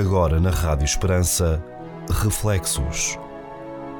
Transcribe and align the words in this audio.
Agora 0.00 0.40
na 0.40 0.48
Rádio 0.48 0.86
Esperança, 0.86 1.62
Reflexos. 2.22 3.18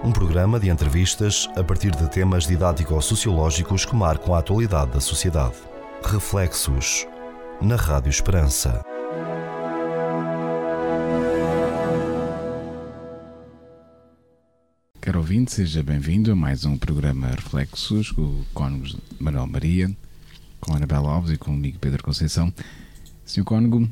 Um 0.02 0.10
programa 0.10 0.58
de 0.58 0.70
entrevistas 0.70 1.46
a 1.54 1.62
partir 1.62 1.90
de 1.90 2.08
temas 2.08 2.46
didático-sociológicos 2.46 3.84
que 3.84 3.94
marcam 3.94 4.34
a 4.34 4.38
atualidade 4.38 4.92
da 4.92 5.00
sociedade. 5.00 5.56
Reflexos. 6.02 7.06
Na 7.60 7.76
Rádio 7.76 8.08
Esperança. 8.08 8.82
Caro 15.02 15.18
ouvinte, 15.18 15.52
seja 15.52 15.82
bem-vindo 15.82 16.32
a 16.32 16.34
mais 16.34 16.64
um 16.64 16.78
programa 16.78 17.26
Reflexos 17.26 18.10
com 18.10 18.22
o 18.22 18.46
Cónigo 18.54 18.86
Manuel 19.20 19.46
Maria, 19.46 19.94
com 20.62 20.74
Anabela 20.74 21.10
Alves 21.10 21.32
e 21.32 21.36
comigo 21.36 21.78
Pedro 21.78 22.02
Conceição. 22.02 22.50
Sr. 23.26 23.44
Cónigo, 23.44 23.86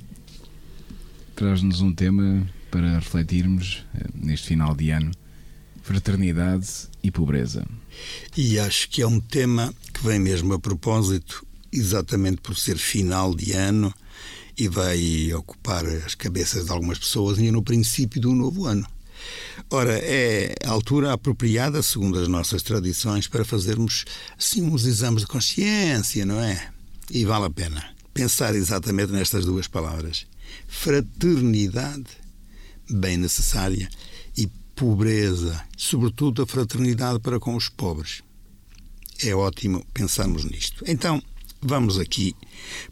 traz-nos 1.38 1.80
um 1.80 1.95
tema 1.95 2.45
para 2.69 2.97
refletirmos 2.97 3.87
eh, 3.95 4.09
neste 4.12 4.48
final 4.48 4.74
de 4.74 4.91
ano: 4.91 5.12
fraternidade 5.83 6.66
e 7.01 7.12
pobreza. 7.12 7.65
E 8.37 8.59
acho 8.59 8.91
que 8.91 9.02
é 9.02 9.06
um 9.06 9.20
tema 9.20 9.73
que 9.95 10.05
vem 10.05 10.19
mesmo 10.19 10.52
a 10.52 10.59
propósito, 10.59 11.46
exatamente 11.73 12.41
por 12.41 12.56
ser 12.56 12.77
final 12.77 13.32
de 13.37 13.52
ano 13.52 13.95
e 14.59 14.66
vai 14.66 15.32
ocupar 15.32 15.87
as 15.87 16.16
cabeças 16.16 16.65
de 16.65 16.73
algumas 16.73 16.98
pessoas 16.98 17.38
e 17.38 17.52
no 17.52 17.62
princípio 17.62 18.20
do 18.20 18.34
novo 18.34 18.66
ano. 18.66 18.84
Ora, 19.70 19.96
é 19.96 20.57
a 20.65 20.70
altura 20.70 21.12
apropriada, 21.12 21.80
segundo 21.84 22.18
as 22.18 22.27
nossas 22.27 22.65
tradições, 22.65 23.29
para 23.29 23.45
fazermos 23.45 24.05
assim 24.37 24.62
uns 24.62 24.84
exames 24.84 25.23
de 25.23 25.29
consciência, 25.29 26.27
não 26.27 26.40
é? 26.40 26.68
E 27.09 27.24
vale 27.24 27.45
a 27.45 27.51
pena 27.51 27.84
pensar 28.12 28.57
exatamente 28.57 29.12
nestas 29.12 29.45
duas 29.45 29.68
palavras 29.68 30.27
fraternidade, 30.69 32.07
bem 32.88 33.16
necessária, 33.16 33.88
e 34.37 34.47
pobreza, 34.77 35.65
sobretudo 35.77 36.43
a 36.43 36.47
fraternidade 36.47 37.19
para 37.19 37.41
com 37.41 37.57
os 37.57 37.69
pobres. 37.69 38.23
É 39.24 39.35
ótimo 39.35 39.85
pensarmos 39.93 40.45
nisto. 40.45 40.85
Então, 40.87 41.21
vamos 41.61 41.99
aqui, 41.99 42.37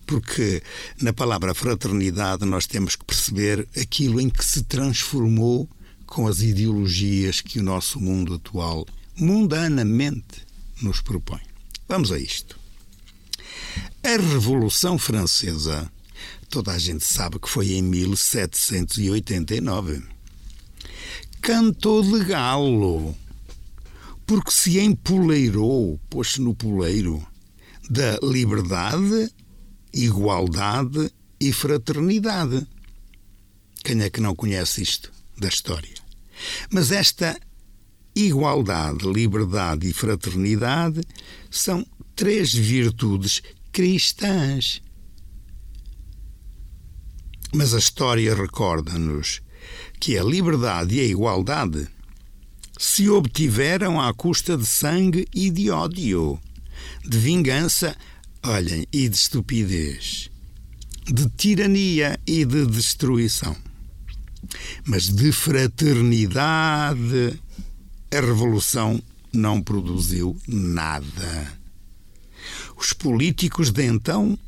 porque 0.05 0.61
na 1.01 1.13
palavra 1.13 1.55
fraternidade 1.55 2.45
nós 2.45 2.67
temos 2.67 2.97
que 2.97 3.05
perceber 3.05 3.69
aquilo 3.81 4.21
em 4.21 4.29
que 4.29 4.45
se 4.45 4.65
transformou 4.65 5.69
com 6.07 6.27
as 6.27 6.41
ideologias 6.41 7.41
que 7.41 7.61
o 7.61 7.63
nosso 7.63 8.01
mundo 8.01 8.35
atual 8.35 8.87
mundanamente 9.17 10.47
nos 10.83 11.01
propõe. 11.01 11.41
Vamos 11.89 12.11
a 12.11 12.19
isto. 12.19 12.59
A 14.03 14.17
Revolução 14.17 14.99
Francesa 14.99 15.91
Toda 16.49 16.73
a 16.73 16.79
gente 16.79 17.05
sabe 17.05 17.39
que 17.39 17.49
foi 17.49 17.73
em 17.73 17.83
1789. 17.83 20.03
Cantou 21.43 22.03
de 22.03 22.25
galo, 22.25 23.15
porque 24.27 24.51
se 24.51 24.79
empoleirou, 24.79 26.01
pôs-se 26.09 26.41
no 26.41 26.55
poleiro, 26.55 27.25
da 27.91 28.19
liberdade, 28.23 29.31
igualdade 29.93 31.11
e 31.41 31.53
fraternidade. 31.53 32.67
Quem 33.85 34.01
é 34.03 34.11
que 34.11 34.21
não 34.21 34.35
conhece 34.35 34.83
isto 34.83 35.13
da 35.39 35.49
história? 35.49 35.95
Mas 36.71 36.91
esta 36.91 37.39
igualdade, 38.15 39.07
liberdade 39.07 39.89
e 39.89 39.93
fraternidade 39.93 41.01
são 41.51 41.87
três 42.15 42.53
virtudes 42.53 43.43
cristãs 43.71 44.83
mas 47.57 47.73
a 47.73 47.79
história 47.79 48.35
recorda-nos 48.35 49.41
que 49.99 50.19
a 50.19 50.23
liberdade 50.23 50.97
e 50.97 51.01
a 51.01 51.05
igualdade 51.05 51.89
se 52.79 53.09
obtiveram 53.09 53.99
à 53.99 54.13
custa 54.13 54.59
de 54.59 54.67
sangue 54.67 55.27
e 55.35 55.49
de 55.49 55.71
ódio, 55.71 56.39
de 57.03 57.17
vingança, 57.17 57.97
olhem, 58.45 58.87
e 58.93 59.09
de 59.09 59.17
estupidez, 59.17 60.31
de 61.07 61.31
tirania 61.31 62.21
e 62.27 62.45
de 62.45 62.67
destruição. 62.67 63.57
Mas 64.85 65.09
de 65.09 65.33
fraternidade, 65.33 67.41
a 68.13 68.21
revolução 68.21 69.03
não 69.33 69.63
produziu 69.63 70.37
nada. 70.47 71.59
Os 72.77 72.93
políticos 72.93 73.71
de 73.71 73.87
então 73.87 74.39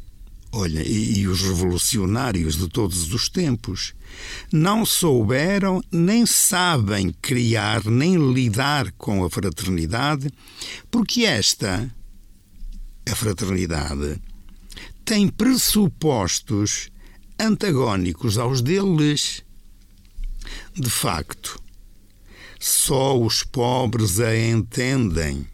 Olha, 0.50 0.82
e, 0.82 1.18
e, 1.18 1.28
os 1.28 1.42
revolucionários 1.42 2.56
de 2.56 2.68
todos 2.68 3.12
os 3.12 3.28
tempos 3.28 3.92
não 4.50 4.84
souberam 4.84 5.82
nem 5.92 6.24
sabem 6.24 7.14
criar 7.20 7.84
nem 7.84 8.32
lidar 8.32 8.90
com 8.92 9.22
a 9.24 9.28
fraternidade, 9.28 10.30
porque 10.90 11.24
esta, 11.24 11.94
a 13.10 13.14
fraternidade, 13.14 14.18
tem 15.04 15.28
pressupostos 15.28 16.90
antagónicos 17.38 18.38
aos 18.38 18.62
deles. 18.62 19.44
De 20.74 20.88
facto, 20.88 21.60
só 22.58 23.20
os 23.20 23.42
pobres 23.42 24.18
a 24.18 24.34
entendem, 24.34 25.46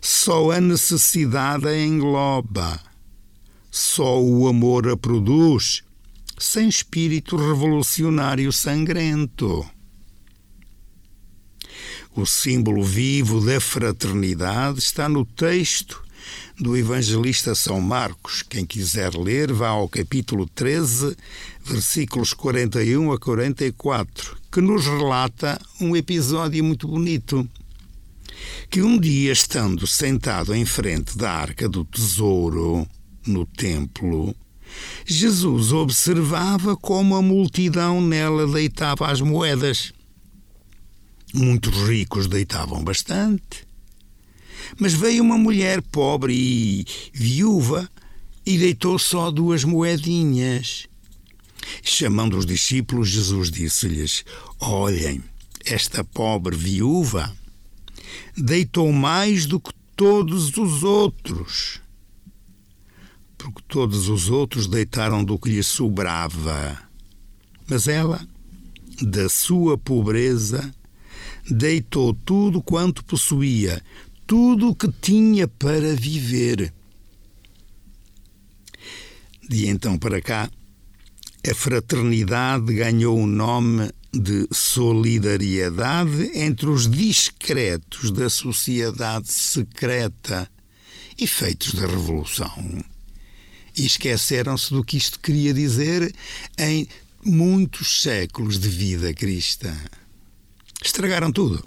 só 0.00 0.52
a 0.52 0.60
necessidade 0.60 1.66
a 1.66 1.76
engloba 1.76 2.91
só 3.74 4.22
o 4.22 4.46
amor 4.46 4.86
a 4.86 4.96
produz, 4.98 5.82
sem 6.38 6.68
espírito 6.68 7.36
revolucionário 7.36 8.52
sangrento. 8.52 9.66
O 12.14 12.26
símbolo 12.26 12.84
vivo 12.84 13.40
da 13.40 13.58
fraternidade 13.58 14.78
está 14.78 15.08
no 15.08 15.24
texto 15.24 16.04
do 16.60 16.76
evangelista 16.76 17.54
São 17.54 17.80
Marcos. 17.80 18.42
Quem 18.42 18.66
quiser 18.66 19.14
ler, 19.14 19.50
vá 19.50 19.68
ao 19.68 19.88
capítulo 19.88 20.46
13, 20.46 21.16
versículos 21.64 22.34
41 22.34 23.10
a 23.10 23.18
44, 23.18 24.36
que 24.52 24.60
nos 24.60 24.84
relata 24.84 25.58
um 25.80 25.96
episódio 25.96 26.62
muito 26.62 26.86
bonito. 26.86 27.48
Que 28.68 28.82
um 28.82 28.98
dia, 28.98 29.32
estando 29.32 29.86
sentado 29.86 30.54
em 30.54 30.66
frente 30.66 31.16
da 31.16 31.32
arca 31.32 31.66
do 31.66 31.86
tesouro, 31.86 32.86
no 33.26 33.46
templo, 33.46 34.34
Jesus 35.04 35.72
observava 35.72 36.76
como 36.76 37.16
a 37.16 37.22
multidão 37.22 38.00
nela 38.00 38.46
deitava 38.46 39.10
as 39.10 39.20
moedas. 39.20 39.92
Muitos 41.34 41.88
ricos 41.88 42.26
deitavam 42.26 42.82
bastante. 42.82 43.66
Mas 44.78 44.92
veio 44.92 45.22
uma 45.22 45.36
mulher 45.36 45.82
pobre 45.82 46.34
e 46.34 46.86
viúva 47.12 47.88
e 48.44 48.58
deitou 48.58 48.98
só 48.98 49.30
duas 49.30 49.64
moedinhas. 49.64 50.86
Chamando 51.82 52.36
os 52.36 52.46
discípulos, 52.46 53.08
Jesus 53.08 53.50
disse-lhes: 53.50 54.24
Olhem, 54.60 55.22
esta 55.64 56.02
pobre 56.02 56.56
viúva 56.56 57.32
deitou 58.36 58.92
mais 58.92 59.46
do 59.46 59.60
que 59.60 59.72
todos 59.94 60.56
os 60.56 60.82
outros 60.82 61.81
porque 63.42 63.62
todos 63.66 64.08
os 64.08 64.30
outros 64.30 64.68
deitaram 64.68 65.24
do 65.24 65.38
que 65.38 65.50
lhe 65.50 65.62
sobrava. 65.62 66.78
Mas 67.68 67.88
ela, 67.88 68.24
da 69.00 69.28
sua 69.28 69.76
pobreza, 69.76 70.72
deitou 71.50 72.14
tudo 72.14 72.62
quanto 72.62 73.04
possuía, 73.04 73.82
tudo 74.26 74.68
o 74.68 74.74
que 74.74 74.90
tinha 75.00 75.48
para 75.48 75.94
viver. 75.94 76.72
De 79.48 79.66
então 79.66 79.98
para 79.98 80.20
cá, 80.22 80.48
a 81.44 81.54
fraternidade 81.54 82.72
ganhou 82.72 83.18
o 83.18 83.26
nome 83.26 83.90
de 84.12 84.46
solidariedade 84.52 86.30
entre 86.34 86.66
os 86.66 86.88
discretos 86.88 88.12
da 88.12 88.30
sociedade 88.30 89.32
secreta, 89.32 90.48
efeitos 91.18 91.74
da 91.74 91.86
Revolução 91.86 92.84
e 93.76 93.86
esqueceram-se 93.86 94.70
do 94.70 94.84
que 94.84 94.96
isto 94.96 95.18
queria 95.20 95.52
dizer 95.54 96.14
em 96.58 96.86
muitos 97.24 98.02
séculos 98.02 98.58
de 98.58 98.68
vida 98.68 99.12
cristã. 99.14 99.74
Estragaram 100.84 101.30
tudo. 101.32 101.64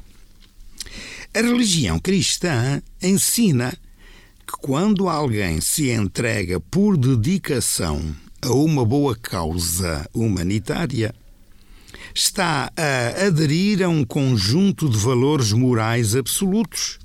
A 1.33 1.41
religião 1.41 1.99
cristã 1.99 2.81
ensina 3.01 3.77
que 4.45 4.53
quando 4.61 5.09
alguém 5.09 5.59
se 5.59 5.89
entrega 5.89 6.59
por 6.59 6.97
dedicação 6.97 8.15
a 8.41 8.51
uma 8.51 8.85
boa 8.85 9.15
causa 9.15 10.07
humanitária, 10.13 11.13
está 12.13 12.71
a 12.77 13.25
aderir 13.25 13.83
a 13.83 13.89
um 13.89 14.05
conjunto 14.05 14.87
de 14.87 14.97
valores 14.97 15.51
morais 15.51 16.15
absolutos, 16.15 16.99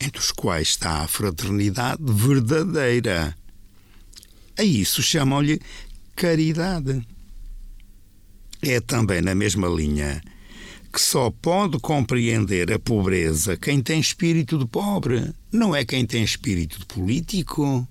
entre 0.00 0.20
os 0.20 0.30
quais 0.30 0.68
está 0.68 1.02
a 1.02 1.08
fraternidade 1.08 2.02
verdadeira 2.02 3.36
a 4.58 4.62
isso 4.62 5.02
chamam-lhe 5.02 5.60
caridade. 6.14 7.02
é 8.62 8.80
também 8.80 9.20
na 9.20 9.34
mesma 9.34 9.68
linha 9.68 10.22
que 10.94 11.00
só 11.00 11.28
pode 11.28 11.80
compreender 11.80 12.72
a 12.72 12.78
pobreza 12.78 13.56
quem 13.56 13.82
tem 13.82 13.98
espírito 13.98 14.56
de 14.56 14.64
pobre, 14.64 15.34
não 15.50 15.74
é 15.74 15.84
quem 15.84 16.06
tem 16.06 16.22
espírito 16.22 16.78
de 16.78 16.86
político. 16.86 17.86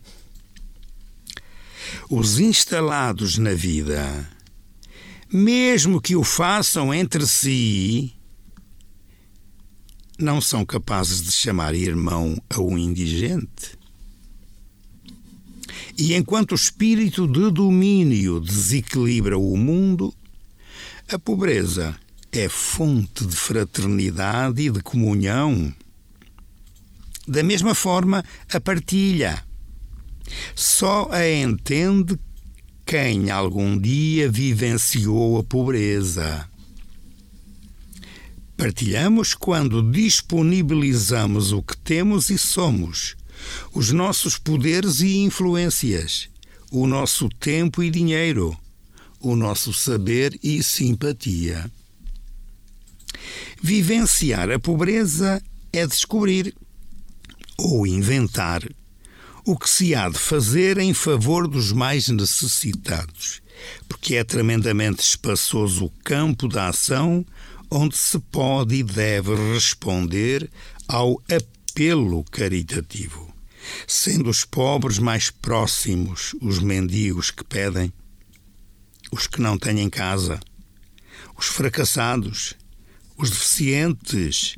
Os 2.10 2.40
instalados 2.40 3.38
na 3.38 3.54
vida, 3.54 4.30
mesmo 5.32 6.00
que 6.00 6.16
o 6.16 6.24
façam 6.24 6.94
entre 6.94 7.28
si, 7.28 8.14
não 10.18 10.40
são 10.40 10.66
capazes 10.66 11.22
de 11.22 11.32
chamar 11.32 11.76
irmão 11.76 12.42
a 12.50 12.62
um 12.62 12.78
indigente. 12.78 13.78
E 15.98 16.14
enquanto 16.16 16.52
o 16.54 16.56
espírito 16.56 17.28
de 17.28 17.52
domínio 17.52 18.40
desequilibra 18.40 19.38
o 19.38 19.58
mundo, 19.58 20.14
a 21.12 21.20
pobreza 21.20 21.96
é 22.32 22.50
fonte 22.50 23.26
de 23.26 23.36
fraternidade 23.36 24.62
e 24.62 24.70
de 24.70 24.82
comunhão. 24.82 25.74
Da 27.28 27.44
mesma 27.44 27.76
forma, 27.76 28.24
a 28.52 28.60
partilha 28.60 29.44
só 30.56 31.10
a 31.12 31.30
entende 31.30 32.18
quem 32.86 33.30
algum 33.30 33.78
dia 33.78 34.30
vivenciou 34.30 35.38
a 35.38 35.44
pobreza. 35.44 36.50
Partilhamos 38.58 39.34
quando 39.34 39.92
disponibilizamos 39.92 41.52
o 41.52 41.62
que 41.62 41.76
temos 41.78 42.30
e 42.30 42.38
somos, 42.38 43.16
os 43.74 43.92
nossos 43.92 44.38
poderes 44.38 45.02
e 45.02 45.18
influências, 45.18 46.30
o 46.72 46.88
nosso 46.88 47.30
tempo 47.30 47.84
e 47.84 47.90
dinheiro, 47.90 48.58
o 49.20 49.36
nosso 49.36 49.74
saber 49.74 50.38
e 50.44 50.62
simpatia. 50.62 51.72
Vivenciar 53.62 54.52
a 54.52 54.60
pobreza 54.60 55.42
é 55.72 55.88
descobrir 55.88 56.54
ou 57.58 57.88
inventar 57.88 58.64
o 59.46 59.58
que 59.58 59.70
se 59.70 59.94
há 59.94 60.08
de 60.10 60.18
fazer 60.18 60.78
em 60.78 60.94
favor 60.94 61.48
dos 61.48 61.72
mais 61.72 62.08
necessitados, 62.08 63.42
porque 63.88 64.16
é 64.16 64.24
tremendamente 64.24 65.02
espaçoso 65.02 65.86
o 65.86 65.90
campo 66.04 66.48
da 66.48 66.70
ação 66.70 67.26
onde 67.70 67.98
se 67.98 68.20
pode 68.20 68.76
e 68.76 68.84
deve 68.84 69.36
responder 69.54 70.50
ao 70.88 71.22
apelo 71.30 72.24
caritativo, 72.26 73.33
sendo 73.88 74.30
os 74.30 74.46
pobres 74.46 75.00
mais 75.00 75.30
próximos, 75.30 76.36
os 76.42 76.60
mendigos 76.60 77.32
que 77.32 77.44
pedem, 77.44 77.92
os 79.12 79.28
que 79.28 79.42
não 79.42 79.58
têm 79.58 79.90
casa, 79.90 80.40
os 81.38 81.48
fracassados, 81.48 82.56
os 83.18 83.30
deficientes, 83.30 84.56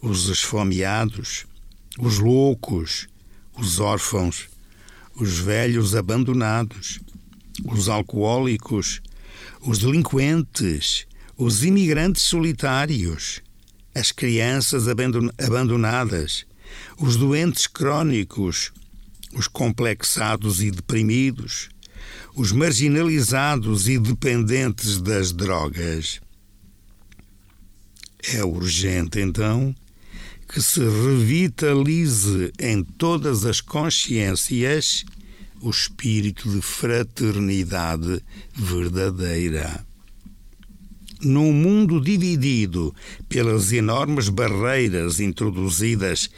os 0.00 0.28
esfomeados, 0.28 1.46
os 1.98 2.18
loucos, 2.18 3.08
os 3.56 3.80
órfãos, 3.80 4.48
os 5.16 5.38
velhos 5.38 5.96
abandonados, 5.96 7.00
os 7.64 7.88
alcoólicos, 7.88 9.00
os 9.60 9.78
delinquentes, 9.78 11.06
os 11.36 11.64
imigrantes 11.64 12.22
solitários, 12.22 13.42
as 13.94 14.12
crianças 14.12 14.86
abandonadas, 15.38 16.46
os 16.98 17.16
doentes 17.16 17.66
crónicos, 17.66 18.72
os 19.34 19.46
complexados 19.46 20.62
e 20.62 20.70
deprimidos, 20.70 21.68
os 22.34 22.52
marginalizados 22.52 23.88
e 23.88 23.98
dependentes 23.98 25.00
das 25.00 25.32
drogas. 25.32 26.20
É 28.34 28.44
urgente, 28.44 29.20
então, 29.20 29.74
que 30.48 30.62
se 30.62 30.80
revitalize 30.80 32.52
em 32.58 32.82
todas 32.82 33.44
as 33.44 33.60
consciências 33.60 35.04
o 35.60 35.70
espírito 35.70 36.48
de 36.50 36.62
fraternidade 36.62 38.22
verdadeira. 38.54 39.87
Num 41.20 41.52
mundo 41.52 42.00
dividido 42.00 42.94
pelas 43.28 43.72
enormes 43.72 44.28
barreiras 44.28 45.18
introduzidas 45.18 46.30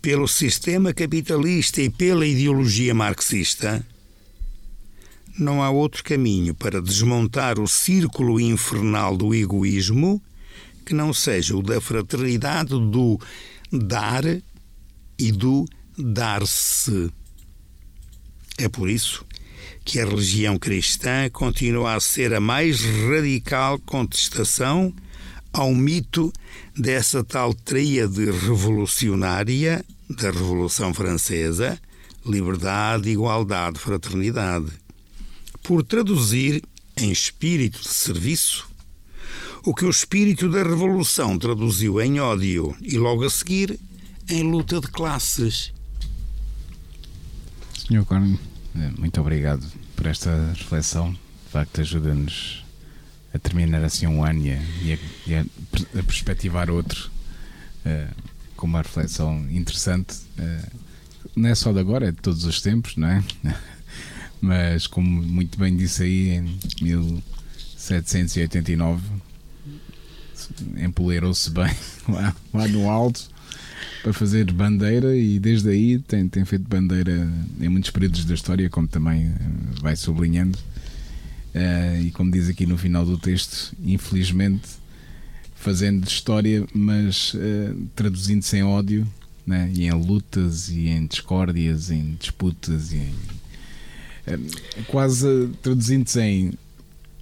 pelo 0.00 0.26
sistema 0.26 0.94
capitalista 0.94 1.82
e 1.82 1.90
pela 1.90 2.26
ideologia 2.26 2.94
marxista, 2.94 3.84
não 5.38 5.62
há 5.62 5.68
outro 5.68 6.02
caminho 6.02 6.54
para 6.54 6.80
desmontar 6.80 7.58
o 7.60 7.68
círculo 7.68 8.40
infernal 8.40 9.16
do 9.16 9.34
egoísmo 9.34 10.22
que 10.86 10.94
não 10.94 11.12
seja 11.12 11.56
o 11.56 11.62
da 11.62 11.80
fraternidade, 11.80 12.70
do 12.70 13.18
dar 13.72 14.24
e 15.18 15.32
do 15.32 15.66
dar-se. 15.98 17.10
É 18.58 18.68
por 18.68 18.88
isso 18.88 19.24
que 19.84 20.00
a 20.00 20.06
religião 20.06 20.58
cristã 20.58 21.28
continua 21.30 21.94
a 21.94 22.00
ser 22.00 22.32
a 22.32 22.40
mais 22.40 22.80
radical 22.80 23.78
contestação 23.80 24.94
ao 25.52 25.74
mito 25.74 26.32
dessa 26.76 27.22
tal 27.22 27.54
tríade 27.54 28.24
revolucionária 28.24 29.84
da 30.08 30.30
Revolução 30.30 30.92
Francesa, 30.92 31.78
liberdade, 32.26 33.10
igualdade, 33.10 33.78
fraternidade, 33.78 34.72
por 35.62 35.84
traduzir 35.84 36.62
em 36.96 37.10
espírito 37.10 37.80
de 37.80 37.88
serviço 37.88 38.68
o 39.64 39.74
que 39.74 39.84
o 39.84 39.90
espírito 39.90 40.48
da 40.50 40.62
Revolução 40.62 41.38
traduziu 41.38 42.00
em 42.00 42.20
ódio 42.20 42.76
e, 42.82 42.98
logo 42.98 43.24
a 43.24 43.30
seguir, 43.30 43.78
em 44.28 44.42
luta 44.42 44.80
de 44.80 44.88
classes. 44.88 45.72
Senhor 47.86 48.06
eh, 48.10 48.53
muito 48.98 49.20
obrigado 49.20 49.64
por 49.94 50.06
esta 50.06 50.52
reflexão. 50.56 51.12
De 51.12 51.50
facto, 51.50 51.80
ajuda-nos 51.80 52.64
a 53.32 53.38
terminar 53.38 53.84
assim 53.84 54.06
um 54.06 54.24
ano 54.24 54.46
e 54.46 54.52
a, 54.52 54.60
e 55.26 55.34
a, 55.34 55.40
a 55.98 56.02
perspectivar 56.02 56.70
outro 56.70 57.10
uh, 57.86 58.14
com 58.56 58.66
uma 58.66 58.82
reflexão 58.82 59.48
interessante. 59.50 60.16
Uh, 60.38 60.78
não 61.36 61.48
é 61.48 61.54
só 61.54 61.72
de 61.72 61.78
agora, 61.78 62.08
é 62.08 62.12
de 62.12 62.18
todos 62.18 62.44
os 62.44 62.60
tempos, 62.60 62.96
não 62.96 63.08
é? 63.08 63.24
Mas, 64.40 64.86
como 64.86 65.22
muito 65.22 65.58
bem 65.58 65.76
disse 65.76 66.02
aí, 66.02 66.30
em 66.30 66.58
1789 66.82 69.02
empoleirou-se 70.76 71.50
bem 71.50 71.74
lá, 72.08 72.34
lá 72.52 72.68
no 72.68 72.90
alto 72.90 73.30
para 74.04 74.12
fazer 74.12 74.52
bandeira 74.52 75.16
e 75.16 75.38
desde 75.38 75.70
aí 75.70 75.98
tem, 75.98 76.28
tem 76.28 76.44
feito 76.44 76.68
bandeira 76.68 77.26
em 77.58 77.70
muitos 77.70 77.90
períodos 77.90 78.26
da 78.26 78.34
história, 78.34 78.68
como 78.68 78.86
também 78.86 79.28
eh, 79.28 79.34
vai 79.80 79.96
sublinhando. 79.96 80.58
Uh, 81.54 82.02
e 82.02 82.10
como 82.10 82.30
diz 82.30 82.50
aqui 82.50 82.66
no 82.66 82.76
final 82.76 83.06
do 83.06 83.16
texto, 83.16 83.74
infelizmente 83.82 84.68
fazendo 85.54 86.06
história, 86.06 86.66
mas 86.74 87.32
uh, 87.32 87.86
traduzindo-se 87.96 88.58
em 88.58 88.62
ódio 88.62 89.06
né? 89.46 89.72
e 89.74 89.86
em 89.86 89.92
lutas 89.92 90.68
e 90.68 90.88
em 90.88 91.06
discórdias, 91.06 91.90
em 91.90 92.16
disputas 92.20 92.92
e 92.92 92.96
em, 92.96 94.34
uh, 94.34 94.84
quase 94.86 95.48
traduzindo-se 95.62 96.20
em 96.20 96.52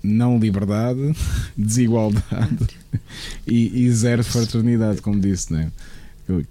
não 0.03 0.37
liberdade, 0.37 1.15
desigualdade 1.57 2.69
e, 3.47 3.85
e, 3.85 3.93
zero 3.93 4.25
fraternidade, 4.25 5.01
como 5.01 5.21
disse, 5.21 5.53
né? 5.53 5.71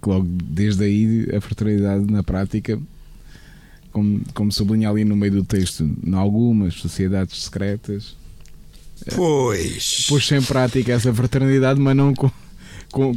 Logo 0.04 0.26
desde 0.44 0.84
aí 0.84 1.28
a 1.34 1.40
fraternidade 1.40 2.10
na 2.10 2.22
prática, 2.22 2.78
como, 3.90 4.20
como 4.34 4.52
sublinha 4.52 4.88
ali 4.88 5.04
no 5.04 5.16
meio 5.16 5.32
do 5.32 5.44
texto, 5.44 5.88
em 6.04 6.14
algumas 6.14 6.74
sociedades 6.74 7.42
secretas, 7.44 8.16
pois 9.14 10.06
pôs 10.08 10.30
em 10.32 10.42
prática 10.42 10.92
essa 10.92 11.12
fraternidade, 11.12 11.80
mas 11.80 11.96
não 11.96 12.14
com, 12.14 12.30
com, 12.90 13.16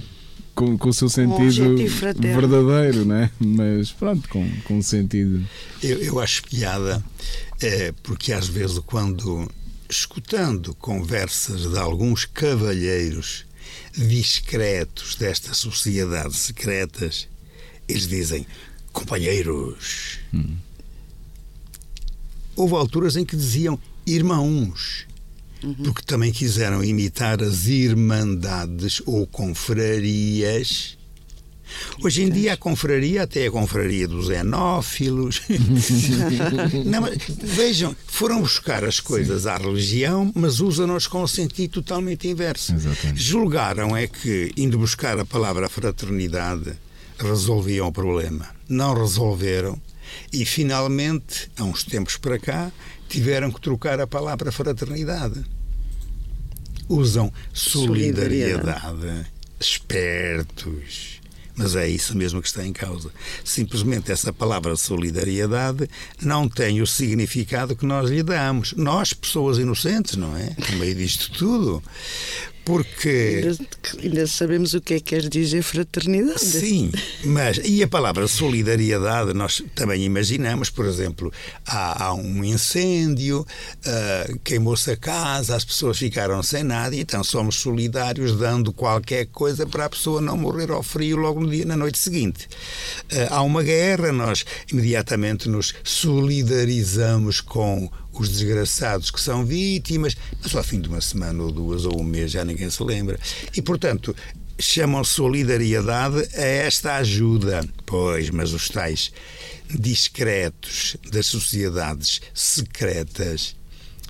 com, 0.53 0.77
com 0.77 0.89
o 0.89 0.93
seu 0.93 1.09
sentido 1.09 1.75
verdadeiro, 2.19 3.05
né? 3.05 3.29
mas 3.39 3.91
pronto, 3.91 4.27
com, 4.29 4.49
com 4.63 4.79
o 4.79 4.83
sentido. 4.83 5.45
Eu, 5.81 6.01
eu 6.01 6.19
acho 6.19 6.43
piada, 6.43 7.03
é, 7.61 7.93
porque 8.03 8.33
às 8.33 8.47
vezes 8.47 8.79
quando 8.79 9.47
escutando 9.89 10.73
conversas 10.75 11.69
de 11.71 11.77
alguns 11.77 12.25
cavalheiros 12.25 13.45
discretos 13.97 15.15
desta 15.15 15.53
sociedade 15.53 16.35
secretas, 16.35 17.27
eles 17.87 18.07
dizem: 18.07 18.45
companheiros. 18.91 20.19
Hum. 20.33 20.55
Houve 22.55 22.75
alturas 22.75 23.15
em 23.15 23.25
que 23.25 23.35
diziam 23.35 23.79
irmãos, 24.05 25.05
uhum. 25.61 25.73
porque 25.75 26.01
também 26.03 26.31
quiseram 26.31 26.83
imitar 26.83 27.43
as 27.43 27.65
irmandades 27.67 29.01
ou 29.05 29.27
confrarias 29.27 30.97
Hoje 32.03 32.23
em 32.23 32.29
dia 32.29 32.53
a 32.53 32.57
confraria, 32.57 33.23
até 33.23 33.47
a 33.47 33.51
confraria 33.51 34.07
dos 34.07 34.29
enófilos. 34.29 35.41
Não, 36.85 37.01
mas, 37.01 37.17
vejam, 37.41 37.95
foram 38.07 38.41
buscar 38.41 38.83
as 38.83 38.99
coisas 38.99 39.43
Sim. 39.43 39.49
à 39.49 39.57
religião, 39.57 40.31
mas 40.35 40.59
usam-nos 40.59 41.07
com 41.07 41.21
o 41.23 41.27
sentido 41.27 41.81
totalmente 41.81 42.27
inverso. 42.27 42.73
Exatamente. 42.73 43.21
Julgaram 43.21 43.95
é 43.95 44.07
que, 44.07 44.51
indo 44.57 44.77
buscar 44.77 45.19
a 45.19 45.25
palavra 45.25 45.69
fraternidade, 45.69 46.73
resolviam 47.17 47.87
o 47.87 47.91
problema. 47.91 48.49
Não 48.67 48.93
resolveram. 48.93 49.79
E 50.31 50.45
finalmente, 50.45 51.49
há 51.57 51.63
uns 51.63 51.83
tempos 51.83 52.17
para 52.17 52.37
cá, 52.37 52.71
tiveram 53.09 53.51
que 53.51 53.61
trocar 53.61 53.99
a 53.99 54.07
palavra 54.07 54.51
fraternidade. 54.51 55.43
Usam 56.87 57.31
solidariedade. 57.53 58.79
solidariedade. 58.79 59.35
Espertos 59.59 61.21
mas 61.55 61.75
é 61.75 61.87
isso 61.87 62.17
mesmo 62.17 62.41
que 62.41 62.47
está 62.47 62.65
em 62.65 62.73
causa. 62.73 63.09
Simplesmente 63.43 64.11
essa 64.11 64.33
palavra 64.33 64.75
solidariedade 64.75 65.89
não 66.21 66.47
tem 66.49 66.81
o 66.81 66.87
significado 66.87 67.75
que 67.75 67.85
nós 67.85 68.09
lhe 68.09 68.23
damos. 68.23 68.73
Nós, 68.73 69.13
pessoas 69.13 69.57
inocentes, 69.57 70.15
não 70.15 70.35
é? 70.35 70.55
No 70.71 70.77
meio 70.77 70.95
disto 70.95 71.31
tudo. 71.31 71.83
Porque. 72.65 73.43
Ainda, 73.43 73.67
ainda, 74.03 74.27
sabemos 74.27 74.73
o 74.73 74.81
que 74.81 74.95
é 74.95 74.99
que 74.99 75.15
quer 75.15 75.29
dizer 75.29 75.61
fraternidade. 75.61 76.39
Sim, 76.39 76.91
mas. 77.23 77.61
E 77.63 77.83
a 77.83 77.87
palavra 77.87 78.27
solidariedade, 78.27 79.33
nós 79.33 79.63
também 79.75 80.03
imaginamos, 80.03 80.71
por 80.71 80.85
exemplo, 80.85 81.31
há, 81.65 82.05
há 82.05 82.13
um 82.15 82.43
incêndio, 82.43 83.41
uh, 83.41 84.39
queimou-se 84.43 84.89
a 84.89 84.97
casa, 84.97 85.55
as 85.55 85.63
pessoas 85.63 85.99
ficaram 85.99 86.41
sem 86.41 86.63
nada, 86.63 86.95
e 86.95 87.01
então 87.01 87.23
somos 87.23 87.57
solidários 87.57 88.35
dando 88.35 88.73
qualquer 88.73 89.27
coisa 89.27 89.67
para 89.67 89.85
a 89.85 89.89
pessoa 89.89 90.19
não 90.19 90.35
morrer 90.35 90.71
ao 90.71 90.81
frio 90.81 91.17
logo 91.17 91.39
no 91.39 91.49
dia, 91.49 91.65
na 91.65 91.77
noite 91.77 91.99
seguinte. 91.99 92.47
Uh, 93.13 93.27
há 93.29 93.41
uma 93.43 93.61
guerra, 93.61 94.11
nós 94.11 94.43
imediatamente 94.71 95.47
nos 95.47 95.75
solidarizamos 95.83 97.41
com 97.41 97.91
os 98.23 98.29
desgraçados 98.29 99.11
que 99.11 99.19
são 99.19 99.45
vítimas, 99.45 100.15
mas 100.41 100.55
ao 100.55 100.63
fim 100.63 100.79
de 100.79 100.87
uma 100.87 101.01
semana 101.01 101.43
ou 101.43 101.51
duas 101.51 101.85
ou 101.85 101.99
um 101.99 102.03
mês 102.03 102.31
já 102.31 102.45
ninguém 102.45 102.69
se 102.69 102.81
lembra. 102.83 103.19
E, 103.55 103.61
portanto, 103.61 104.15
chamam 104.59 105.03
solidariedade 105.03 106.27
a 106.35 106.41
esta 106.45 106.95
ajuda. 106.95 107.67
Pois, 107.85 108.29
mas 108.29 108.53
os 108.53 108.69
tais 108.69 109.11
discretos 109.69 110.97
das 111.11 111.25
sociedades 111.25 112.21
secretas 112.33 113.55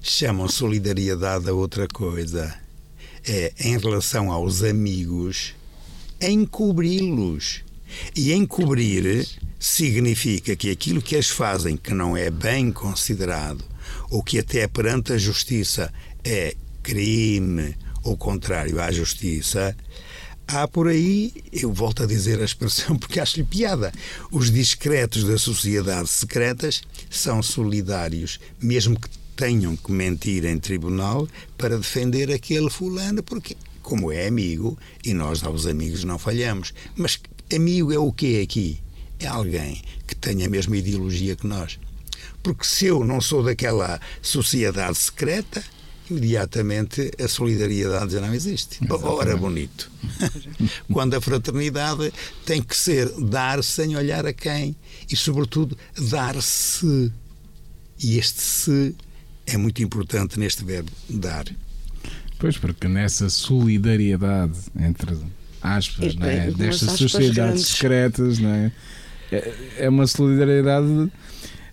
chamam 0.01 0.47
solidariedade 0.47 1.50
a 1.50 1.53
outra 1.53 1.88
coisa. 1.88 2.53
É, 3.27 3.51
em 3.59 3.77
relação 3.77 4.31
aos 4.31 4.62
amigos, 4.62 5.55
encobri-los. 6.21 7.63
E 8.15 8.33
encobrir 8.33 9.27
significa 9.59 10.55
que 10.55 10.69
aquilo 10.69 11.01
que 11.01 11.15
eles 11.15 11.29
fazem 11.29 11.75
que 11.75 11.93
não 11.93 12.15
é 12.15 12.29
bem 12.29 12.71
considerado 12.71 13.63
ou 14.09 14.23
que 14.23 14.39
até 14.39 14.67
perante 14.67 15.13
a 15.13 15.17
justiça 15.17 15.91
é 16.23 16.55
crime 16.83 17.75
ou 18.03 18.15
contrário 18.15 18.79
à 18.79 18.91
justiça, 18.91 19.75
há 20.47 20.67
por 20.67 20.87
aí, 20.87 21.33
eu 21.51 21.73
volto 21.73 22.03
a 22.03 22.05
dizer 22.05 22.39
a 22.39 22.45
expressão 22.45 22.95
porque 22.99 23.19
acho-lhe 23.19 23.43
piada, 23.43 23.91
os 24.31 24.51
discretos 24.51 25.23
das 25.23 25.41
sociedades 25.41 26.11
secretas 26.11 26.83
são 27.09 27.41
solidários, 27.41 28.39
mesmo 28.61 28.99
que 28.99 29.09
tenham 29.35 29.75
que 29.75 29.91
mentir 29.91 30.45
em 30.45 30.57
tribunal 30.57 31.27
para 31.57 31.77
defender 31.77 32.31
aquele 32.31 32.69
fulano, 32.69 33.21
porque, 33.21 33.57
como 33.81 34.11
é 34.11 34.27
amigo, 34.27 34.77
e 35.03 35.13
nós 35.13 35.43
aos 35.43 35.65
amigos 35.65 36.03
não 36.03 36.17
falhamos, 36.17 36.73
mas 36.95 37.19
amigo 37.53 37.91
é 37.91 37.99
o 37.99 38.11
que 38.11 38.41
aqui? 38.41 38.79
É 39.19 39.27
alguém 39.27 39.81
que 40.07 40.15
tenha 40.15 40.45
a 40.45 40.49
mesma 40.49 40.77
ideologia 40.77 41.35
que 41.35 41.47
nós. 41.47 41.79
Porque 42.45 42.63
se 42.63 42.85
eu 42.85 43.03
não 43.03 43.19
sou 43.19 43.41
daquela 43.41 43.99
sociedade 44.21 44.95
secreta, 44.99 45.63
imediatamente 46.07 47.11
a 47.19 47.27
solidariedade 47.27 48.13
já 48.13 48.21
não 48.21 48.35
existe. 48.35 48.85
Exatamente. 48.85 49.07
Ora, 49.07 49.35
bonito. 49.35 49.91
Quando 50.93 51.15
a 51.15 51.21
fraternidade 51.21 52.13
tem 52.45 52.61
que 52.61 52.77
ser 52.77 53.09
dar 53.19 53.63
sem 53.63 53.97
olhar 53.97 54.27
a 54.27 54.31
quem 54.31 54.75
e, 55.09 55.15
sobretudo, 55.15 55.75
dar-se. 56.11 57.11
E 57.99 58.19
este 58.19 58.41
se 58.41 58.95
é 59.47 59.57
muito 59.57 59.81
importante 59.81 60.39
neste 60.39 60.63
verbo 60.63 60.91
dar. 61.09 61.45
Pois, 62.37 62.59
porque 62.59 62.87
nessa 62.87 63.27
solidariedade 63.27 64.59
entre 64.79 65.17
aspas, 65.63 66.13
não 66.13 66.27
é? 66.27 66.51
destas 66.51 66.91
sociedades 66.91 67.65
secretas, 67.69 68.37
não 68.37 68.51
é? 68.51 68.71
é? 69.31 69.53
É 69.79 69.89
uma 69.89 70.05
solidariedade 70.05 71.09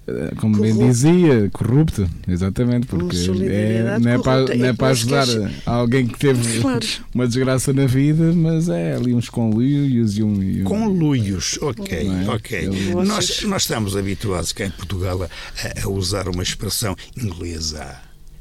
eh, 0.05 0.33
como 0.37 0.61
bem 0.61 0.77
dizia, 0.77 1.49
corrupto, 1.53 2.09
exatamente, 2.27 2.89
porque 2.89 3.17
é, 3.49 3.99
não, 4.01 4.11
é 4.11 4.19
para, 4.19 4.57
não 4.57 4.67
é 4.67 4.73
para 4.73 4.89
ajudar 4.89 5.27
alguém 5.65 6.09
que 6.09 6.19
teve 6.19 6.61
claro. 6.61 6.87
uma 7.15 7.27
desgraça 7.27 7.73
na 7.73 7.87
vida, 7.87 8.33
mas 8.33 8.69
é 8.69 8.97
ali 8.97 9.15
uns 9.15 9.29
conluios 9.29 10.19
e 10.19 10.23
um. 10.25 10.43
E 10.43 10.63
um... 10.63 10.65
Conluios, 10.65 11.57
ok, 11.63 12.11
é? 12.27 12.31
ok. 12.31 12.69
Nós, 13.07 13.43
nós 13.45 13.63
estamos 13.63 13.97
habituados 13.97 14.53
cá 14.53 14.67
em 14.67 14.71
Portugal 14.73 15.23
a, 15.23 15.85
a 15.85 15.89
usar 15.89 16.29
uma 16.29 16.43
expressão 16.43 16.97
inglesa 17.17 17.97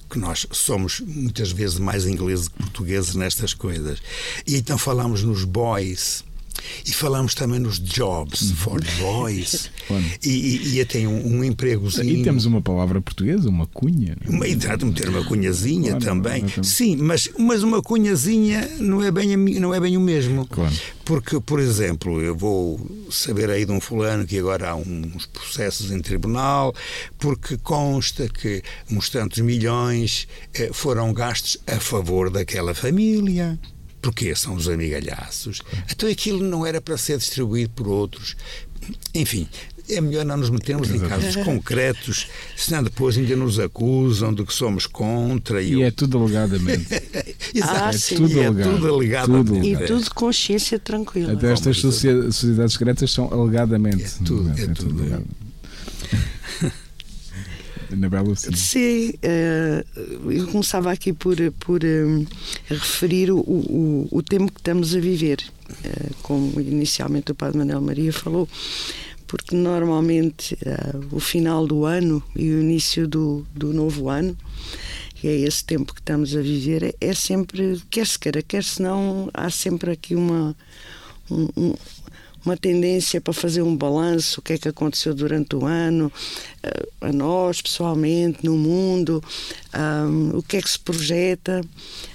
que 0.10 0.20
nós 0.20 0.46
somos 0.52 1.00
muitas 1.00 1.52
vezes 1.52 1.80
mais 1.80 2.06
ingleses 2.06 2.50
que 2.50 2.58
portugueses 2.58 3.16
nestas 3.16 3.54
coisas. 3.54 4.00
E 4.46 4.58
então 4.58 4.78
falamos 4.78 5.24
nos 5.24 5.46
boys 5.46 6.24
e 6.86 6.94
falamos 6.94 7.36
também 7.36 7.60
nos 7.60 7.80
jobs, 7.80 8.42
uhum. 8.42 8.56
for 8.56 8.82
boys. 9.00 9.70
e, 10.24 10.30
e, 10.30 10.76
e, 10.76 10.82
até 10.82 11.00
um, 11.08 11.38
um 11.38 11.44
empregozinho. 11.44 12.18
E 12.18 12.24
temos 12.24 12.46
uma 12.46 12.62
palavra 12.62 13.02
portuguesa, 13.02 13.50
uma 13.50 13.68
cunha. 13.68 14.16
Uma, 14.28 14.48
exato, 14.48 14.86
meter 14.86 15.10
uma 15.10 15.24
cunhazinha 15.24 15.92
claro, 15.92 16.06
também. 16.06 16.42
Claro. 16.42 16.64
Sim, 16.64 16.98
mas, 16.98 17.30
mas 17.38 17.64
uma 17.64 17.82
cunhazinha 17.82 18.68
não 18.80 19.04
é, 19.04 19.12
bem, 19.12 19.36
não 19.38 19.74
é 19.74 19.80
bem 19.80 19.98
o 19.98 20.02
mesmo. 20.02 20.46
Claro. 20.48 20.74
Porque, 21.04 21.40
por 21.40 21.60
exemplo, 21.60 22.22
eu 22.22 22.36
vou 22.36 22.80
saber 23.10 23.50
aí 23.50 23.66
de 23.66 23.72
um 23.72 23.82
fulano 23.82 24.26
que 24.26 24.38
agora 24.38 24.70
há 24.70 24.76
uns 24.76 25.26
processos 25.26 25.92
em 25.92 26.00
tribunal, 26.00 26.74
porque 27.20 27.58
consta 27.58 28.30
que 28.30 28.62
uns 28.90 29.10
tantos 29.10 29.40
milhões 29.40 30.28
eh, 30.54 30.70
foram 30.72 31.12
gastos 31.14 31.58
a 31.68 31.80
favor 31.80 32.30
daquela 32.30 32.74
família 32.74 33.60
porque 34.02 34.36
são 34.36 34.56
os 34.56 34.68
amigalhaços. 34.68 35.62
Então 35.92 36.10
aquilo 36.10 36.44
não 36.44 36.66
era 36.66 36.82
para 36.82 36.98
ser 36.98 37.18
distribuído 37.18 37.72
por 37.76 37.88
outros. 37.88 38.36
Enfim, 39.14 39.48
é 39.90 40.02
melhor 40.02 40.26
não 40.26 40.38
nos 40.38 40.50
metermos 40.50 40.90
em 40.90 41.00
casos 41.00 41.36
concretos, 41.44 42.28
senão 42.56 42.84
depois 42.84 43.18
ainda 43.18 43.36
nos 43.36 43.60
acusam 43.60 44.34
de 44.34 44.44
que 44.46 44.54
somos 44.54 44.88
contra. 44.88 45.62
E, 45.62 45.76
e 45.76 45.84
é 45.84 45.92
tudo 45.92 46.18
alegadamente. 46.18 46.88
Exato, 47.54 47.76
ah, 47.76 47.92
é, 47.94 48.16
tudo 48.16 48.40
é 48.40 48.46
alegado. 48.46 48.72
tudo 48.72 48.88
alegadamente. 48.94 49.48
Tudo 49.48 49.84
e 49.84 49.88
tudo 49.88 50.14
consciência 50.14 50.80
tranquila. 50.80 51.34
Até 51.34 51.52
estas 51.52 51.78
sociedades 51.78 52.74
secretas 52.74 53.12
são 53.12 53.32
alegadamente. 53.32 54.04
É 54.04 54.26
tudo, 54.26 54.50
é, 54.50 54.64
é 54.64 54.68
tudo. 54.68 55.26
tudo 57.92 57.94
Anabela, 57.94 58.36
sim. 58.36 58.56
Sim, 58.56 59.10
uh, 59.10 60.32
eu 60.32 60.48
começava 60.48 60.92
aqui 60.92 61.14
por, 61.14 61.36
por 61.60 61.82
um, 61.84 62.26
referir 62.66 63.32
o, 63.32 63.40
o, 63.40 64.08
o, 64.12 64.24
tempo 64.24 64.52
que 64.52 64.60
estamos 64.60 64.96
a 64.96 65.00
viver, 65.00 65.40
uh, 65.70 66.16
como 66.22 66.60
inicialmente 66.60 67.32
o 67.32 67.36
Padre 67.36 67.60
Manuel 67.60 67.82
Maria 67.82 68.14
falou, 68.14 68.48
porque 69.28 69.56
normalmente 69.56 70.56
uh, 70.56 71.16
o 71.16 71.20
final 71.20 71.68
do 71.68 71.86
ano 71.86 72.24
e 72.36 72.50
o 72.52 72.62
início 72.62 73.08
do, 73.08 73.46
do 73.54 73.74
novo 73.74 74.10
ano, 74.10 74.36
que 75.16 75.28
é 75.28 75.36
esse 75.40 75.64
tempo 75.64 75.94
que 75.94 76.02
estamos 76.02 76.36
a 76.36 76.42
viver, 76.42 76.84
é, 76.84 76.94
é 77.00 77.14
sempre, 77.14 77.82
quer 77.90 78.08
se 78.08 78.18
queira, 78.18 78.42
quer 78.42 78.64
se 78.64 78.82
não, 78.82 79.30
há 79.34 79.50
sempre 79.50 79.92
aqui 79.92 80.16
uma. 80.16 80.56
Um, 81.30 81.74
uma 82.46 82.58
tendência 82.58 83.22
para 83.22 83.34
fazer 83.34 83.62
um 83.62 83.76
balanço, 83.76 84.40
o 84.40 84.44
que 84.44 84.54
é 84.54 84.58
que 84.58 84.68
aconteceu 84.68 85.14
durante 85.14 85.56
o 85.56 85.66
ano, 85.66 86.12
eh, 86.64 86.88
a 87.02 87.12
nós 87.12 87.62
pessoalmente, 87.62 88.44
no 88.44 88.58
mundo, 88.58 89.24
um, 89.76 90.38
o 90.38 90.44
que 90.44 90.58
é 90.58 90.62
que 90.62 90.70
se 90.70 90.80
projeta 90.80 91.62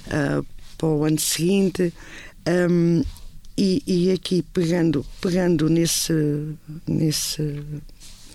uh, 0.07 0.45
para 0.77 0.87
o 0.87 1.03
ano 1.05 1.19
seguinte. 1.19 1.93
Um, 2.47 3.03
e, 3.57 3.81
e, 3.87 4.11
aqui 4.11 4.43
pegando, 4.53 5.03
pegando 5.19 5.67
nesse, 5.67 6.13
nesse 6.85 7.63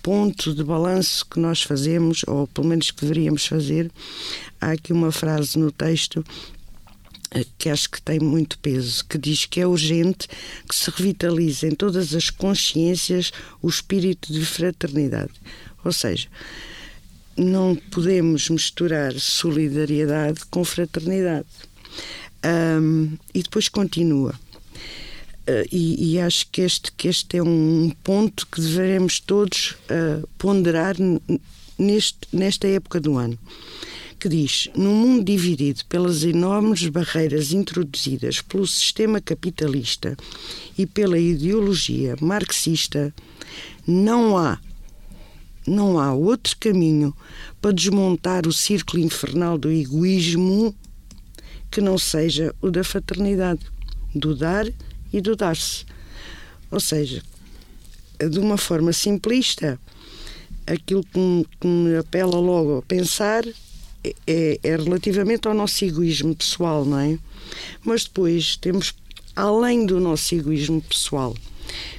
ponto 0.01 0.53
de 0.53 0.63
balanço 0.65 1.25
que 1.25 1.39
nós 1.39 1.61
fazemos, 1.61 2.23
ou 2.27 2.45
pelo 2.45 2.67
menos 2.67 2.91
que 2.91 3.01
deveríamos 3.01 3.45
fazer, 3.45 3.89
há 4.59 4.71
aqui 4.71 4.91
uma 4.91 5.13
frase 5.13 5.57
no 5.57 5.71
texto 5.71 6.25
que 7.57 7.69
acho 7.69 7.89
que 7.89 8.01
tem 8.01 8.19
muito 8.19 8.59
peso, 8.59 9.03
que 9.05 9.17
diz 9.17 9.45
que 9.45 9.61
é 9.61 9.67
urgente 9.67 10.27
que 10.67 10.75
se 10.75 10.89
revitalize 10.89 11.65
em 11.65 11.71
todas 11.71 12.13
as 12.13 12.29
consciências 12.29 13.31
o 13.61 13.69
espírito 13.69 14.31
de 14.31 14.45
fraternidade. 14.45 15.31
Ou 15.83 15.91
seja, 15.91 16.27
não 17.35 17.75
podemos 17.75 18.49
misturar 18.49 19.13
solidariedade 19.13 20.45
com 20.49 20.63
fraternidade. 20.63 21.47
Um, 22.45 23.17
e 23.33 23.41
depois 23.41 23.69
continua. 23.69 24.33
Uh, 25.47 25.67
e, 25.71 26.13
e, 26.13 26.19
acho 26.19 26.47
que 26.51 26.61
este, 26.61 26.91
que 26.91 27.07
este 27.07 27.37
é 27.37 27.43
um 27.43 27.91
ponto 28.03 28.47
que 28.47 28.61
devemos 28.61 29.19
todos 29.19 29.71
uh, 29.89 30.27
ponderar 30.37 30.95
neste, 31.77 32.19
nesta 32.31 32.67
época 32.67 32.99
do 32.99 33.17
ano. 33.17 33.37
Que 34.23 34.29
diz: 34.29 34.69
num 34.73 34.95
mundo 34.95 35.25
dividido 35.25 35.83
pelas 35.89 36.23
enormes 36.23 36.87
barreiras 36.87 37.51
introduzidas 37.51 38.39
pelo 38.39 38.65
sistema 38.65 39.19
capitalista 39.19 40.15
e 40.77 40.85
pela 40.85 41.19
ideologia 41.19 42.15
marxista, 42.21 43.13
não 43.85 44.37
há 44.37 44.57
não 45.67 45.99
há 45.99 46.13
outro 46.13 46.55
caminho 46.57 47.13
para 47.61 47.73
desmontar 47.73 48.47
o 48.47 48.53
círculo 48.53 49.03
infernal 49.03 49.57
do 49.57 49.69
egoísmo 49.69 50.73
que 51.69 51.81
não 51.81 51.97
seja 51.97 52.55
o 52.61 52.71
da 52.71 52.81
fraternidade, 52.81 53.65
do 54.15 54.33
dar 54.33 54.65
e 55.11 55.19
do 55.19 55.35
dar-se. 55.35 55.83
Ou 56.71 56.79
seja, 56.79 57.21
de 58.17 58.39
uma 58.39 58.55
forma 58.55 58.93
simplista, 58.93 59.77
aquilo 60.65 61.03
que 61.03 61.19
me, 61.19 61.45
que 61.59 61.67
me 61.67 61.97
apela 61.97 62.39
logo 62.39 62.77
a 62.77 62.81
pensar 62.83 63.43
é, 64.03 64.59
é, 64.63 64.75
relativamente 64.75 65.47
ao 65.47 65.53
nosso 65.53 65.83
egoísmo 65.85 66.35
pessoal, 66.35 66.83
não 66.85 66.99
é? 66.99 67.17
Mas 67.83 68.03
depois 68.03 68.57
temos, 68.57 68.93
além 69.35 69.85
do 69.85 69.99
nosso 69.99 70.35
egoísmo 70.35 70.81
pessoal, 70.81 71.35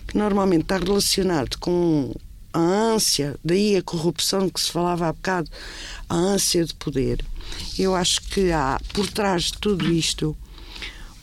que 0.07 0.17
normalmente 0.17 0.63
está 0.63 0.79
relacionado 0.79 1.57
com 1.59 2.15
a 2.53 2.61
ânsia, 2.61 3.37
daí 3.45 3.77
a 3.77 3.83
corrupção 3.83 4.49
que 4.49 4.61
se 4.61 4.71
falava 4.71 5.09
há 5.09 5.13
bocado, 5.13 5.51
a 6.09 6.15
ânsia 6.15 6.65
de 6.65 6.75
poder. 6.75 7.25
Eu 7.79 7.95
acho 7.95 8.21
que 8.23 8.53
há 8.53 8.81
por 8.93 9.09
trás 9.09 9.45
de 9.45 9.59
tudo 9.59 9.93
isto 9.93 10.37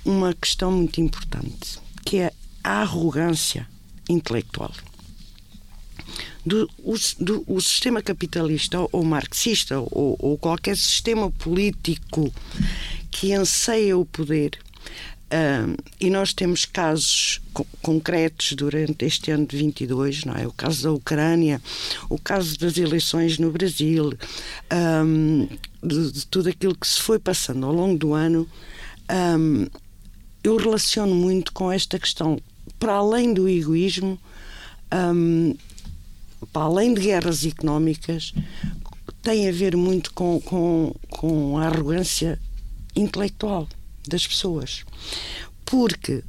uma 0.03 0.33
questão 0.33 0.71
muito 0.71 0.99
importante, 0.99 1.79
que 2.03 2.17
é 2.17 2.33
a 2.63 2.81
arrogância 2.81 3.67
intelectual. 4.09 4.71
Do, 6.43 6.67
do, 7.19 7.43
o 7.45 7.61
sistema 7.61 8.01
capitalista 8.01 8.79
ou, 8.91 9.03
marxista 9.03 9.79
ou, 9.79 10.15
ou, 10.19 10.37
qualquer 10.39 10.75
sistema 10.75 11.29
político 11.29 12.33
que 13.11 13.31
anseia 13.33 13.95
o 13.95 14.05
poder 14.05 14.57
e 15.99 16.09
nós 16.09 16.33
temos 16.33 16.65
casos 16.65 17.41
co 17.53 17.65
concretos 17.81 18.53
durante 18.53 19.05
este 19.05 19.31
ano 19.31 19.45
de 19.45 19.57
22, 19.57 20.25
não 20.25 20.35
é? 20.35 20.45
O 20.45 20.51
caso 20.51 20.83
da 20.83 20.91
Ucrânia, 20.91 21.61
o 22.09 22.19
caso 22.19 22.59
das 22.59 22.77
eleições 22.77 23.37
no 23.37 23.51
Brasil, 23.51 24.13
um, 25.05 25.47
de, 25.81 26.11
de, 26.11 26.27
tudo 26.27 26.49
aquilo 26.49 26.75
que 26.75 26.87
se 26.87 27.01
foi 27.01 27.17
passando 27.17 27.65
ao 27.65 27.73
longo 27.73 27.97
do 27.97 28.13
ano, 28.13 28.47
um, 29.39 29.67
eu 30.43 30.57
relaciono 30.57 31.15
muito 31.15 31.53
com 31.53 31.71
esta 31.71 31.97
questão, 31.97 32.39
para 32.77 32.93
além 32.93 33.33
do 33.33 33.47
egoísmo, 33.47 34.19
para 36.47 36.63
além 36.63 36.93
de 36.93 37.01
guerras 37.01 37.45
económicas, 37.45 38.33
tem 39.21 39.47
a 39.47 39.51
ver 39.51 39.75
muito 39.75 40.13
com, 40.13 40.39
com, 40.41 40.95
com 41.09 41.57
a 41.57 41.67
arrogância 41.67 42.39
intelectual 42.95 43.67
das 44.07 44.25
pessoas. 44.25 44.83
Porque 45.65 46.23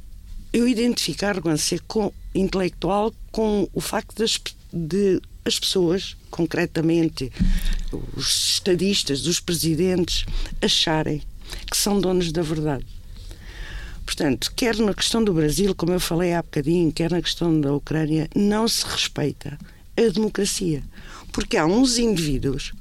eu 0.51 0.67
identifico 0.67 1.25
a 1.25 1.29
arrogância 1.29 1.79
com, 1.87 2.13
intelectual 2.33 3.13
com 3.31 3.67
o 3.73 3.81
facto 3.81 4.15
das, 4.15 4.39
de 4.71 5.19
as 5.45 5.59
pessoas, 5.59 6.15
concretamente 6.29 7.31
os 8.15 8.53
estadistas, 8.53 9.25
os 9.25 9.39
presidentes, 9.39 10.25
acharem 10.61 11.21
que 11.69 11.75
são 11.75 11.99
donos 11.99 12.31
da 12.31 12.41
verdade. 12.41 12.85
Portanto, 14.05 14.53
quer 14.55 14.77
na 14.77 14.93
questão 14.93 15.23
do 15.23 15.33
Brasil, 15.33 15.73
como 15.75 15.93
eu 15.93 15.99
falei 15.99 16.33
há 16.33 16.41
bocadinho, 16.41 16.91
quer 16.91 17.11
na 17.11 17.21
questão 17.21 17.59
da 17.59 17.73
Ucrânia, 17.73 18.29
não 18.35 18.67
se 18.67 18.85
respeita 18.85 19.57
a 19.97 20.09
democracia. 20.09 20.83
Porque 21.31 21.57
há 21.57 21.65
uns 21.65 21.97
indivíduos, 21.97 22.73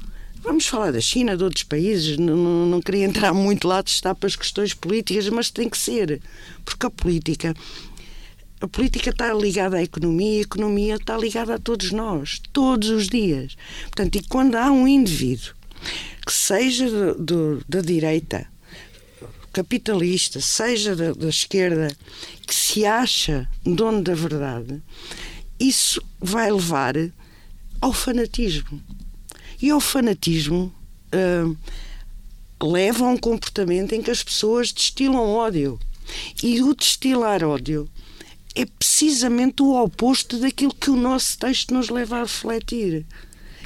vamos 0.43 0.67
falar 0.67 0.93
da 0.93 1.01
China, 1.01 1.37
de 1.37 1.45
outros 1.45 1.65
países, 1.65 2.19
não, 2.19 2.67
não, 2.67 2.81
queria 2.81 3.05
entrar 3.05 3.33
muito 3.33 3.67
lá 3.67 3.83
estar 3.85 4.15
para 4.15 4.27
as 4.27 4.37
questões 4.37 4.75
políticas, 4.75 5.29
mas 5.29 5.51
tem 5.51 5.69
que 5.69 5.79
ser. 5.79 6.21
Porque 6.65 6.87
a 6.87 6.91
política 6.91 7.55
a 8.61 8.69
política 8.69 9.11
está 9.11 9.35
ligada 9.35 9.79
à 9.79 9.83
economia 9.83 10.39
a 10.39 10.43
economia 10.43 10.95
está 10.95 11.19
ligada 11.19 11.57
a 11.57 11.59
todos 11.59 11.91
nós, 11.91 12.41
todos 12.53 12.91
os 12.91 13.09
dias. 13.09 13.57
Portanto, 13.83 14.17
e 14.17 14.23
quando 14.23 14.55
há 14.55 14.71
um 14.71 14.87
indivíduo 14.87 15.53
que 16.25 16.33
seja 16.33 16.89
do, 16.89 17.15
do, 17.17 17.65
da 17.69 17.81
direita 17.81 18.47
capitalista, 19.53 20.41
seja 20.41 20.97
da, 20.97 21.13
da 21.13 21.29
esquerda, 21.29 21.95
que 22.47 22.55
se 22.55 22.87
acha 22.87 23.49
dono 23.65 24.03
da 24.03 24.15
verdade, 24.15 24.81
isso 25.63 26.03
vai 26.21 26.51
levar 26.51 26.95
ao 27.81 27.93
fanatismo. 27.93 28.83
E 29.61 29.71
ao 29.71 29.81
fanatismo 29.81 30.73
uh, 31.15 31.57
leva 32.67 33.05
a 33.05 33.09
um 33.09 33.17
comportamento 33.17 33.93
em 33.93 34.03
que 34.03 34.11
as 34.11 34.23
pessoas 34.23 34.73
destilam 34.73 35.29
ódio. 35.29 35.79
E 36.43 36.61
o 36.63 36.75
destilar 36.75 37.45
ódio 37.45 37.89
é 38.55 38.67
precisamente 38.67 39.63
o 39.63 39.81
oposto 39.83 40.39
daquilo 40.39 40.75
que 40.75 40.91
o 40.91 40.97
nosso 40.97 41.39
texto 41.39 41.73
nos 41.73 41.89
leva 41.89 42.17
a 42.17 42.23
refletir, 42.23 43.07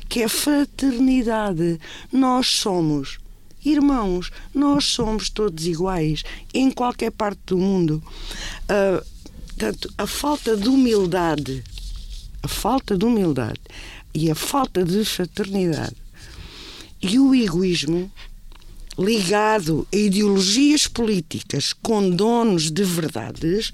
que 0.09 0.21
é 0.21 0.25
a 0.25 0.29
fraternidade. 0.29 1.81
Nós 2.13 2.47
somos 2.47 3.19
Irmãos, 3.67 4.31
nós 4.55 4.85
somos 4.85 5.29
todos 5.29 5.67
iguais 5.67 6.23
em 6.55 6.71
qualquer 6.71 7.11
parte 7.11 7.41
do 7.47 7.59
mundo. 7.59 8.01
Uh, 8.63 9.05
portanto, 9.49 9.93
a 9.99 10.07
falta 10.07 10.57
de 10.57 10.69
humildade, 10.69 11.65
a 12.47 12.49
falta 12.49 12.97
de 12.97 13.05
humildade 13.05 13.61
e 14.15 14.31
a 14.31 14.35
falta 14.37 14.85
de 14.85 15.05
fraternidade 15.05 15.97
e 17.03 17.19
o 17.19 17.35
egoísmo 17.35 18.09
ligado 18.97 19.87
a 19.93 19.97
ideologias 19.97 20.87
políticas 20.87 21.73
com 21.73 22.09
donos 22.09 22.71
de 22.71 22.85
verdades 22.85 23.73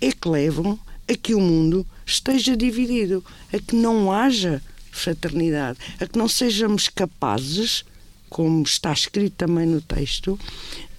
é 0.00 0.10
que 0.10 0.28
levam 0.28 0.76
a 1.08 1.14
que 1.14 1.36
o 1.36 1.40
mundo 1.40 1.86
esteja 2.04 2.56
dividido, 2.56 3.24
a 3.52 3.60
que 3.60 3.76
não 3.76 4.12
haja 4.12 4.60
fraternidade, 4.90 5.78
a 6.00 6.06
que 6.06 6.18
não 6.18 6.28
sejamos 6.28 6.88
capazes 6.88 7.84
como 8.28 8.64
está 8.64 8.92
escrito 8.92 9.34
também 9.36 9.66
no 9.66 9.80
texto, 9.80 10.36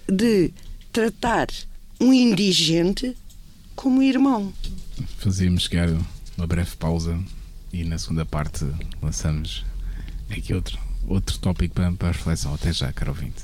de 0.08 0.50
tratar 0.90 1.48
um 2.00 2.10
indigente 2.10 3.14
como 3.76 4.02
irmão. 4.02 4.50
Fazíamos 5.18 5.64
chegar 5.64 5.88
uma 6.36 6.46
breve 6.46 6.76
pausa 6.76 7.18
e 7.72 7.84
na 7.84 7.98
segunda 7.98 8.24
parte 8.24 8.66
lançamos 9.00 9.64
aqui 10.30 10.54
outro, 10.54 10.78
outro 11.06 11.38
tópico 11.38 11.74
para, 11.74 11.92
para 11.92 12.08
reflexão. 12.08 12.54
Até 12.54 12.72
já, 12.72 12.92
caro 12.92 13.10
ouvinte. 13.10 13.42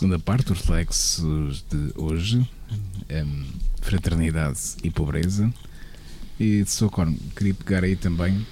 Segunda 0.00 0.18
parte, 0.18 0.50
os 0.50 0.58
reflexos 0.58 1.62
de 1.70 1.92
hoje, 1.94 2.48
um, 3.10 3.44
fraternidade 3.82 4.58
e 4.82 4.90
pobreza. 4.90 5.52
E 6.38 6.64
de 6.64 6.70
Socorro, 6.70 7.14
queria 7.36 7.52
pegar 7.52 7.84
aí 7.84 7.94
também, 7.94 8.46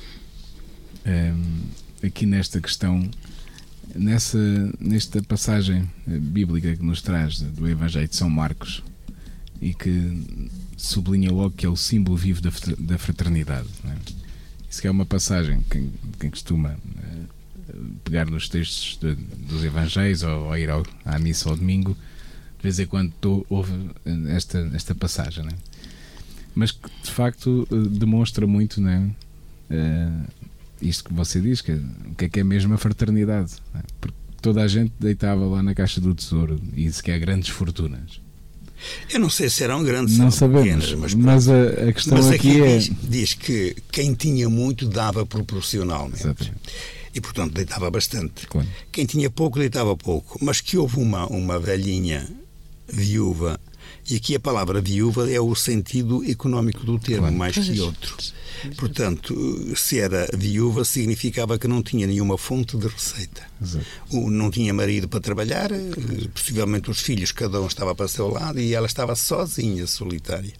um, 1.07 2.07
aqui 2.07 2.27
nesta 2.27 2.61
questão, 2.61 3.11
nessa, 3.95 4.39
nesta 4.79 5.23
passagem 5.23 5.91
bíblica 6.07 6.77
que 6.77 6.85
nos 6.85 7.01
traz 7.01 7.41
do 7.41 7.67
Evangelho 7.67 8.07
de 8.07 8.17
São 8.17 8.29
Marcos, 8.29 8.85
e 9.59 9.73
que 9.73 10.53
sublinha 10.77 11.33
logo 11.33 11.53
que 11.53 11.65
é 11.65 11.69
o 11.69 11.77
símbolo 11.77 12.19
vivo 12.19 12.43
da, 12.43 12.51
da 12.79 12.99
fraternidade. 12.99 13.69
É? 13.87 13.97
Isso 14.69 14.87
é 14.87 14.91
uma 14.91 15.07
passagem, 15.07 15.65
quem, 15.71 15.91
quem 16.21 16.29
costuma 16.29 16.75
uh, 16.75 17.38
pegar 18.05 18.27
nos 18.27 18.49
textos 18.49 18.99
de, 19.01 19.15
dos 19.15 19.65
Evangelhos 19.65 20.23
ou, 20.23 20.47
ou 20.47 20.57
ir 20.57 20.71
ao, 20.71 20.85
à 21.05 21.19
missa 21.19 21.49
ao 21.49 21.57
domingo, 21.57 21.97
de 22.59 22.63
vez 22.63 22.79
em 22.79 22.87
quando 22.87 23.13
tô, 23.21 23.47
ouve 23.49 23.73
esta, 24.29 24.71
esta 24.75 24.95
passagem. 24.95 25.47
É? 25.47 25.55
Mas 26.55 26.73
que 26.73 26.89
de 27.03 27.11
facto 27.11 27.67
uh, 27.71 27.89
demonstra 27.89 28.47
muito 28.47 28.81
né, 28.81 29.09
uh, 29.71 30.49
isto 30.83 31.05
que 31.05 31.15
você 31.15 31.41
diz, 31.41 31.61
que, 31.61 31.73
o 31.73 32.15
que 32.17 32.25
é 32.25 32.29
que 32.29 32.41
é 32.41 32.45
mesmo 32.45 32.75
a 32.75 32.79
fraternidade. 32.79 33.53
É? 33.75 33.79
Porque 34.01 34.17
toda 34.43 34.63
a 34.63 34.69
gente 34.69 34.93
deitava 34.99 35.45
lá 35.47 35.63
na 35.63 35.75
caixa 35.75 36.01
do 36.01 36.15
tesouro 36.15 36.61
e 36.75 36.87
isso 36.87 37.03
que 37.03 37.11
é 37.11 37.19
grandes 37.19 37.49
fortunas. 37.49 38.21
Eu 39.11 39.19
não 39.19 39.29
sei 39.29 39.51
se 39.51 39.65
eram 39.65 39.83
grandes 39.83 40.19
não 40.19 40.31
sabemos, 40.31 40.87
pequenas, 40.87 40.95
mas, 40.95 41.15
mas 41.15 41.49
a, 41.49 41.89
a, 41.89 41.93
questão 41.93 42.17
mas 42.17 42.29
aqui, 42.29 42.51
aqui 42.51 42.63
é... 42.63 42.79
Diz, 42.79 42.91
diz, 43.03 43.35
que 43.35 43.77
quem 43.91 44.15
tinha 44.15 44.49
muito 44.49 44.87
dava 44.87 45.27
proporcionalmente. 45.27 46.21
Exatamente. 46.21 46.57
E, 47.15 47.21
portanto, 47.21 47.53
deitava 47.55 47.91
bastante. 47.91 48.47
Claro. 48.47 48.69
Quem 48.93 49.07
tinha 49.07 49.31
pouco, 49.31 49.59
deitava 49.59 49.97
pouco. 49.97 50.39
Mas 50.43 50.61
que 50.61 50.77
houve 50.77 50.99
uma, 50.99 51.27
uma 51.27 51.59
velhinha 51.59 52.29
viúva 52.87 53.61
e 54.11 54.17
aqui 54.17 54.35
a 54.35 54.41
palavra 54.41 54.81
viúva 54.81 55.31
é 55.31 55.39
o 55.39 55.55
sentido 55.55 56.25
económico 56.29 56.85
do 56.85 56.99
termo, 56.99 57.23
claro. 57.23 57.37
mais 57.37 57.55
que 57.59 57.81
outro. 57.81 58.17
Portanto, 58.77 59.77
se 59.77 59.99
era 59.99 60.27
viúva, 60.35 60.83
significava 60.85 61.59
que 61.59 61.69
não 61.69 61.83
tinha 61.83 62.07
nenhuma 62.07 62.39
fonte 62.39 62.77
de 62.77 62.89
receita. 62.89 63.43
Exato. 63.61 63.87
Não 64.31 64.51
tinha 64.51 64.73
marido 64.73 65.09
para 65.09 65.21
trabalhar, 65.21 65.71
possivelmente 66.33 66.91
os 66.91 67.01
filhos, 67.01 67.33
cada 67.33 67.61
um 67.61 67.67
estava 67.67 67.95
para 67.95 68.07
o 68.07 68.09
seu 68.09 68.29
lado 68.29 68.59
e 68.59 68.75
ela 68.75 68.87
estava 68.87 69.15
sozinha, 69.15 69.87
solitária. 69.87 70.55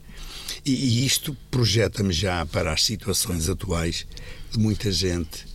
E, 0.65 0.73
e 0.73 1.07
isto 1.07 1.35
projeta-me 1.51 2.13
já 2.13 2.45
para 2.45 2.73
as 2.73 2.85
situações 2.85 3.49
atuais 3.49 4.07
de 4.53 4.59
muita 4.59 4.93
gente, 4.93 5.47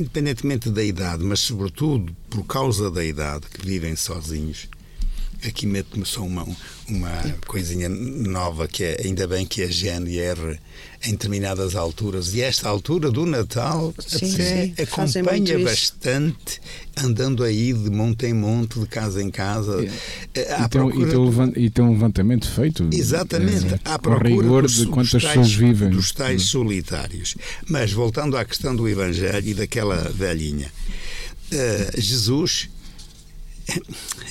independentemente 0.00 0.70
da 0.70 0.82
idade, 0.82 1.24
mas 1.24 1.40
sobretudo 1.40 2.14
por 2.30 2.44
causa 2.44 2.90
da 2.90 3.04
idade, 3.04 3.46
que 3.48 3.64
vivem 3.64 3.96
sozinhos 3.96 4.68
aqui 5.46 5.66
mete-me 5.66 6.04
só 6.04 6.22
uma, 6.22 6.46
uma 6.88 7.36
coisinha 7.46 7.88
nova 7.88 8.66
que 8.66 8.82
é 8.84 9.02
ainda 9.04 9.26
bem 9.26 9.46
que 9.46 9.62
a 9.62 9.68
GNR 9.68 10.58
em 11.04 11.12
determinadas 11.12 11.76
alturas 11.76 12.34
e 12.34 12.42
esta 12.42 12.68
altura 12.68 13.10
do 13.10 13.24
Natal 13.24 13.94
sim, 13.98 14.30
sim. 14.30 14.74
acompanha 14.82 15.58
bastante 15.60 16.60
andando 16.96 17.44
aí 17.44 17.72
de 17.72 17.88
monte 17.88 18.26
em 18.26 18.34
monte 18.34 18.80
de 18.80 18.86
casa 18.86 19.22
em 19.22 19.30
casa. 19.30 19.84
É. 20.34 20.64
e, 20.64 20.68
tem, 20.68 20.88
e, 20.88 21.06
tem 21.06 21.18
um, 21.18 21.52
e 21.56 21.70
tem 21.70 21.84
um 21.84 21.92
levantamento 21.92 22.50
feito 22.50 22.88
exatamente. 22.92 23.74
é, 23.74 23.80
à 23.84 23.98
procura 23.98 24.28
rigor 24.28 24.62
dos, 24.62 24.74
de 24.74 24.86
quantas 24.86 25.22
tais, 25.22 25.24
pessoas 25.24 25.52
vivem. 25.52 25.90
dos 25.90 26.10
tais 26.10 26.42
solitários. 26.42 27.36
Mas 27.68 27.92
voltando 27.92 28.36
à 28.36 28.44
questão 28.44 28.74
do 28.74 28.88
Evangelho 28.88 29.48
e 29.48 29.54
daquela 29.54 29.96
velhinha. 30.10 30.70
Uh, 31.52 32.00
Jesus 32.00 32.68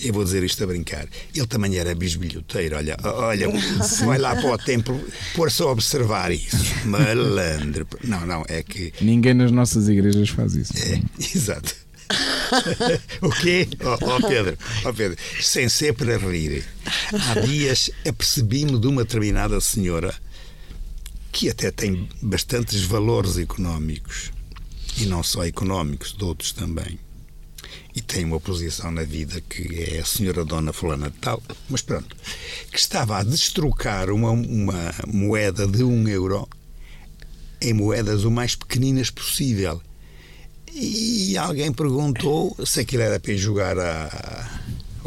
eu 0.01 0.13
vou 0.13 0.23
dizer 0.23 0.43
isto 0.43 0.63
a 0.63 0.67
brincar, 0.67 1.07
ele 1.35 1.47
também 1.47 1.77
era 1.77 1.93
bisbilhoteiro. 1.93 2.75
Olha, 2.75 2.97
olha, 3.03 3.47
vai 4.05 4.17
lá 4.17 4.35
para 4.35 4.51
o 4.51 4.57
templo, 4.57 4.99
pôr-se 5.35 5.61
a 5.61 5.67
observar 5.67 6.31
isso. 6.31 6.57
Malandro. 6.85 7.87
Não, 8.03 8.25
não, 8.25 8.43
é 8.47 8.63
que. 8.63 8.93
Ninguém 9.01 9.33
nas 9.33 9.51
nossas 9.51 9.87
igrejas 9.87 10.29
faz 10.29 10.55
isso. 10.55 10.73
É, 10.77 11.01
exato. 11.19 11.75
o 13.21 13.29
quê? 13.29 13.67
Oh, 13.83 14.15
oh, 14.15 14.27
Pedro, 14.27 14.57
oh 14.85 14.93
Pedro, 14.93 15.17
sem 15.41 15.67
ser 15.67 15.93
para 15.93 16.17
rir, 16.17 16.63
há 17.11 17.39
dias 17.41 17.91
apercebi-me 18.07 18.79
de 18.79 18.87
uma 18.87 19.03
determinada 19.03 19.59
senhora 19.59 20.15
que 21.33 21.49
até 21.49 21.69
tem 21.69 22.07
bastantes 22.21 22.83
valores 22.83 23.37
económicos 23.37 24.31
e 24.97 25.05
não 25.05 25.21
só 25.21 25.45
económicos, 25.45 26.15
de 26.17 26.23
outros 26.23 26.53
também 26.53 26.97
e 27.97 28.01
tem 28.01 28.25
uma 28.25 28.39
posição 28.39 28.91
na 28.91 29.01
vida 29.01 29.41
que 29.41 29.83
é 29.83 29.99
a 29.99 30.05
senhora 30.05 30.45
Dona 30.45 30.71
Fulana 30.71 31.09
de 31.09 31.17
Tal, 31.17 31.41
mas 31.67 31.81
pronto, 31.81 32.15
que 32.71 32.77
estava 32.77 33.17
a 33.17 33.23
destrocar 33.23 34.11
uma, 34.11 34.29
uma 34.29 34.93
moeda 35.07 35.65
de 35.65 35.83
um 35.83 36.07
euro 36.07 36.47
em 37.59 37.73
moedas 37.73 38.23
o 38.23 38.29
mais 38.29 38.53
pequeninas 38.55 39.09
possível. 39.09 39.81
E 40.71 41.35
alguém 41.39 41.73
perguntou 41.73 42.55
se 42.63 42.81
aquilo 42.81 43.01
era 43.01 43.19
para 43.19 43.33
ir 43.33 43.39
jogar 43.39 43.79
a, 43.79 44.61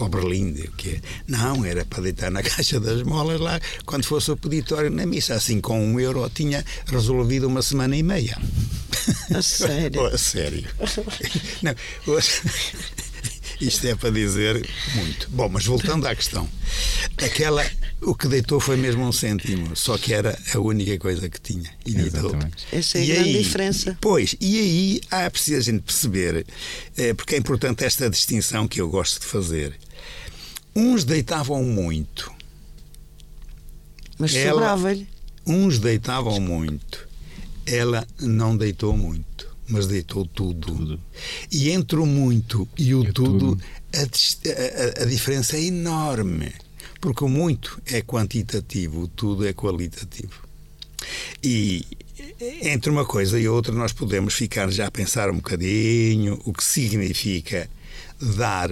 ao 0.05 0.09
o 0.09 0.73
quê? 0.77 1.01
Não, 1.27 1.65
era 1.65 1.85
para 1.85 2.03
deitar 2.03 2.31
na 2.31 2.43
caixa 2.45 2.81
das 2.81 3.03
molas 3.03 3.41
lá 3.41 3.61
quando 3.85 4.05
fosse 4.05 4.31
o 4.31 4.37
peditório 4.37 4.91
na 4.91 5.07
missa. 5.07 5.35
Assim, 5.35 5.61
com 5.61 5.81
um 5.81 5.99
euro 5.99 6.29
tinha 6.31 6.65
resolvido 6.87 7.47
uma 7.47 7.63
semana 7.63 7.97
e 7.97 8.03
meia. 8.03 8.39
A 9.35 9.43
sério? 9.43 10.07
a 10.07 10.19
sério. 10.19 10.69
Não, 11.63 11.75
isto 13.61 13.87
é 13.87 13.95
para 13.95 14.11
dizer 14.11 14.67
muito. 14.95 15.29
Bom, 15.31 15.49
mas 15.49 15.67
voltando 15.67 16.07
à 16.07 16.15
questão. 16.15 16.49
Aquela, 17.23 17.65
o 18.03 18.15
que 18.15 18.29
deitou 18.29 18.61
foi 18.61 18.77
mesmo 18.77 19.07
um 19.07 19.13
cêntimo, 19.13 19.75
só 19.77 19.97
que 19.99 20.13
era 20.13 20.39
a 20.55 20.59
única 20.59 20.99
coisa 20.99 21.29
que 21.29 21.41
tinha. 21.41 21.71
E 21.85 21.93
deitou. 21.93 22.33
Essa 22.73 22.99
é 22.99 23.01
a 23.01 23.05
e 23.05 23.07
grande 23.09 23.29
aí, 23.29 23.43
diferença. 23.43 23.99
Pois, 24.01 24.35
e 24.41 24.59
aí 24.59 25.01
há 25.11 25.31
preciso 25.31 25.59
a 25.59 25.73
gente 25.73 25.83
perceber, 25.83 26.47
é, 26.97 27.15
porque 27.15 27.35
é 27.35 27.39
importante 27.39 27.85
esta 27.85 28.09
distinção 28.09 28.67
que 28.67 28.81
eu 28.81 28.89
gosto 28.89 29.21
de 29.21 29.27
fazer. 29.27 29.79
Uns 30.75 31.05
deitavam 31.05 31.63
muito. 31.65 32.33
Mas 34.19 34.33
sobrava-lhe. 34.33 35.09
Uns 35.47 35.79
deitavam 35.79 36.41
muito 36.41 37.11
ela 37.67 38.07
não 38.21 38.57
deitou 38.57 38.97
muito, 38.97 39.49
mas 39.69 39.87
deitou 39.87 40.27
tudo. 40.27 40.75
tudo. 40.75 41.01
E 41.51 41.71
entre 41.71 41.99
o 41.99 42.07
muito 42.07 42.69
e 42.77 42.95
o 42.95 43.05
é 43.05 43.13
tudo, 43.13 43.57
tudo. 43.57 43.63
A, 43.95 45.03
a, 45.03 45.03
a, 45.03 45.07
diferença 45.07 45.57
é 45.57 45.63
enorme. 45.63 46.53
Porque 47.01 47.25
o 47.25 47.29
muito 47.29 47.81
é 47.87 48.03
quantitativo, 48.03 49.09
tudo 49.09 49.47
é 49.47 49.53
qualitativo. 49.53 50.43
E 51.43 51.85
entre 52.63 52.91
uma 52.91 53.05
coisa 53.05 53.39
e 53.39 53.49
outra, 53.49 53.73
nós 53.73 53.93
podemos 53.93 54.35
ficar 54.35 54.71
já 54.71 54.87
a 54.87 54.91
pensar 54.91 55.31
um 55.31 55.37
bocadinho 55.37 56.41
o 56.45 56.53
que 56.53 56.63
significa 56.63 57.69
dar 58.21 58.71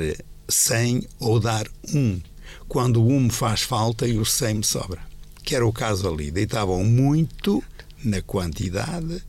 100 0.49 1.07
ou 1.19 1.41
dar 1.41 1.67
um, 1.95 2.21
quando 2.69 3.03
o 3.03 3.09
um 3.09 3.21
me 3.21 3.31
faz 3.31 3.63
falta 3.63 4.07
e 4.07 4.19
o 4.19 4.25
100 4.25 4.55
me 4.55 4.65
sobra. 4.65 5.01
Que 5.43 5.55
era 5.55 5.67
o 5.67 5.73
caso 5.73 6.09
ali. 6.09 6.31
Deitavam 6.31 6.85
muito 6.85 7.63
na 8.05 8.21
quantidade, 8.21 9.23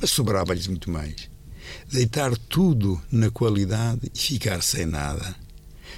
mas 0.00 0.10
sobrava-lhes 0.10 0.66
muito 0.66 0.90
mais. 0.90 1.28
Deitar 1.90 2.36
tudo 2.36 3.00
na 3.10 3.30
qualidade 3.30 4.10
e 4.14 4.18
ficar 4.18 4.62
sem 4.62 4.86
nada, 4.86 5.34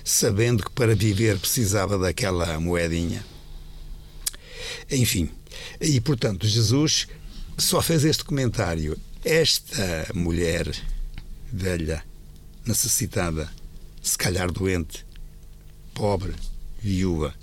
sabendo 0.06 0.62
que 0.62 0.70
para 0.70 0.94
viver 0.94 1.36
precisava 1.36 1.98
daquela 1.98 2.60
moedinha. 2.60 3.26
Enfim, 4.88 5.28
e 5.80 6.00
portanto, 6.00 6.46
Jesus 6.46 7.08
só 7.58 7.82
fez 7.82 8.04
este 8.04 8.24
comentário. 8.24 8.96
Esta 9.24 10.06
mulher 10.14 10.72
velha, 11.52 12.04
necessitada, 12.64 13.50
se 14.00 14.16
calhar 14.16 14.52
doente, 14.52 15.04
pobre, 15.92 16.34
viúva, 16.80 17.34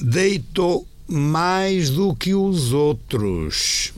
deitou 0.00 0.86
mais 1.08 1.90
do 1.90 2.14
que 2.14 2.32
os 2.32 2.72
outros. 2.72 3.92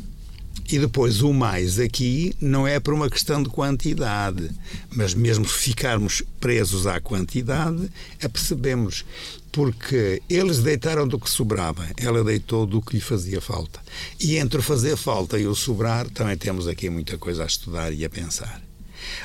E 0.71 0.79
depois 0.79 1.23
o 1.23 1.33
mais 1.33 1.79
aqui 1.79 2.35
não 2.41 2.67
é 2.67 2.79
por 2.79 2.93
uma 2.93 3.09
questão 3.09 3.43
de 3.43 3.49
quantidade, 3.49 4.51
mas 4.91 5.15
mesmo 5.15 5.49
se 5.49 5.59
ficarmos 5.59 6.23
presos 6.39 6.87
à 6.87 7.01
quantidade, 7.01 7.91
apercebemos 8.23 9.05
porque 9.51 10.23
eles 10.29 10.59
deitaram 10.59 11.09
do 11.09 11.19
que 11.19 11.31
sobrava, 11.31 11.89
ela 11.97 12.23
deitou 12.23 12.67
do 12.67 12.83
que 12.83 12.97
lhe 12.97 13.01
fazia 13.01 13.41
falta. 13.41 13.81
E 14.21 14.37
entre 14.37 14.59
o 14.59 14.63
fazer 14.63 14.97
falta 14.97 15.39
e 15.39 15.47
o 15.47 15.55
sobrar, 15.55 16.09
também 16.11 16.37
temos 16.37 16.69
aqui 16.69 16.91
muita 16.91 17.17
coisa 17.17 17.45
a 17.45 17.47
estudar 17.47 17.93
e 17.93 18.05
a 18.05 18.11
pensar. 18.11 18.63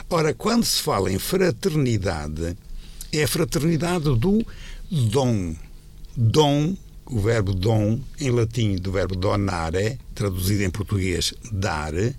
Ora, 0.10 0.34
quando 0.34 0.64
se 0.64 0.82
fala 0.82 1.12
em 1.12 1.20
fraternidade, 1.20 2.56
é 3.12 3.24
a 3.24 3.28
fraternidade 3.28 4.06
do 4.06 4.46
dom. 4.90 5.56
Dom 6.16 6.76
o 7.14 7.20
verbo 7.20 7.54
dom, 7.54 8.00
em 8.20 8.32
latim 8.32 8.76
do 8.76 8.92
verbo 8.92 9.16
donare, 9.16 10.00
traduzido 10.16 10.64
em 10.64 10.70
português 10.72 11.32
dar, 11.52 11.94
é 11.94 12.16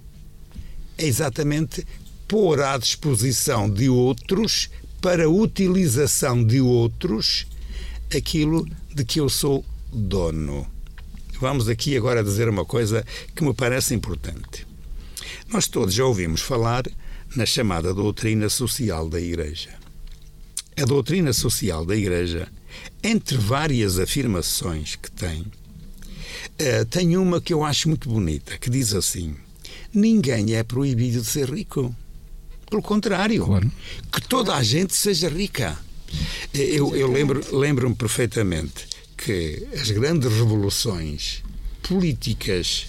exatamente 0.99 1.85
pôr 2.29 2.61
à 2.61 2.79
disposição 2.79 3.69
de 3.69 3.89
outros, 3.89 4.71
para 5.01 5.29
utilização 5.29 6.45
de 6.45 6.61
outros, 6.61 7.45
aquilo 8.17 8.65
de 8.95 9.05
que 9.05 9.19
eu 9.19 9.29
sou 9.29 9.65
dono. 9.93 10.65
Vamos 11.41 11.69
aqui 11.69 11.97
agora 11.97 12.23
dizer 12.23 12.49
uma 12.49 12.65
coisa 12.65 13.05
que 13.35 13.43
me 13.43 13.53
parece 13.53 13.95
importante. 13.95 14.65
Nós 15.49 15.67
todos 15.67 15.93
já 15.93 16.05
ouvimos 16.05 16.41
falar 16.41 16.85
na 17.35 17.45
chamada 17.45 17.93
doutrina 17.93 18.49
social 18.49 19.09
da 19.09 19.21
Igreja. 19.21 19.71
A 20.81 20.85
doutrina 20.85 21.33
social 21.33 21.85
da 21.85 21.97
Igreja 21.97 22.49
entre 23.03 23.37
várias 23.37 23.99
afirmações 23.99 24.97
que 24.97 25.11
tem, 25.11 25.43
uh, 25.43 26.85
tem 26.91 27.17
uma 27.17 27.41
que 27.41 27.53
eu 27.53 27.65
acho 27.65 27.89
muito 27.89 28.09
bonita, 28.09 28.57
que 28.59 28.71
diz 28.71 28.95
assim: 28.95 29.35
Ninguém 29.93 30.55
é 30.55 30.63
proibido 30.63 31.21
de 31.21 31.27
ser 31.27 31.49
rico. 31.51 31.95
Pelo 32.69 32.83
contrário, 32.83 33.45
claro. 33.45 33.71
que 34.11 34.21
toda 34.23 34.55
a 34.55 34.63
gente 34.63 34.95
seja 34.95 35.29
rica. 35.29 35.79
Eu, 36.53 36.95
eu 36.97 37.11
lembro, 37.11 37.57
lembro-me 37.57 37.95
perfeitamente 37.95 38.87
que 39.17 39.67
as 39.81 39.91
grandes 39.91 40.31
revoluções 40.31 41.43
políticas, 41.83 42.87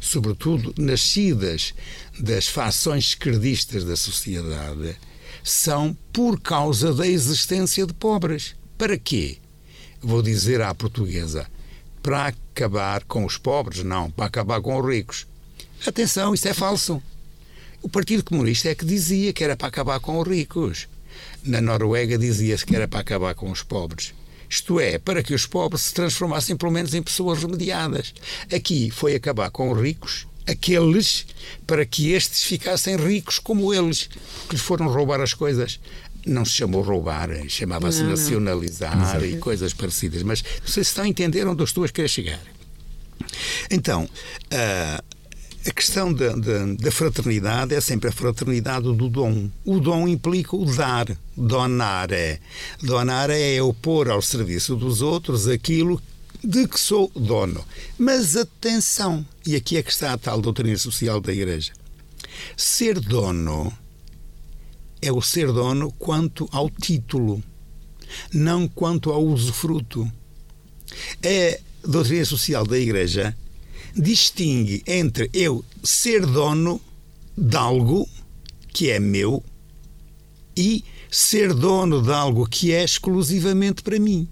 sobretudo 0.00 0.74
nascidas 0.78 1.74
das 2.18 2.46
fações 2.46 3.08
esquerdistas 3.08 3.84
da 3.84 3.96
sociedade, 3.96 4.96
são 5.42 5.96
por 6.12 6.40
causa 6.40 6.92
da 6.92 7.06
existência 7.06 7.86
de 7.86 7.94
pobres. 7.94 8.54
Para 8.80 8.96
quê? 8.96 9.36
Vou 10.00 10.22
dizer 10.22 10.62
à 10.62 10.74
portuguesa: 10.74 11.46
para 12.02 12.28
acabar 12.28 13.04
com 13.04 13.26
os 13.26 13.36
pobres? 13.36 13.84
Não, 13.84 14.10
para 14.10 14.24
acabar 14.24 14.58
com 14.62 14.80
os 14.80 14.88
ricos. 14.88 15.26
Atenção, 15.86 16.32
isso 16.32 16.48
é 16.48 16.54
falso. 16.54 17.02
O 17.82 17.90
Partido 17.90 18.24
Comunista 18.24 18.70
é 18.70 18.74
que 18.74 18.86
dizia 18.86 19.34
que 19.34 19.44
era 19.44 19.54
para 19.54 19.68
acabar 19.68 20.00
com 20.00 20.18
os 20.18 20.26
ricos. 20.26 20.88
Na 21.44 21.60
Noruega 21.60 22.16
dizia-se 22.16 22.64
que 22.64 22.74
era 22.74 22.88
para 22.88 23.00
acabar 23.00 23.34
com 23.34 23.50
os 23.50 23.62
pobres. 23.62 24.14
Isto 24.48 24.80
é, 24.80 24.98
para 24.98 25.22
que 25.22 25.34
os 25.34 25.44
pobres 25.44 25.82
se 25.82 25.92
transformassem 25.92 26.56
pelo 26.56 26.72
menos 26.72 26.94
em 26.94 27.02
pessoas 27.02 27.42
remediadas. 27.42 28.14
Aqui 28.50 28.90
foi 28.90 29.14
acabar 29.14 29.50
com 29.50 29.70
os 29.70 29.78
ricos, 29.78 30.26
aqueles, 30.46 31.26
para 31.66 31.84
que 31.84 32.12
estes 32.12 32.44
ficassem 32.44 32.96
ricos 32.96 33.38
como 33.38 33.74
eles, 33.74 34.08
que 34.48 34.54
lhes 34.54 34.62
foram 34.62 34.88
roubar 34.88 35.20
as 35.20 35.34
coisas. 35.34 35.78
Não 36.26 36.44
se 36.44 36.52
chamou 36.52 36.82
roubar, 36.82 37.30
chamava-se 37.48 38.02
nacionalizar 38.02 39.24
e 39.24 39.38
coisas 39.38 39.72
parecidas. 39.72 40.22
Mas 40.22 40.42
não 40.42 40.68
sei 40.68 40.84
se 40.84 40.90
estão 40.90 41.04
a 41.04 41.08
entender 41.08 41.46
onde 41.46 41.60
eu 41.60 41.64
estou 41.64 41.84
a 41.84 41.88
querer 41.88 42.08
chegar. 42.08 42.40
Então, 43.70 44.04
uh, 44.04 45.04
a 45.66 45.70
questão 45.72 46.12
da, 46.12 46.34
da, 46.34 46.66
da, 46.78 46.90
fraternidade 46.90 47.74
é 47.74 47.80
sempre 47.80 48.08
a 48.08 48.12
fraternidade 48.12 48.84
do 48.94 49.08
dom. 49.08 49.50
O 49.64 49.78
dom 49.78 50.08
implica 50.08 50.56
o 50.56 50.64
dar, 50.64 51.06
donar 51.36 52.12
é. 52.12 52.38
Donar 52.82 53.30
é 53.30 53.54
eu 53.54 53.74
pôr 53.74 54.08
ao 54.08 54.22
serviço 54.22 54.74
dos 54.74 55.02
outros 55.02 55.46
aquilo 55.46 56.00
de 56.42 56.66
que 56.66 56.80
sou 56.80 57.10
dono. 57.14 57.64
Mas 57.98 58.36
atenção, 58.36 59.26
e 59.46 59.54
aqui 59.54 59.76
é 59.76 59.82
que 59.82 59.90
está 59.90 60.14
a 60.14 60.18
tal 60.18 60.40
doutrina 60.40 60.76
social 60.78 61.20
da 61.20 61.32
Igreja. 61.32 61.72
Ser 62.56 62.98
dono 62.98 63.72
é 65.02 65.10
o 65.12 65.22
ser 65.22 65.52
dono 65.52 65.92
quanto 65.92 66.48
ao 66.52 66.68
título, 66.68 67.42
não 68.32 68.68
quanto 68.68 69.10
ao 69.10 69.24
usufruto. 69.24 70.10
A 71.24 71.58
doutrina 71.86 72.24
social 72.24 72.66
da 72.66 72.78
Igreja 72.78 73.36
distingue 73.94 74.82
entre 74.86 75.30
eu 75.32 75.64
ser 75.82 76.26
dono 76.26 76.80
de 77.36 77.56
algo 77.56 78.08
que 78.72 78.90
é 78.90 79.00
meu 79.00 79.42
e 80.56 80.84
ser 81.10 81.52
dono 81.54 82.02
de 82.02 82.12
algo 82.12 82.46
que 82.46 82.72
é 82.72 82.84
exclusivamente 82.84 83.82
para 83.82 83.98
mim. 83.98 84.28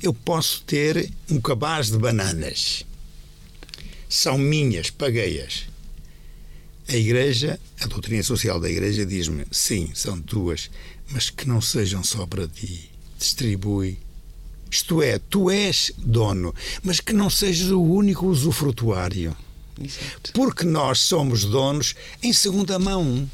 Eu 0.00 0.14
posso 0.14 0.62
ter 0.62 1.10
um 1.28 1.40
cabaz 1.40 1.90
de 1.90 1.98
bananas. 1.98 2.84
São 4.08 4.38
minhas, 4.38 4.90
paguei-as. 4.90 5.66
A 6.88 6.96
Igreja, 6.96 7.60
a 7.80 7.86
doutrina 7.86 8.22
social 8.22 8.58
da 8.58 8.70
Igreja 8.70 9.04
diz-me: 9.04 9.44
sim, 9.50 9.90
são 9.94 10.20
tuas, 10.20 10.70
mas 11.10 11.28
que 11.28 11.46
não 11.46 11.60
sejam 11.60 12.02
só 12.02 12.26
para 12.26 12.48
ti. 12.48 12.90
Distribui, 13.18 13.98
isto 14.70 15.02
é, 15.02 15.18
tu 15.18 15.50
és 15.50 15.92
dono, 15.98 16.54
mas 16.82 17.00
que 17.00 17.12
não 17.12 17.28
sejas 17.28 17.70
o 17.70 17.82
único 17.82 18.26
usufrutuário. 18.26 19.36
Exato. 19.80 20.32
Porque 20.32 20.64
nós 20.64 21.00
somos 21.00 21.44
donos 21.44 21.94
em 22.22 22.32
segunda 22.32 22.78
mão. 22.78 23.28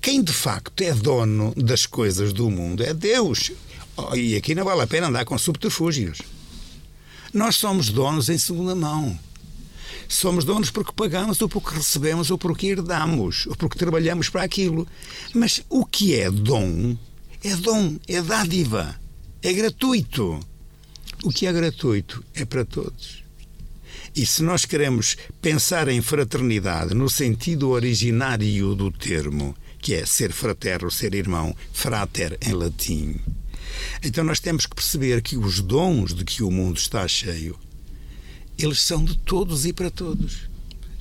Quem 0.00 0.22
de 0.22 0.32
facto 0.32 0.80
é 0.82 0.94
dono 0.94 1.52
das 1.56 1.84
coisas 1.84 2.32
do 2.32 2.50
mundo 2.50 2.82
é 2.82 2.94
Deus. 2.94 3.50
Oh, 3.96 4.14
e 4.14 4.36
aqui 4.36 4.54
não 4.54 4.64
vale 4.64 4.82
a 4.82 4.86
pena 4.86 5.08
andar 5.08 5.24
com 5.24 5.36
subterfúgios. 5.36 6.18
Nós 7.32 7.56
somos 7.56 7.90
donos 7.90 8.28
em 8.28 8.38
segunda 8.38 8.74
mão. 8.74 9.18
Somos 10.08 10.42
donos 10.42 10.70
porque 10.70 10.92
pagamos, 10.92 11.40
ou 11.42 11.48
porque 11.48 11.76
recebemos, 11.76 12.30
ou 12.30 12.38
porque 12.38 12.68
herdamos, 12.68 13.46
ou 13.46 13.54
porque 13.54 13.78
trabalhamos 13.78 14.30
para 14.30 14.42
aquilo. 14.42 14.88
Mas 15.34 15.62
o 15.68 15.84
que 15.84 16.14
é 16.14 16.30
dom? 16.30 16.96
É 17.44 17.54
dom, 17.54 17.96
é 18.08 18.22
dádiva. 18.22 18.98
É 19.42 19.52
gratuito. 19.52 20.40
O 21.22 21.30
que 21.30 21.46
é 21.46 21.52
gratuito 21.52 22.24
é 22.34 22.44
para 22.44 22.64
todos. 22.64 23.22
E 24.16 24.24
se 24.24 24.42
nós 24.42 24.64
queremos 24.64 25.16
pensar 25.42 25.88
em 25.88 26.00
fraternidade 26.00 26.94
no 26.94 27.10
sentido 27.10 27.68
originário 27.68 28.74
do 28.74 28.90
termo, 28.90 29.54
que 29.78 29.94
é 29.94 30.06
ser 30.06 30.32
fraterno, 30.32 30.90
ser 30.90 31.14
irmão, 31.14 31.54
frater 31.72 32.38
em 32.40 32.52
latim, 32.52 33.20
então 34.02 34.24
nós 34.24 34.40
temos 34.40 34.66
que 34.66 34.74
perceber 34.74 35.22
que 35.22 35.36
os 35.36 35.60
dons 35.60 36.14
de 36.14 36.24
que 36.24 36.42
o 36.42 36.50
mundo 36.50 36.78
está 36.78 37.06
cheio, 37.06 37.58
eles 38.58 38.80
são 38.80 39.04
de 39.04 39.16
todos 39.18 39.64
e 39.66 39.72
para 39.72 39.90
todos. 39.90 40.48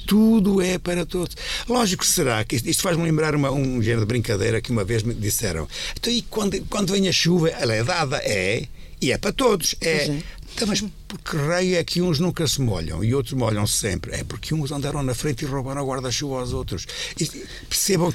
Tudo 0.05 0.61
é 0.61 0.77
para 0.77 1.05
todos. 1.05 1.35
Lógico 1.67 2.05
será 2.05 2.43
que 2.45 2.55
isto 2.55 2.81
faz-me 2.81 3.03
lembrar 3.03 3.35
uma, 3.35 3.51
um 3.51 3.81
género 3.81 4.01
de 4.01 4.07
brincadeira 4.07 4.61
que 4.61 4.71
uma 4.71 4.85
vez 4.85 5.03
me 5.03 5.13
disseram. 5.13 5.67
Então, 5.97 6.13
e 6.13 6.21
quando, 6.21 6.59
quando 6.67 6.93
vem 6.93 7.09
a 7.09 7.11
chuva, 7.11 7.49
ela 7.49 7.73
é 7.73 7.83
dada? 7.83 8.17
É. 8.23 8.67
E 9.01 9.11
é 9.11 9.17
para 9.17 9.33
todos. 9.33 9.75
É. 9.81 10.07
é. 10.07 10.23
Então, 10.55 10.67
mas 10.67 10.81
por 11.07 11.19
que 11.19 11.35
raio 11.35 11.75
é 11.75 11.83
que 11.83 12.01
uns 12.01 12.19
nunca 12.19 12.47
se 12.47 12.61
molham 12.61 13.03
e 13.03 13.13
outros 13.13 13.33
molham 13.33 13.67
-se 13.67 13.77
sempre? 13.77 14.15
É 14.15 14.23
porque 14.23 14.55
uns 14.55 14.71
andaram 14.71 15.03
na 15.03 15.13
frente 15.13 15.43
e 15.43 15.45
roubaram 15.45 15.81
a 15.81 15.85
guarda-chuva 15.85 16.39
aos 16.39 16.53
outros. 16.53 16.87
E 17.19 17.25
percebam 17.67 18.13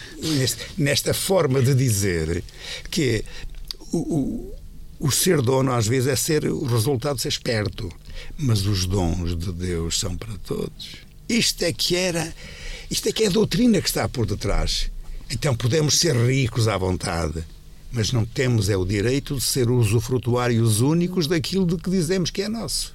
nesta 0.76 1.12
forma 1.12 1.62
de 1.62 1.74
dizer 1.74 2.42
que 2.90 3.22
o, 3.92 3.98
o, 3.98 4.54
o 4.98 5.12
ser 5.12 5.42
dono 5.42 5.72
às 5.72 5.86
vezes 5.86 6.08
é 6.08 6.16
ser 6.16 6.46
o 6.46 6.64
resultado 6.64 7.16
de 7.16 7.22
ser 7.22 7.28
esperto, 7.28 7.92
mas 8.38 8.66
os 8.66 8.86
dons 8.86 9.36
de 9.36 9.52
Deus 9.52 9.98
são 9.98 10.16
para 10.16 10.36
todos. 10.38 10.96
Isto 11.28 11.64
é 11.64 11.72
que 11.72 11.96
era, 11.96 12.34
isto 12.90 13.08
é 13.08 13.12
que 13.12 13.24
é 13.24 13.26
a 13.26 13.30
doutrina 13.30 13.80
que 13.80 13.88
está 13.88 14.08
por 14.08 14.26
detrás. 14.26 14.90
Então 15.30 15.56
podemos 15.56 15.98
ser 15.98 16.14
ricos 16.14 16.68
à 16.68 16.76
vontade, 16.76 17.42
mas 17.90 18.12
não 18.12 18.24
temos 18.24 18.68
é 18.68 18.76
o 18.76 18.84
direito 18.84 19.36
de 19.36 19.42
ser 19.42 19.70
usufrutuários 19.70 20.80
únicos 20.80 21.26
daquilo 21.26 21.66
de 21.66 21.76
que 21.76 21.90
dizemos 21.90 22.30
que 22.30 22.42
é 22.42 22.48
nosso. 22.48 22.94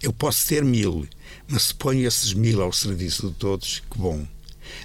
Eu 0.00 0.12
posso 0.12 0.46
ter 0.46 0.64
mil, 0.64 1.06
mas 1.48 1.64
se 1.64 1.74
ponho 1.74 2.06
esses 2.06 2.32
mil 2.32 2.62
ao 2.62 2.72
serviço 2.72 3.28
de 3.28 3.34
todos, 3.34 3.82
que 3.90 3.98
bom. 3.98 4.26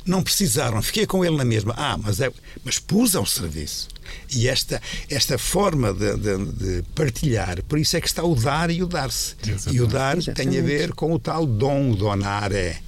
Não 0.07 0.23
precisaram, 0.23 0.81
fiquei 0.81 1.05
com 1.05 1.23
ele 1.23 1.35
na 1.35 1.43
mesma. 1.43 1.73
Ah, 1.77 1.97
mas, 1.97 2.21
é, 2.21 2.31
mas 2.63 2.79
pus 2.79 3.15
ao 3.15 3.25
serviço. 3.25 3.89
E 4.33 4.47
esta, 4.47 4.81
esta 5.09 5.37
forma 5.37 5.93
de, 5.93 6.15
de, 6.17 6.45
de, 6.45 6.83
partilhar, 6.95 7.61
por 7.63 7.77
isso 7.77 7.97
é 7.97 8.01
que 8.01 8.07
está 8.07 8.23
o 8.23 8.33
dar 8.33 8.71
e 8.71 8.81
o 8.81 8.87
dar-se. 8.87 9.35
E 9.71 9.81
o 9.81 9.87
dar 9.87 10.17
Exatamente. 10.17 10.51
tem 10.51 10.59
a 10.59 10.63
ver 10.63 10.93
com 10.93 11.11
o 11.11 11.19
tal 11.19 11.45
dom, 11.45 11.91
o 11.91 11.95
donar 11.95 12.53
é. 12.53 12.79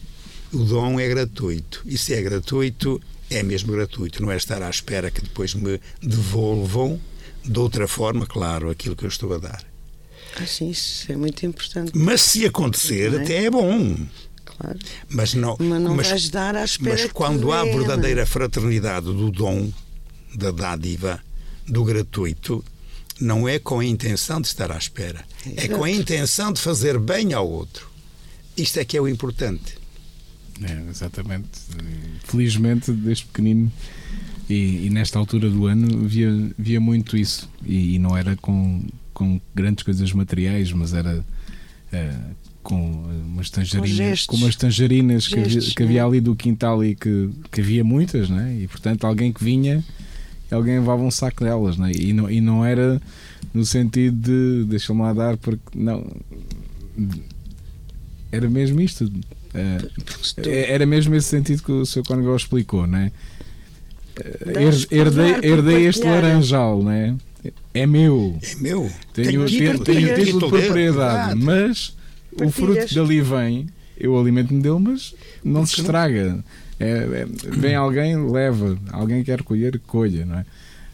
O 0.53 0.59
dom 0.59 0.99
é 0.99 1.07
gratuito. 1.07 1.81
E 1.85 1.97
se 1.97 2.13
é 2.13 2.21
gratuito, 2.21 3.01
é 3.29 3.43
mesmo 3.43 3.71
gratuito. 3.73 4.21
Não 4.21 4.31
é 4.31 4.37
estar 4.37 4.63
à 4.63 4.69
espera 4.69 5.11
que 5.11 5.21
depois 5.21 5.53
me 5.53 5.79
devolvam 6.01 6.99
de 7.43 7.59
outra 7.59 7.87
forma, 7.87 8.25
claro, 8.25 8.69
aquilo 8.69 8.95
que 8.95 9.03
eu 9.03 9.09
estou 9.09 9.33
a 9.33 9.37
dar. 9.37 9.63
Ah, 10.35 10.45
sim, 10.45 10.69
isso 10.69 11.11
é 11.11 11.15
muito 11.15 11.45
importante. 11.45 11.91
Mas 11.93 12.21
se 12.21 12.45
acontecer, 12.45 13.13
é? 13.13 13.21
até 13.21 13.45
é 13.45 13.49
bom. 13.49 13.97
Claro. 14.59 14.77
Mas 15.09 15.33
não, 15.33 15.55
mas 15.57 15.81
não 15.81 15.95
mas, 15.95 16.09
vais 16.09 16.29
dar 16.29 16.55
à 16.55 16.65
espera 16.65 17.01
Mas 17.01 17.11
quando 17.13 17.51
há 17.51 17.63
verdadeira 17.63 18.25
fraternidade 18.25 19.05
do 19.05 19.31
dom, 19.31 19.71
da 20.35 20.51
dádiva, 20.51 21.21
do 21.65 21.83
gratuito, 21.85 22.63
não 23.21 23.47
é 23.47 23.57
com 23.57 23.79
a 23.79 23.85
intenção 23.85 24.41
de 24.41 24.47
estar 24.47 24.71
à 24.71 24.77
espera. 24.77 25.23
Exato. 25.45 25.61
É 25.61 25.67
com 25.69 25.83
a 25.83 25.89
intenção 25.89 26.51
de 26.51 26.59
fazer 26.59 26.99
bem 26.99 27.33
ao 27.33 27.49
outro. 27.49 27.89
Isto 28.57 28.79
é 28.79 28.85
que 28.85 28.97
é 28.97 29.01
o 29.01 29.07
importante. 29.07 29.77
É, 30.61 30.89
exatamente. 30.89 31.47
Felizmente, 32.25 32.91
desde 32.91 33.25
pequenino 33.25 33.71
e, 34.49 34.87
e, 34.87 34.89
nesta 34.89 35.17
altura 35.17 35.49
do 35.49 35.67
ano, 35.67 36.05
via, 36.05 36.29
via 36.57 36.81
muito 36.81 37.15
isso. 37.15 37.49
E, 37.63 37.95
e, 37.95 37.99
não 37.99 38.17
era 38.17 38.35
com, 38.35 38.85
com 39.13 39.39
grandes 39.55 39.83
coisas 39.83 40.11
materiais, 40.11 40.73
mas 40.73 40.93
era 40.93 41.19
uh, 41.19 42.35
com 42.69 43.03
umas 43.33 43.49
tangerinas, 43.49 44.25
com, 44.27 44.37
com 44.37 44.43
umas 44.43 44.55
tangerinas 44.55 45.23
gestos, 45.23 45.33
que, 45.33 45.39
havia, 45.39 45.75
que 45.75 45.83
havia 45.83 46.05
ali 46.05 46.21
do 46.21 46.35
quintal 46.35 46.83
e 46.83 46.93
que, 46.93 47.29
que 47.51 47.61
havia 47.61 47.83
muitas, 47.83 48.29
né? 48.29 48.59
e 48.61 48.67
portanto 48.67 49.05
alguém 49.05 49.33
que 49.33 49.43
vinha 49.43 49.83
alguém 50.51 50.79
levava 50.79 51.01
um 51.01 51.09
saco 51.09 51.43
delas, 51.43 51.77
né? 51.77 51.91
e, 51.91 52.13
não, 52.13 52.29
e 52.29 52.39
não 52.39 52.63
era 52.63 53.01
no 53.51 53.65
sentido 53.65 54.15
de 54.15 54.65
deixa-me 54.65 55.01
lá 55.01 55.13
dar, 55.13 55.37
porque 55.37 55.61
não 55.73 56.05
era 58.31 58.47
mesmo 58.47 58.79
isto. 58.81 59.05
Uh, 59.05 59.89
era 60.45 60.85
mesmo 60.85 61.15
esse 61.15 61.27
sentido 61.27 61.63
que 61.63 61.71
o 61.71 61.85
Sr. 61.85 62.03
Cónigo 62.05 62.35
explicou, 62.35 62.85
né? 62.85 63.11
herdei, 64.91 65.49
herdei 65.49 65.87
este 65.87 66.03
laranjal, 66.03 66.83
né? 66.83 67.15
é 67.73 67.87
meu. 67.87 68.37
É 68.43 68.55
meu. 68.61 68.91
Tenho, 69.13 69.45
tenho, 69.45 69.79
tenho 69.79 70.15
título 70.15 70.51
de 70.51 70.61
propriedade, 70.61 71.39
mas 71.39 71.97
o 72.45 72.51
fruto 72.51 72.85
que 72.85 72.95
dali 72.95 73.21
vem, 73.21 73.67
eu 73.97 74.17
alimento-me 74.17 74.61
dele, 74.61 74.79
mas 74.79 75.13
não 75.43 75.65
se 75.65 75.81
estraga. 75.81 76.43
É, 76.79 76.89
é, 76.89 77.27
vem 77.49 77.75
alguém, 77.75 78.15
leva. 78.29 78.77
Alguém 78.91 79.23
quer 79.23 79.43
colher, 79.43 79.79
colha, 79.79 80.25
não 80.25 80.39
é? 80.39 80.45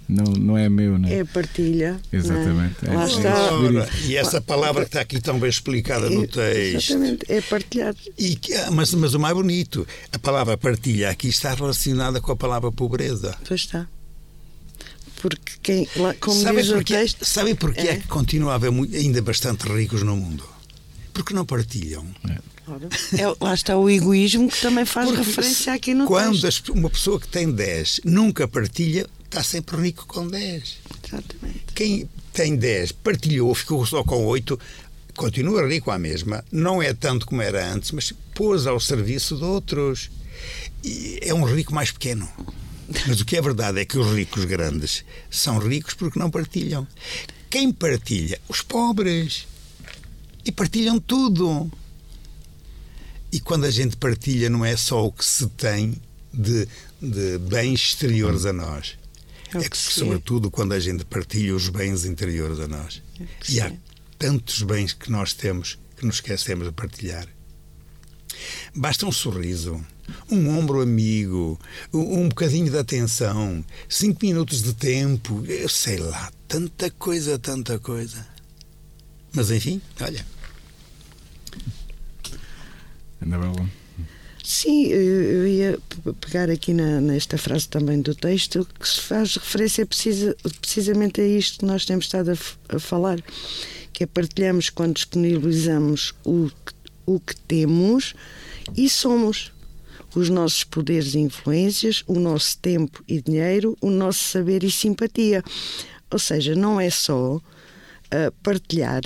Não, 0.08 0.24
não 0.34 0.58
é 0.58 0.70
meu, 0.70 1.00
não 1.00 1.10
é? 1.10 1.20
É 1.20 1.24
partilha. 1.24 2.00
É? 2.12 2.16
Exatamente. 2.16 2.76
É? 2.88 2.94
Lá 2.94 3.06
está. 3.06 3.54
Ora, 3.54 3.90
e 4.06 4.16
essa 4.16 4.40
palavra 4.40 4.84
que 4.84 4.90
está 4.90 5.02
aqui 5.02 5.20
tão 5.20 5.40
bem 5.40 5.50
explicada 5.50 6.10
no 6.10 6.28
texto. 6.28 6.92
Exatamente, 6.92 7.26
é 7.28 7.42
partilhar. 7.42 7.96
E, 8.18 8.40
mas, 8.72 8.94
mas 8.94 9.14
o 9.16 9.20
mais 9.20 9.36
bonito, 9.36 9.88
a 10.12 10.20
palavra 10.20 10.58
partilha 10.58 11.10
aqui 11.10 11.28
está 11.28 11.54
relacionada 11.54 12.22
com 12.22 12.32
a 12.32 12.36
palavra 12.36 12.72
pobreza. 12.72 13.36
Pois 13.48 13.62
está. 13.62 13.88
Porque 15.22 15.54
quem, 15.64 15.88
como 16.20 16.40
sabe 16.40 16.62
diz 16.62 16.72
porque, 16.72 16.94
o 16.94 16.98
texto. 16.98 17.26
Sabem 17.26 17.56
porquê 17.56 17.88
é. 17.88 17.92
é 17.94 17.96
que 17.98 18.08
continua 18.08 18.52
a 18.52 18.56
haver 18.56 18.72
ainda 18.94 19.24
bastante 19.24 19.68
ricos 19.68 20.04
no 20.04 20.16
mundo? 20.16 20.55
Porque 21.16 21.34
não 21.34 21.46
partilham. 21.46 22.06
É. 22.30 22.56
É, 23.22 23.36
lá 23.40 23.54
está 23.54 23.78
o 23.78 23.90
egoísmo 23.90 24.50
que 24.50 24.60
também 24.60 24.86
faz 24.86 25.08
Porque 25.08 25.24
referência 25.24 25.74
aqui 25.74 25.94
no 25.94 26.06
quando 26.06 26.42
texto. 26.42 26.72
Quando 26.72 26.80
uma 26.80 26.90
pessoa 26.90 27.20
que 27.20 27.28
tem 27.28 27.52
10 27.52 28.02
nunca 28.04 28.48
partilha, 28.48 29.08
está 29.24 29.42
sempre 29.42 29.78
rico 29.82 30.06
com 30.08 30.28
10. 30.28 30.78
Exatamente. 31.08 31.60
Quem 31.74 32.10
tem 32.34 32.56
10 32.56 32.92
partilhou, 32.92 33.56
ficou 33.56 33.86
só 33.86 34.04
com 34.04 34.26
8, 34.26 34.60
continua 35.16 35.66
rico 35.68 35.90
à 35.90 35.98
mesma. 35.98 36.44
Não 36.52 36.82
é 36.82 36.94
tanto 36.94 37.26
como 37.26 37.42
era 37.42 37.72
antes, 37.72 37.92
mas 37.92 38.12
pôs 38.34 38.68
ao 38.68 38.80
serviço 38.80 39.38
de 39.38 39.44
outros. 39.44 40.10
E 40.84 41.20
é 41.22 41.34
um 41.34 41.46
rico 41.46 41.74
mais 41.74 41.92
pequeno. 41.92 42.28
Mas 43.08 43.22
o 43.22 43.26
que 43.26 43.38
é 43.38 43.42
verdade 43.42 43.80
é 43.80 43.86
que 43.86 43.98
os 43.98 44.12
ricos 44.14 44.44
grandes 44.46 45.06
são 45.30 45.60
ricos 45.60 45.94
porque 45.94 46.20
não 46.20 46.30
partilham. 46.30 46.88
Quem 47.50 47.72
partilha? 47.72 48.40
Os 48.50 48.62
pobres. 48.62 49.48
E 50.46 50.52
partilham 50.52 51.00
tudo. 51.00 51.72
E 53.32 53.40
quando 53.40 53.66
a 53.66 53.72
gente 53.72 53.98
partilha, 53.98 54.50
não 54.50 54.64
é 54.64 54.78
só 54.78 55.06
o 55.06 55.12
que 55.12 55.26
se 55.26 55.48
tem 55.50 55.96
de, 56.32 56.68
de 57.02 57.38
bens 57.40 57.82
exteriores 57.82 58.46
a 58.46 58.54
nós. 58.54 58.98
É, 59.54 59.58
é 59.58 59.70
que, 59.70 59.78
sobretudo, 59.78 60.52
quando 60.52 60.74
a 60.74 60.80
gente 60.80 61.04
partilha 61.06 61.56
os 61.56 61.70
bens 61.70 62.06
interiores 62.06 62.60
a 62.60 62.68
nós. 62.68 63.02
É 63.20 63.52
e 63.52 63.62
há 63.62 63.74
tantos 64.18 64.62
bens 64.62 64.94
que 64.94 65.12
nós 65.12 65.34
temos 65.34 65.78
que 65.98 66.06
nos 66.06 66.16
esquecemos 66.16 66.68
de 66.68 66.74
partilhar. 66.74 67.28
Basta 68.76 69.06
um 69.06 69.12
sorriso, 69.12 69.84
um 70.30 70.50
ombro 70.58 70.82
amigo, 70.82 71.60
um 71.94 72.28
bocadinho 72.28 72.70
de 72.70 72.78
atenção, 72.78 73.64
cinco 73.88 74.26
minutos 74.26 74.62
de 74.62 74.74
tempo, 74.74 75.44
eu 75.48 75.70
sei 75.70 75.98
lá, 75.98 76.32
tanta 76.48 76.92
coisa, 76.92 77.40
tanta 77.40 77.80
coisa. 77.80 78.28
Mas 79.34 79.52
enfim, 79.52 79.82
olha. 80.02 80.26
Anabela. 83.26 83.68
Sim, 84.44 84.86
eu 84.86 85.48
ia 85.48 85.80
pegar 86.22 86.52
aqui 86.52 86.72
na, 86.72 87.02
nesta 87.02 87.36
frase 87.36 87.68
também 87.68 88.00
do 88.00 88.14
texto 88.14 88.68
que 88.80 88.88
se 88.88 89.02
faz 89.02 89.38
referência 89.38 89.88
precisa, 89.88 90.38
precisamente 90.62 91.20
a 91.20 91.28
isto 91.28 91.60
que 91.60 91.66
nós 91.66 91.84
temos 91.84 92.06
estado 92.06 92.32
a, 92.32 92.76
a 92.76 92.80
falar, 92.80 93.20
que 93.92 94.04
é 94.04 94.08
partilhamos 94.08 94.70
quando 94.70 94.94
disponibilizamos 94.94 96.14
o, 96.24 96.52
o 97.08 97.20
que 97.20 97.36
temos 97.36 98.14
e 98.78 98.88
somos 98.88 99.52
os 100.16 100.30
nossos 100.30 100.64
poderes 100.64 101.16
e 101.16 101.20
influências, 101.20 102.04
o 102.06 102.20
nosso 102.20 102.58
tempo 102.60 103.04
e 103.08 103.20
dinheiro, 103.20 103.76
o 103.82 103.90
nosso 103.90 104.20
saber 104.20 104.64
e 104.64 104.70
simpatia. 104.70 105.44
Ou 106.12 106.20
seja, 106.20 106.56
não 106.56 106.80
é 106.80 106.92
só 106.92 107.36
uh, 107.36 107.42
partilhar 108.44 109.02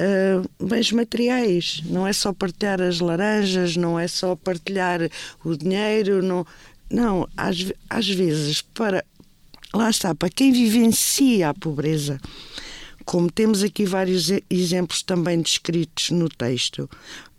uh, 0.00 0.66
bens 0.66 0.90
materiais, 0.92 1.82
não 1.84 2.06
é 2.06 2.12
só 2.12 2.32
partilhar 2.32 2.80
as 2.80 3.00
laranjas, 3.00 3.76
não 3.76 3.98
é 3.98 4.08
só 4.08 4.34
partilhar 4.34 5.00
o 5.44 5.56
dinheiro, 5.56 6.22
não, 6.22 6.46
não 6.90 7.28
às, 7.36 7.72
às 7.88 8.08
vezes, 8.08 8.62
para 8.62 9.04
lá 9.72 9.90
está, 9.90 10.14
para 10.14 10.30
quem 10.30 10.52
vivencia 10.52 11.50
a 11.50 11.54
pobreza, 11.54 12.20
como 13.04 13.30
temos 13.30 13.62
aqui 13.62 13.84
vários 13.84 14.30
exemplos 14.48 15.02
também 15.02 15.40
descritos 15.40 16.10
no 16.10 16.28
texto, 16.28 16.88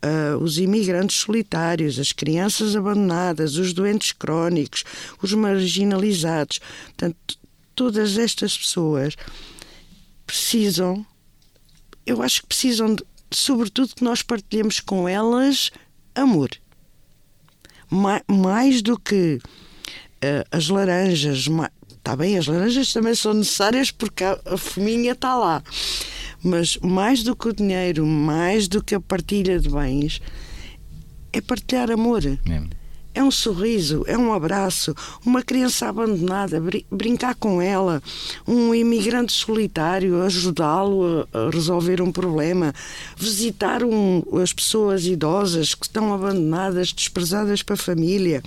uh, 0.03 0.37
os 0.41 0.57
imigrantes 0.57 1.17
solitários, 1.17 1.99
as 1.99 2.11
crianças 2.11 2.75
abandonadas, 2.75 3.55
os 3.55 3.73
doentes 3.73 4.11
crónicos, 4.11 4.83
os 5.21 5.33
marginalizados. 5.33 6.59
Portanto, 6.85 7.37
todas 7.75 8.17
estas 8.17 8.57
pessoas 8.57 9.15
precisam, 10.25 11.05
eu 12.05 12.21
acho 12.21 12.41
que 12.41 12.47
precisam, 12.47 12.95
de, 12.95 13.03
sobretudo, 13.31 13.95
que 13.95 14.03
nós 14.03 14.21
partilhemos 14.21 14.79
com 14.79 15.07
elas 15.07 15.71
amor. 16.15 16.49
Mais, 17.89 18.21
mais 18.27 18.81
do 18.81 18.97
que 18.99 19.39
uh, 20.23 20.47
as 20.51 20.69
laranjas. 20.69 21.47
Está 21.97 22.15
bem, 22.15 22.37
as 22.37 22.47
laranjas 22.47 22.91
também 22.93 23.13
são 23.13 23.33
necessárias 23.33 23.91
porque 23.91 24.23
a, 24.23 24.39
a 24.45 24.57
fominha 24.57 25.11
está 25.11 25.35
lá. 25.35 25.63
Mas 26.43 26.77
mais 26.77 27.23
do 27.23 27.35
que 27.35 27.49
o 27.49 27.53
dinheiro, 27.53 28.05
mais 28.05 28.67
do 28.67 28.83
que 28.83 28.95
a 28.95 28.99
partilha 28.99 29.59
de 29.59 29.69
bens, 29.69 30.21
é 31.31 31.39
partilhar 31.39 31.91
amor. 31.91 32.25
É. 32.25 32.80
É 33.13 33.21
um 33.21 33.29
sorriso, 33.29 34.05
é 34.07 34.17
um 34.17 34.31
abraço, 34.31 34.95
uma 35.25 35.43
criança 35.43 35.89
abandonada, 35.89 36.63
brincar 36.89 37.35
com 37.35 37.61
ela, 37.61 38.01
um 38.47 38.73
imigrante 38.73 39.33
solitário, 39.33 40.21
ajudá-lo 40.21 41.27
a 41.33 41.49
resolver 41.49 42.01
um 42.01 42.09
problema, 42.09 42.73
visitar 43.17 43.83
um, 43.83 44.23
as 44.41 44.53
pessoas 44.53 45.05
idosas 45.05 45.75
que 45.75 45.85
estão 45.85 46.13
abandonadas, 46.13 46.93
desprezadas 46.93 47.61
para 47.61 47.73
a 47.73 47.77
família, 47.77 48.41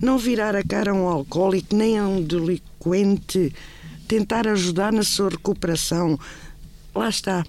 não 0.00 0.16
virar 0.16 0.56
a 0.56 0.64
cara 0.64 0.92
a 0.92 0.94
um 0.94 1.06
alcoólico 1.06 1.76
nem 1.76 1.98
a 1.98 2.08
um 2.08 2.22
delinquente, 2.22 3.54
tentar 4.06 4.48
ajudar 4.48 4.90
na 4.90 5.02
sua 5.02 5.28
recuperação, 5.28 6.18
lá 6.94 7.10
está. 7.10 7.44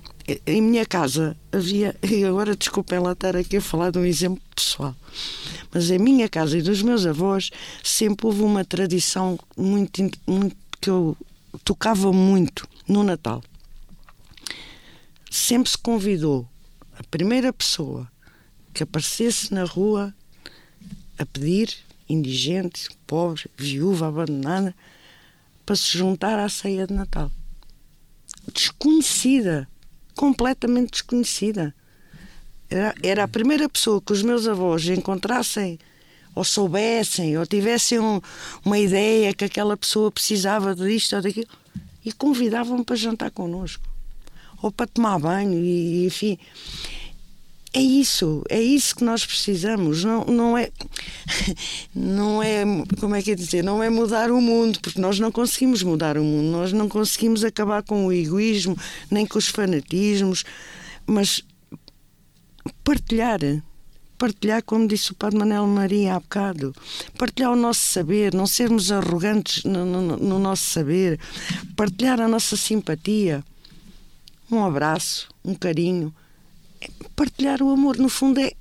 Em 0.46 0.62
minha 0.62 0.86
casa 0.86 1.36
havia, 1.52 1.96
e 2.04 2.24
agora 2.24 2.56
desculpem 2.56 3.00
lá 3.00 3.14
estar 3.14 3.36
aqui 3.36 3.58
a 3.58 3.62
falar 3.62 3.92
de 3.92 4.00
um 4.00 4.06
exemplo 4.06 4.42
pessoal, 4.56 4.96
mas 5.72 5.90
em 5.90 5.98
minha 5.98 6.28
casa 6.28 6.58
e 6.58 6.62
dos 6.62 6.82
meus 6.82 7.06
avós 7.06 7.50
sempre 7.84 8.28
houve 8.28 8.42
uma 8.42 8.66
tradição 8.66 9.40
muito, 9.58 10.10
muito 10.28 10.56
que 10.82 10.90
eu 10.90 11.18
tocava 11.64 12.12
muito 12.12 12.68
no 12.88 13.04
Natal. 13.04 13.44
Sempre 15.30 15.70
se 15.70 15.78
convidou 15.78 16.48
a 16.98 17.04
primeira 17.04 17.54
pessoa 17.54 18.10
que 18.74 18.84
aparecesse 18.84 19.54
na 19.54 19.64
rua 19.64 20.14
a 21.18 21.26
pedir, 21.26 21.76
indigente, 22.08 22.90
pobre, 23.06 23.46
viúva, 23.58 24.08
abandonada, 24.08 24.76
para 25.66 25.76
se 25.76 25.98
juntar 25.98 26.40
à 26.40 26.50
ceia 26.50 26.88
de 26.88 26.94
Natal 26.94 27.32
desconhecida, 28.54 29.68
completamente 30.20 30.92
desconhecida. 30.92 31.74
Era, 32.70 32.94
era 33.02 33.24
a 33.24 33.28
primeira 33.28 33.70
pessoa 33.70 34.02
que 34.02 34.12
os 34.12 34.22
meus 34.22 34.50
avós 34.50 34.86
encontrassem 34.90 35.80
ou 36.36 36.44
soubessem 36.44 37.38
ou 37.38 37.46
tivessem 37.46 38.00
um, 38.00 38.20
uma 38.66 38.78
ideia 38.78 39.34
que 39.34 39.46
aquela 39.46 39.78
pessoa 39.78 40.12
precisava 40.12 40.76
disto 40.76 41.16
ou 41.16 41.22
daquilo 41.22 41.48
e 42.04 42.12
convidavam-me 42.12 42.84
para 42.84 42.98
jantar 42.98 43.32
connosco 43.32 43.82
ou 44.62 44.70
para 44.74 44.88
tomar 44.88 45.18
banho 45.20 45.58
e, 45.64 46.06
enfim 46.06 46.38
é 47.72 47.80
isso, 47.80 48.44
é 48.50 48.60
isso 48.60 48.96
que 48.96 49.04
nós 49.04 49.26
precisamos. 49.26 50.04
Não, 50.04 50.26
não 50.26 50.58
é, 50.58 50.72
não 51.94 52.42
é, 52.42 52.64
como 53.00 53.16
é 53.16 53.22
que 53.22 53.32
é 53.32 53.36
dizer, 53.36 53.64
não 53.64 53.84
é 53.84 53.90
mudar 53.90 54.32
o 54.32 54.42
mundo, 54.42 54.80
porque 54.82 55.00
nós 55.00 55.20
não 55.20 55.32
conseguimos 55.32 55.84
mudar 55.84 56.18
o 56.18 56.24
mundo, 56.24 56.52
nós 56.52 56.74
não 56.74 56.90
conseguimos 56.90 57.44
acabar 57.44 57.84
com 57.84 58.08
o 58.08 58.14
egoísmo, 58.14 58.76
nem 59.12 59.26
com 59.26 59.38
os 59.38 59.48
fanatismos, 59.48 60.44
mas 61.06 61.44
partilhar, 62.84 63.40
partilhar, 64.18 64.64
como 64.64 64.88
disse 64.88 65.12
o 65.12 65.16
Padre 65.16 65.38
Manel 65.38 65.68
Maria 65.68 66.16
há 66.16 66.20
bocado, 66.20 66.74
partilhar 67.20 67.52
o 67.52 67.56
nosso 67.56 67.82
saber, 67.82 68.34
não 68.34 68.48
sermos 68.48 68.92
arrogantes 68.92 69.64
no, 69.64 69.86
no, 69.86 70.18
no 70.18 70.40
nosso 70.40 70.64
saber, 70.64 71.20
partilhar 71.76 72.20
a 72.20 72.28
nossa 72.28 72.58
simpatia, 72.58 73.44
um 74.52 74.66
abraço, 74.66 75.30
um 75.46 75.54
carinho 75.54 76.12
partilhar 77.16 77.62
o 77.62 77.72
amor. 77.72 77.98
No 77.98 78.10
fundo, 78.10 78.40
é, 78.40 78.52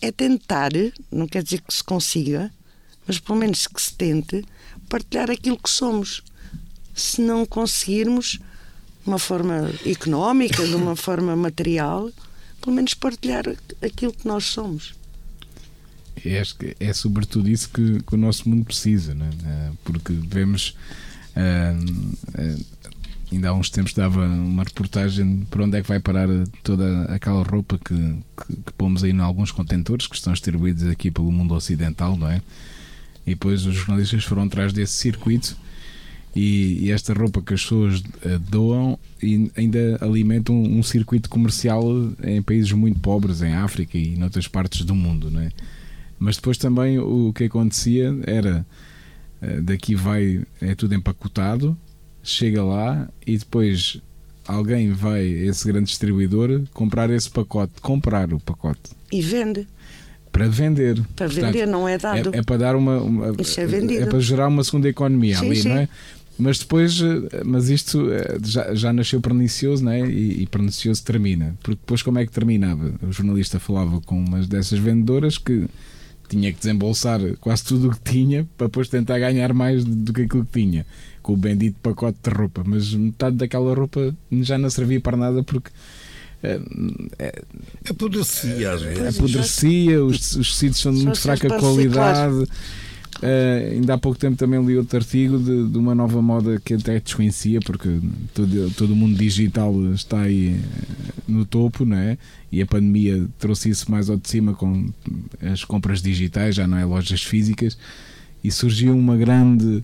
é 0.00 0.12
tentar, 0.12 0.70
não 1.10 1.26
quer 1.26 1.42
dizer 1.42 1.60
que 1.60 1.74
se 1.74 1.82
consiga, 1.82 2.52
mas 3.06 3.18
pelo 3.18 3.38
menos 3.38 3.66
que 3.66 3.80
se 3.80 3.94
tente, 3.94 4.44
partilhar 4.88 5.30
aquilo 5.30 5.58
que 5.58 5.70
somos. 5.70 6.22
Se 6.94 7.20
não 7.20 7.44
conseguirmos, 7.44 8.38
de 9.02 9.08
uma 9.08 9.18
forma 9.18 9.70
económica, 9.84 10.66
de 10.66 10.74
uma 10.74 10.96
forma 10.96 11.34
material, 11.36 12.10
pelo 12.60 12.76
menos 12.76 12.94
partilhar 12.94 13.44
aquilo 13.82 14.12
que 14.12 14.26
nós 14.26 14.44
somos. 14.44 14.94
É, 16.24 16.42
é 16.80 16.92
sobretudo 16.92 17.48
isso 17.48 17.68
que, 17.70 18.02
que 18.02 18.14
o 18.14 18.16
nosso 18.16 18.48
mundo 18.48 18.64
precisa, 18.64 19.14
né? 19.14 19.30
porque 19.84 20.12
devemos 20.12 20.74
uh, 21.36 21.74
uh, 22.40 22.64
ainda 23.34 23.50
há 23.50 23.54
uns 23.54 23.70
tempos 23.70 23.92
dava 23.92 24.24
uma 24.26 24.62
reportagem 24.62 25.46
para 25.50 25.64
onde 25.64 25.78
é 25.78 25.82
que 25.82 25.88
vai 25.88 26.00
parar 26.00 26.28
toda 26.62 27.04
aquela 27.04 27.42
roupa 27.42 27.78
que, 27.78 27.94
que, 27.94 28.56
que 28.56 28.72
pomos 28.76 29.04
aí 29.04 29.10
em 29.10 29.20
alguns 29.20 29.50
contentores 29.50 30.06
que 30.06 30.16
estão 30.16 30.32
distribuídos 30.32 30.86
aqui 30.86 31.10
pelo 31.10 31.30
mundo 31.30 31.54
ocidental, 31.54 32.16
não 32.16 32.28
é? 32.28 32.40
E 33.26 33.30
depois 33.30 33.64
os 33.66 33.74
jornalistas 33.74 34.24
foram 34.24 34.44
atrás 34.44 34.72
desse 34.72 34.94
circuito 34.94 35.56
e, 36.34 36.78
e 36.82 36.90
esta 36.90 37.12
roupa 37.12 37.40
que 37.40 37.54
as 37.54 37.62
pessoas 37.62 38.00
uh, 38.00 38.38
doam 38.48 38.98
ainda 39.56 39.98
alimentam 40.00 40.54
um, 40.54 40.78
um 40.78 40.82
circuito 40.82 41.28
comercial 41.28 41.82
em 42.22 42.42
países 42.42 42.72
muito 42.72 42.98
pobres, 43.00 43.40
em 43.40 43.54
África 43.54 43.96
e 43.96 44.14
em 44.14 44.22
outras 44.22 44.48
partes 44.48 44.84
do 44.84 44.94
mundo, 44.94 45.30
não 45.30 45.40
é? 45.40 45.50
Mas 46.18 46.36
depois 46.36 46.58
também 46.58 46.98
o 46.98 47.32
que 47.32 47.44
acontecia 47.44 48.14
era 48.26 48.66
uh, 49.42 49.62
daqui 49.62 49.94
vai, 49.94 50.44
é 50.60 50.74
tudo 50.74 50.94
empacotado, 50.94 51.76
chega 52.24 52.64
lá 52.64 53.08
e 53.26 53.36
depois 53.36 54.00
alguém 54.46 54.92
vai, 54.92 55.24
esse 55.26 55.66
grande 55.66 55.86
distribuidor, 55.86 56.62
comprar 56.72 57.10
esse 57.10 57.30
pacote, 57.30 57.72
comprar 57.80 58.32
o 58.32 58.40
pacote. 58.40 58.80
E 59.12 59.20
vende. 59.20 59.66
Para 60.32 60.48
vender. 60.48 60.96
Para 61.14 61.26
Portanto, 61.26 61.52
vender, 61.52 61.66
não 61.66 61.88
é 61.88 61.96
dado. 61.96 62.34
É, 62.34 62.38
é, 62.38 62.42
para 62.42 62.56
dar 62.56 62.74
uma. 62.74 63.00
uma 63.00 63.26
é. 63.28 64.02
É 64.02 64.06
para 64.06 64.18
gerar 64.18 64.48
uma 64.48 64.64
segunda 64.64 64.88
economia 64.88 65.36
sim, 65.36 65.46
ali, 65.46 65.56
sim. 65.56 65.68
não 65.68 65.76
é? 65.76 65.88
Mas 66.36 66.58
depois, 66.58 67.00
eh, 67.00 67.42
mas 67.44 67.68
isto 67.68 68.10
eh, 68.10 68.38
já, 68.42 68.74
já 68.74 68.92
nasceu 68.92 69.20
pernicioso, 69.20 69.84
não 69.84 69.92
é? 69.92 70.00
E, 70.00 70.42
e 70.42 70.46
pernicioso 70.48 71.04
termina. 71.04 71.54
Porque 71.62 71.78
depois, 71.80 72.02
como 72.02 72.18
é 72.18 72.26
que 72.26 72.32
terminava? 72.32 72.92
O 73.00 73.12
jornalista 73.12 73.60
falava 73.60 74.00
com 74.00 74.18
uma 74.18 74.40
dessas 74.40 74.80
vendedoras 74.80 75.38
que 75.38 75.66
tinha 76.28 76.52
que 76.52 76.58
desembolsar 76.58 77.20
quase 77.40 77.64
tudo 77.64 77.88
o 77.88 77.90
que 77.92 78.00
tinha 78.00 78.48
para 78.56 78.66
depois 78.66 78.88
tentar 78.88 79.20
ganhar 79.20 79.52
mais 79.52 79.84
do 79.84 80.12
que 80.12 80.22
aquilo 80.22 80.44
que 80.44 80.60
tinha 80.60 80.84
com 81.24 81.32
o 81.32 81.36
bendito 81.36 81.76
pacote 81.82 82.18
de 82.22 82.30
roupa. 82.30 82.62
Mas 82.64 82.92
metade 82.92 83.36
daquela 83.36 83.74
roupa 83.74 84.14
já 84.30 84.58
não 84.58 84.70
servia 84.70 85.00
para 85.00 85.16
nada 85.16 85.42
porque 85.42 85.70
é, 86.42 86.60
é, 87.18 87.42
apodrecia 87.88 88.72
às 88.72 88.82
vezes. 88.82 89.18
Apodrecia, 89.18 90.04
os, 90.04 90.36
os 90.36 90.52
tecidos 90.52 90.78
são 90.78 90.92
de 90.92 91.02
muito 91.02 91.18
fraca 91.18 91.48
qualidade. 91.58 92.46
Uh, 93.22 93.72
ainda 93.72 93.94
há 93.94 93.98
pouco 93.98 94.18
tempo 94.18 94.36
também 94.36 94.62
li 94.62 94.76
outro 94.76 94.98
artigo 94.98 95.38
de, 95.38 95.68
de, 95.68 95.78
uma 95.78 95.94
nova 95.94 96.20
moda 96.20 96.60
que 96.62 96.74
até 96.74 97.00
desconhecia, 97.00 97.60
porque 97.60 98.00
todo, 98.34 98.70
todo 98.72 98.92
o 98.92 98.96
mundo 98.96 99.16
digital 99.16 99.72
está 99.94 100.22
aí 100.22 100.60
no 101.26 101.46
topo, 101.46 101.86
não 101.86 101.96
é? 101.96 102.18
E 102.52 102.60
a 102.60 102.66
pandemia 102.66 103.24
trouxe 103.38 103.70
isso 103.70 103.90
mais 103.90 104.10
ao 104.10 104.16
de 104.16 104.28
cima 104.28 104.52
com 104.52 104.90
as 105.40 105.64
compras 105.64 106.02
digitais, 106.02 106.56
já 106.56 106.66
não 106.66 106.76
é 106.76 106.84
lojas 106.84 107.22
físicas, 107.22 107.78
e 108.42 108.50
surgiu 108.50 108.94
uma 108.94 109.16
grande, 109.16 109.82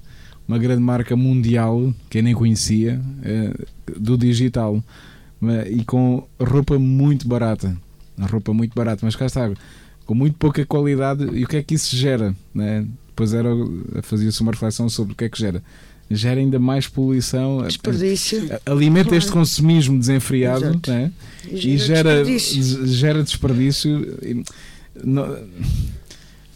uma 0.51 0.59
grande 0.59 0.83
marca 0.83 1.15
mundial 1.15 1.95
que 2.09 2.19
eu 2.19 2.23
nem 2.25 2.35
conhecia 2.35 3.01
uh, 3.01 4.01
do 4.01 4.19
digital 4.19 4.83
e 5.71 5.85
com 5.85 6.27
roupa 6.41 6.77
muito 6.77 7.27
barata. 7.29 7.75
Roupa 8.19 8.53
muito 8.53 8.75
barata, 8.75 9.07
mas 9.07 9.15
cá 9.15 9.27
está, 9.27 9.51
com 10.05 10.13
muito 10.13 10.37
pouca 10.37 10.67
qualidade. 10.67 11.25
E 11.33 11.45
o 11.45 11.49
que 11.49 11.57
é 11.57 11.63
que 11.63 11.75
isso 11.75 11.97
gera? 11.97 12.35
Né? 12.53 12.85
Depois 13.07 13.33
era 13.33 13.49
fazia-se 14.03 14.41
uma 14.43 14.51
reflexão 14.51 14.89
sobre 14.89 15.13
o 15.13 15.17
que 15.17 15.25
é 15.25 15.29
que 15.29 15.39
gera. 15.39 15.63
Gera 16.11 16.41
ainda 16.41 16.59
mais 16.59 16.89
poluição, 16.89 17.63
desperdício. 17.63 18.43
alimenta 18.67 19.15
este 19.15 19.31
consumismo 19.31 19.97
desenfreado 19.97 20.81
né? 20.89 21.13
e 21.49 21.79
gera, 21.79 22.25
desperdício. 22.25 22.87
gera 22.89 23.23
desperdício. 23.23 24.19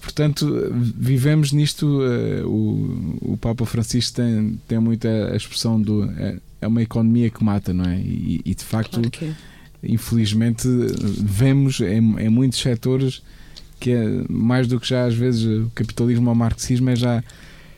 Portanto, 0.05 0.70
vivemos 0.96 1.50
nisto. 1.50 1.86
Uh, 1.86 2.46
o, 2.46 3.32
o 3.32 3.36
Papa 3.38 3.64
Francisco 3.64 4.16
tem, 4.16 4.61
tem 4.68 4.78
muito 4.78 5.09
a, 5.09 5.34
expressão 5.34 5.80
do. 5.80 6.05
É, 6.05 6.36
é, 6.61 6.68
uma 6.68 6.82
economia 6.82 7.30
que 7.30 7.42
mata, 7.42 7.72
não 7.72 7.86
é? 7.86 7.96
E, 7.96 8.42
e 8.44 8.55
de 8.55 8.62
facto, 8.62 9.00
claro 9.00 9.11
é. 9.22 9.34
infelizmente, 9.82 10.68
vemos 11.18 11.80
em, 11.80 12.20
em, 12.20 12.28
muitos 12.28 12.59
setores 12.61 13.22
que 13.80 13.92
é 13.92 14.24
mais 14.28 14.66
do 14.66 14.78
que 14.78 14.86
já 14.86 15.07
às 15.07 15.14
vezes 15.14 15.44
o 15.44 15.70
capitalismo 15.74 16.28
ou 16.28 16.34
o 16.34 16.38
marxismo 16.38 16.90
é 16.90 16.96
já 16.96 17.24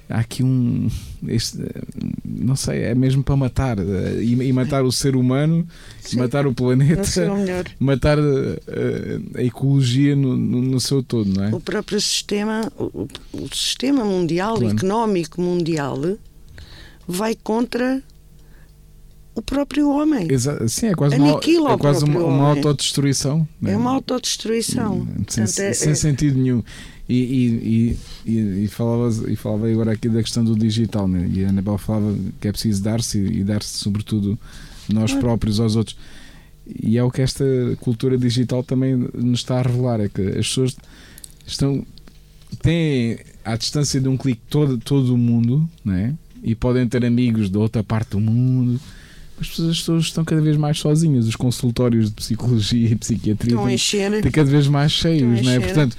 há 0.09 0.21
aqui 0.21 0.43
um 0.43 0.89
este, 1.27 1.59
não 2.25 2.55
sei, 2.55 2.83
é 2.83 2.95
mesmo 2.95 3.23
para 3.23 3.37
matar 3.37 3.79
e, 3.79 4.33
e 4.33 4.53
matar 4.53 4.85
o 4.85 4.93
ser 4.93 5.17
humano, 5.17 5.67
Sim. 6.01 6.19
matar 6.19 6.47
o 6.47 6.55
planeta, 6.55 7.03
matar 7.79 8.19
a, 8.19 8.23
a, 8.23 9.41
a 9.41 9.43
ecologia 9.43 10.15
no, 10.15 10.37
no, 10.37 10.63
no, 10.63 10.81
seu 10.81 11.03
todo, 11.03 11.29
não 11.33 11.45
é? 11.45 11.55
O 11.55 11.61
próprio 11.61 12.01
sistema, 12.01 12.71
o, 12.79 13.09
o 13.33 13.49
sistema 13.53 14.05
mundial, 14.05 14.59
claro. 14.59 14.77
económico 14.77 15.41
mundial, 15.41 16.01
vai 17.07 17.35
contra 17.35 18.03
o 19.37 19.43
próprio 19.43 19.91
homem. 19.91 20.27
Exa 20.31 20.67
Sim, 20.67 20.87
é 20.87 20.95
quase 20.95 21.17
uma, 21.17 21.39
é 21.39 21.77
quase 21.79 22.05
uma, 22.05 22.21
uma 22.21 22.49
autodestruição. 22.49 23.47
É 23.65 23.77
uma 23.77 23.91
autodestruição. 23.93 25.07
Sem, 25.29 25.45
Portanto, 25.45 25.61
é, 25.61 25.73
sem 25.75 25.95
sentido 25.95 26.39
nenhum. 26.39 26.63
E, 27.09 27.15
e, 27.15 27.99
e, 28.27 28.65
e, 28.65 28.69
falava, 28.69 29.31
e 29.31 29.37
falava 29.37 29.71
agora 29.71 29.93
aqui 29.93 30.09
da 30.09 30.21
questão 30.21 30.43
do 30.43 30.57
digital, 30.57 31.07
né? 31.07 31.31
e 31.33 31.45
a 31.45 31.51
Anabel 31.51 31.79
falava 31.79 32.13
que 32.41 32.49
é 32.49 32.53
preciso 32.53 32.83
dar-se 32.83 33.19
e 33.19 33.45
dar-se, 33.45 33.79
sobretudo, 33.79 34.37
nós 34.89 35.13
próprios 35.15 35.61
aos 35.61 35.77
outros. 35.77 35.97
E 36.83 36.99
é 36.99 37.05
o 37.05 37.11
que 37.11 37.23
esta 37.23 37.45
cultura 37.81 38.19
digital 38.19 38.65
também 38.65 38.97
nos 39.15 39.41
está 39.41 39.61
a 39.61 39.63
revelar: 39.63 40.01
é 40.01 40.09
que 40.09 40.21
as 40.21 40.49
pessoas 40.49 40.77
estão 41.47 41.87
têm 42.61 43.19
à 43.45 43.57
distância 43.57 44.01
de 44.01 44.09
um 44.09 44.17
clique 44.17 44.43
todo, 44.49 44.79
todo 44.79 45.15
o 45.15 45.19
mundo 45.19 45.69
né? 45.85 46.15
e 46.43 46.55
podem 46.55 46.89
ter 46.89 47.05
amigos 47.05 47.51
de 47.51 47.59
outra 47.59 47.83
parte 47.85 48.11
do 48.11 48.21
mundo. 48.21 48.81
As 49.41 49.49
pessoas 49.49 50.05
estão 50.05 50.25
cada 50.25 50.41
vez 50.41 50.57
mais 50.57 50.79
sozinhas. 50.79 51.27
Os 51.27 51.37
consultórios 51.37 52.09
de 52.09 52.15
psicologia 52.15 52.89
e 52.89 52.97
psiquiatria 52.97 53.55
estão, 53.55 53.69
estão 53.69 54.31
cada 54.33 54.51
vez 54.51 54.67
mais 54.67 54.93
cheios, 54.93 55.43
não 55.43 55.53
é? 55.53 55.61
Portanto, 55.61 55.97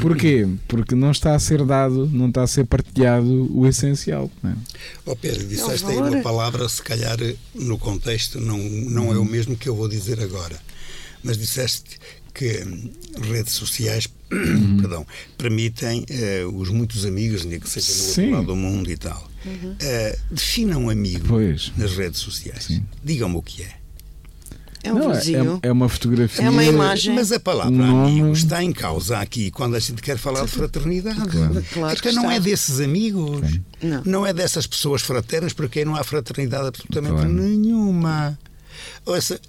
Porquê? 0.00 0.46
Porque 0.68 0.94
não 0.94 1.10
está 1.10 1.34
a 1.34 1.38
ser 1.38 1.64
dado, 1.64 2.06
não 2.06 2.28
está 2.28 2.42
a 2.42 2.46
ser 2.46 2.64
partilhado 2.64 3.50
o 3.56 3.66
essencial. 3.66 4.30
Não 4.42 4.50
é? 4.50 4.56
Oh 5.04 5.16
Pedro, 5.16 5.46
disseste 5.46 5.86
aí 5.86 5.96
uma 5.96 6.22
palavra, 6.22 6.68
se 6.68 6.82
calhar 6.82 7.18
no 7.54 7.78
contexto 7.78 8.40
não, 8.40 8.58
não 8.58 9.12
é 9.12 9.18
o 9.18 9.24
mesmo 9.24 9.56
que 9.56 9.68
eu 9.68 9.74
vou 9.74 9.88
dizer 9.88 10.20
agora, 10.20 10.58
mas 11.22 11.36
disseste 11.36 11.98
que 12.32 12.64
redes 13.20 13.52
sociais 13.52 14.08
uhum. 14.30 14.78
perdão, 14.78 15.06
permitem 15.38 16.04
uh, 16.10 16.56
os 16.56 16.68
muitos 16.68 17.04
amigos, 17.04 17.44
nem 17.44 17.60
que 17.60 17.68
seja 17.68 17.92
no 17.92 18.08
outro 18.08 18.30
lado 18.30 18.46
do 18.46 18.56
mundo 18.56 18.90
e 18.90 18.96
tal. 18.96 19.30
Uhum. 19.44 19.72
Uh, 19.72 20.18
definam 20.30 20.84
um 20.84 20.90
amigo 20.90 21.26
pois. 21.28 21.72
nas 21.76 21.96
redes 21.96 22.20
sociais. 22.20 22.80
Digam-me 23.02 23.36
o 23.36 23.42
que 23.42 23.62
é. 23.62 23.83
É 24.84 24.92
um 24.92 24.98
não, 24.98 25.12
é, 25.12 25.14
vizinho. 25.14 25.60
É, 25.62 25.68
é, 25.68 25.72
uma 25.72 25.88
fotografia. 25.88 26.44
É 26.44 26.50
uma 26.50 26.62
imagem. 26.62 27.14
Mas 27.14 27.32
a 27.32 27.40
palavra 27.40 27.72
um 27.72 28.04
amigo 28.04 28.32
está 28.32 28.62
em 28.62 28.70
causa 28.70 29.18
aqui 29.18 29.50
quando 29.50 29.74
a 29.76 29.78
gente 29.78 30.02
quer 30.02 30.18
falar 30.18 30.44
de 30.44 30.50
fraternidade. 30.50 31.20
Claro. 31.20 31.64
Claro 31.72 31.98
então 31.98 32.12
não 32.12 32.30
é 32.30 32.38
desses 32.38 32.80
amigos. 32.80 33.58
Não. 33.82 34.02
não. 34.04 34.26
é 34.26 34.32
dessas 34.34 34.66
pessoas 34.66 35.00
fraternas 35.00 35.54
porque 35.54 35.84
não 35.86 35.96
há 35.96 36.04
fraternidade 36.04 36.68
absolutamente 36.68 37.14
claro. 37.14 37.32
nenhuma. 37.32 38.38
Ouça, 39.06 39.40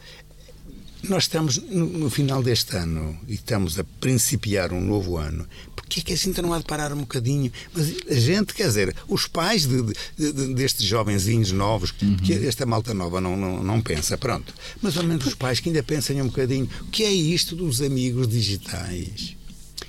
nós 1.09 1.23
estamos 1.23 1.57
no, 1.57 1.85
no, 1.85 2.09
final 2.09 2.41
deste 2.41 2.75
ano 2.75 3.17
e 3.27 3.35
estamos 3.35 3.79
a 3.79 3.83
principiar 3.83 4.71
um 4.71 4.81
novo 4.81 5.17
ano. 5.17 5.47
Porquê 5.75 5.99
é 5.99 6.03
que 6.03 6.13
a 6.13 6.17
gente 6.17 6.41
não 6.41 6.53
há 6.53 6.57
de 6.57 6.65
parar 6.65 6.91
um 6.93 6.99
bocadinho? 6.99 7.51
Mas 7.73 7.93
a 8.09 8.13
gente, 8.13 8.53
quer 8.53 8.67
dizer, 8.67 8.95
os 9.07 9.27
pais 9.27 9.65
de, 9.65 9.81
de, 10.17 10.33
de, 10.33 10.53
destes 10.53 10.85
jovenzinhos 10.85 11.51
novos, 11.51 11.93
uhum. 12.01 12.17
que 12.17 12.33
esta 12.33 12.65
malta 12.65 12.93
nova 12.93 13.21
não, 13.21 13.35
não, 13.37 13.63
não 13.63 13.81
pensa, 13.81 14.17
pronto. 14.17 14.53
Mas 14.81 14.97
ao 14.97 15.03
menos 15.03 15.25
os 15.25 15.35
pais 15.35 15.59
que 15.59 15.69
ainda 15.69 15.83
pensem 15.83 16.21
um 16.21 16.27
bocadinho, 16.27 16.69
o 16.81 16.85
que 16.85 17.03
é 17.03 17.11
isto 17.11 17.55
dos 17.55 17.81
amigos 17.81 18.27
digitais? 18.27 19.35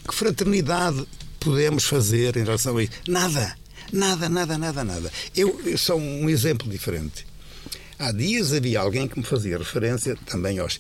Que 0.07 0.15
fraternidade 0.15 1.07
podemos 1.41 1.85
fazer 1.85 2.37
em 2.37 2.45
relação 2.45 2.77
a 2.77 2.83
isso? 2.83 2.93
Nada. 3.09 3.57
Nada, 3.93 4.29
nada, 4.29 4.59
nada, 4.59 4.85
nada. 4.85 5.13
Eu, 5.35 5.61
eu 5.65 5.79
sou 5.79 5.99
um 5.99 6.29
exemplo 6.29 6.69
diferente. 6.69 7.25
Há 7.99 8.13
dias 8.13 8.53
havia 8.53 8.81
alguém 8.81 9.09
que 9.09 9.19
me 9.19 9.25
fazia 9.25 9.59
referência 9.59 10.17
também 10.27 10.59
aos. 10.59 10.79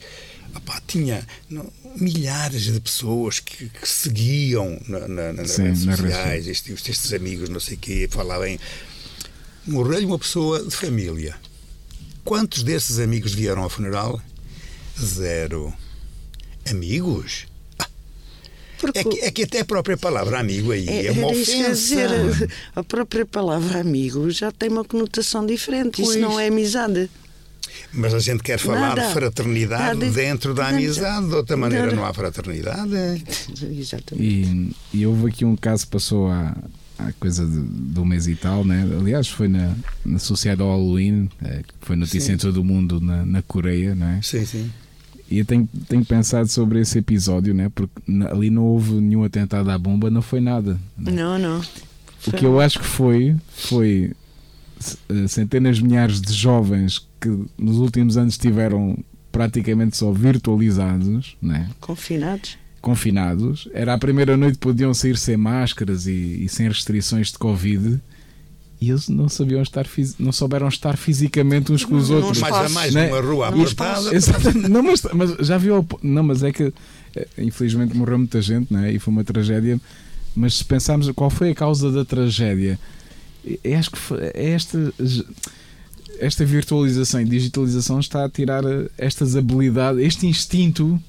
Opá, 0.55 0.81
tinha 0.87 1.27
não, 1.51 1.71
milhares 1.97 2.63
de 2.63 2.81
pessoas 2.81 3.41
que, 3.41 3.69
que 3.69 3.89
seguiam 3.89 4.81
na, 4.89 5.09
na, 5.09 5.33
nas 5.33 5.51
Sim, 5.53 5.65
redes 5.65 5.83
sociais, 5.83 6.47
estes, 6.47 6.89
estes, 6.89 7.13
amigos, 7.13 7.49
não 7.49 7.61
sei 7.61 7.77
o 7.77 7.79
quê, 7.79 8.09
falavam. 8.11 8.59
Morreu-lhe 9.67 10.07
uma 10.07 10.19
pessoa 10.19 10.63
de 10.63 10.75
família. 10.75 11.37
Quantos 12.25 12.63
desses 12.63 12.99
amigos 12.99 13.35
vieram 13.35 13.63
ao 13.63 13.71
funeral? 13.71 14.21
Zero. 14.99 15.73
Amigos? 16.69 17.47
É 18.95 19.05
que, 19.05 19.21
é 19.21 19.31
que, 19.31 19.43
até 19.45 19.61
a 19.61 19.65
própria 19.65 19.97
palavra 19.97 20.39
amigo 20.39 20.73
aí 20.73 20.89
é, 20.89 21.07
é 21.07 21.13
uma 21.13 21.29
ofensa. 21.29 21.71
Dizer, 21.71 22.11
a 22.75 22.85
própria 22.85 23.25
palavra 23.25 23.81
amigo 23.81 24.31
já 24.31 24.53
tem 24.53 24.69
uma 24.69 24.85
conotação 24.85 25.47
diferente. 25.47 26.03
Pois. 26.03 26.11
Isso 26.11 26.19
não 26.19 26.39
é 26.39 26.49
amizade. 26.49 27.09
Mas 27.93 28.15
a 28.15 28.19
gente 28.19 28.43
quer 28.43 28.59
falar 28.59 28.95
Nada. 28.95 29.07
de 29.07 29.13
fraternidade 29.13 29.99
Nada. 29.99 30.11
dentro 30.11 30.55
da 30.55 30.69
amizade, 30.69 31.29
de 31.29 31.35
outra 31.35 31.57
maneira 31.57 31.87
Nada. 31.87 31.97
não 31.97 32.05
há 32.05 32.13
fraternidade. 32.13 32.91
Exatamente. 33.79 34.75
E, 34.93 35.01
e, 35.01 35.07
houve 35.07 35.29
aqui 35.29 35.45
um 35.45 35.57
caso 35.57 35.85
que 35.85 35.93
passou 35.93 36.29
há, 36.29 36.57
há 36.99 37.13
coisa 37.13 37.45
de, 37.47 37.59
do 37.61 38.05
mês 38.05 38.27
e 38.27 38.35
tal, 38.35 38.65
né? 38.65 38.87
Aliás, 38.99 39.29
foi 39.29 39.49
na, 39.49 39.75
na 40.05 40.17
associada 40.17 40.63
ao 40.63 40.71
Halloween, 40.71 41.29
é, 41.43 41.63
que 41.63 41.75
foi 41.81 41.97
notícia 41.97 42.33
em 42.33 42.37
todo 42.37 42.59
o 42.59 42.65
mundo 42.65 43.01
na, 43.01 43.25
na 43.25 43.43
Coreia, 43.43 43.95
né? 43.95 44.21
Sim, 44.23 44.45
sim. 44.45 44.71
E 45.31 45.39
eu 45.39 45.45
tenho, 45.45 45.69
tenho 45.89 46.05
pensado 46.05 46.49
sobre 46.49 46.81
esse 46.81 46.99
episódio, 46.99 47.53
né? 47.53 47.71
Porque 47.75 47.93
ali 48.31 48.49
não 48.51 48.65
houve 48.65 48.93
nenhum 48.95 49.25
atentado 49.25 49.71
à 49.71 49.77
bomba, 49.79 50.09
não 50.09 50.23
foi 50.23 50.41
nada. 50.41 50.79
né? 50.97 51.11
Não, 51.13 51.39
não. 51.39 51.61
O 52.27 52.33
que 52.33 52.45
eu 52.45 52.61
acho 52.61 52.79
que 52.79 52.85
foi, 52.87 53.37
foi 53.49 54.13
eh, 55.09 55.29
centenas 55.29 55.77
de 55.79 55.85
milhares 55.85 56.21
de 56.21 56.33
jovens 56.33 57.07
que 57.21 57.29
nos 57.59 57.77
últimos 57.79 58.17
anos 58.17 58.35
estiveram 58.35 58.99
praticamente 59.33 59.97
só 59.97 60.11
virtualizados, 60.13 61.37
né? 61.43 61.69
Confinados. 61.81 62.57
confinados. 62.81 63.69
Era 63.75 63.95
a 63.95 63.99
primeira 63.99 64.37
noite 64.37 64.55
que 64.55 64.61
podiam 64.61 64.95
sair 64.95 65.17
sem 65.17 65.37
máscaras 65.37 66.07
e, 66.07 66.45
e 66.45 66.49
sem 66.49 66.69
restrições 66.69 67.33
de 67.33 67.39
Covid. 67.39 68.01
E 68.81 68.91
eles 68.91 69.09
não 69.09 69.29
sabiam 69.29 69.63
estar, 69.63 69.87
não 70.19 70.33
souberam 70.33 70.69
estar 70.69 70.97
fisicamente 70.97 71.73
uns 71.73 71.85
com 71.85 71.97
os 71.97 72.11
Não, 72.11 72.17
outros. 72.19 72.39
não 72.41 72.51
Mais 72.51 72.67
a 72.67 72.69
mais 72.69 72.95
Né? 72.95 73.07
numa 73.09 73.21
rua 73.21 73.51
Não 73.51 73.63
apertada. 73.63 74.15
Exatamente. 74.15 74.69
Não, 74.69 74.83
mas, 74.83 75.03
mas 75.15 75.31
já 75.47 75.57
viu. 75.57 75.87
Não, 76.03 76.23
mas 76.23 76.43
é 76.43 76.53
que 76.53 76.73
eh, 77.15 77.27
infelizmente 77.39 77.97
morreu 77.97 78.19
muita 78.19 78.43
gente, 78.43 78.73
né? 78.73 78.93
E 78.93 78.99
foi 78.99 79.13
uma 79.13 79.25
tragédia. 79.25 79.81
Mas 80.35 80.55
se 80.59 80.65
pensarmos 80.65 81.11
qual 81.13 81.31
foi 81.31 81.51
a 81.51 81.55
causa 81.55 81.91
da 81.91 82.05
tragédia, 82.05 82.79
eu 83.65 83.79
acho 83.79 83.91
que 83.91 83.99
é 84.35 84.51
esta, 84.51 84.93
esta 86.19 86.45
virtualização 86.45 87.21
e 87.21 87.25
digitalização 87.25 87.99
está 88.01 88.25
a 88.25 88.29
tirar 88.29 88.63
eh, 88.65 88.89
estas 88.99 89.37
habilidades, 89.37 90.05
este 90.05 90.27
instinto. 90.27 91.01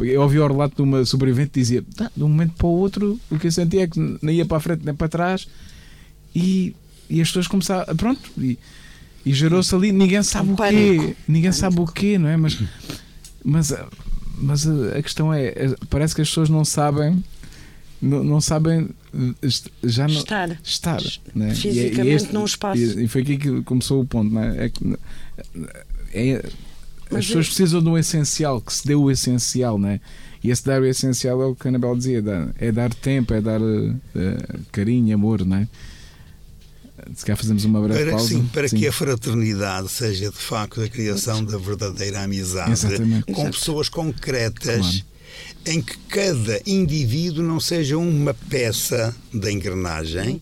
Eu 0.00 0.20
ouvi 0.22 0.38
o 0.38 0.46
relato 0.46 0.76
de 0.76 0.82
uma 0.82 1.04
sobrevivente 1.04 1.50
que 1.52 1.60
dizia: 1.60 1.82
"Tá, 1.96 2.10
de 2.14 2.22
um 2.24 2.28
momento 2.28 2.52
para 2.58 2.66
o 2.66 2.70
outro, 2.70 3.18
o 3.30 3.38
que 3.38 3.46
eu 3.46 3.52
sentia 3.52 3.84
é 3.84 3.86
que 3.86 4.18
nem 4.20 4.36
ia 4.36 4.44
para 4.44 4.56
a 4.56 4.60
frente 4.60 4.84
nem 4.84 4.94
para 4.94 5.08
trás, 5.08 5.46
e, 6.34 6.74
e 7.10 7.20
as 7.20 7.28
pessoas 7.28 7.46
começaram. 7.46 7.94
Pronto, 7.96 8.20
e, 8.38 8.58
e 9.24 9.32
gerou-se 9.32 9.74
ali, 9.74 9.92
ninguém 9.92 10.22
sabe 10.22 10.48
Um 10.50 10.54
o 10.54 10.56
quê, 10.56 10.62
pânico. 10.62 11.16
ninguém 11.28 11.52
sabe 11.52 11.80
o 11.80 11.86
quê, 11.86 12.18
não 12.18 12.28
é? 12.28 12.36
Mas, 12.36 12.58
mas, 13.44 13.72
a- 13.72 13.86
mas 14.38 14.66
a 14.66 15.02
questão 15.02 15.32
é: 15.32 15.46
é, 15.48 15.74
parece 15.90 16.14
que 16.14 16.20
as 16.22 16.28
pessoas 16.28 16.48
não 16.48 16.64
sabem, 16.64 17.22
não, 18.00 18.24
não 18.24 18.40
sabem, 18.40 18.88
já 19.84 20.08
não, 20.08 20.14
Estar. 20.16 20.58
estar 20.64 21.00
né? 21.34 21.48
E 21.48 21.48
é- 21.48 21.52
e 21.52 21.54
Fisicamente 21.54 22.32
num 22.32 22.44
espaço. 22.44 22.80
E, 22.80 23.06
foi 23.08 23.22
aqui 23.22 23.36
que 23.36 23.62
começou 23.62 24.00
o 24.00 24.06
ponto, 24.06 24.32
não 24.34 24.42
é? 24.42 24.66
É 24.66 26.30
é- 26.34 26.44
as 27.10 27.26
pessoas 27.26 27.46
precisam 27.46 27.82
de 27.82 27.88
um 27.88 27.98
essencial, 27.98 28.60
que 28.60 28.72
se 28.72 28.86
dê 28.86 28.94
o 28.94 29.10
essencial, 29.10 29.78
não 29.78 29.88
é? 29.90 30.00
E 30.42 30.50
esse 30.50 30.64
dar 30.64 30.80
o 30.80 30.86
essencial 30.86 31.40
é 31.42 31.46
o 31.46 31.54
que 31.54 31.68
a 31.68 31.70
Anabel 31.70 31.94
dizia: 31.94 32.22
é 32.58 32.72
dar 32.72 32.92
tempo, 32.94 33.32
é 33.34 33.40
dar 33.40 33.60
eh, 33.60 34.58
carinho, 34.72 35.14
amor, 35.14 35.44
não 35.44 35.58
é? 35.58 35.68
Se 37.14 37.24
calhar 37.24 37.36
fazemos 37.38 37.64
uma 37.64 37.80
breve 37.80 38.00
Para, 38.04 38.10
pausa. 38.12 38.28
sim, 38.28 38.46
para 38.52 38.68
Sim. 38.68 38.76
que 38.76 38.86
a 38.86 38.92
fraternidade 38.92 39.88
seja 39.88 40.30
de 40.30 40.36
facto 40.36 40.80
a 40.82 40.88
criação 40.88 41.44
da 41.44 41.58
verdadeira 41.58 42.22
amizade 42.22 42.72
Exatamente. 42.72 43.24
com 43.32 43.42
Exato. 43.42 43.58
pessoas 43.58 43.88
concretas 43.88 44.76
Claro. 44.76 45.04
em 45.66 45.80
que 45.82 45.96
cada 46.08 46.60
indivíduo 46.66 47.42
não 47.42 47.58
seja 47.60 47.96
uma 47.98 48.34
peça 48.34 49.14
da 49.32 49.50
engrenagem, 49.50 50.40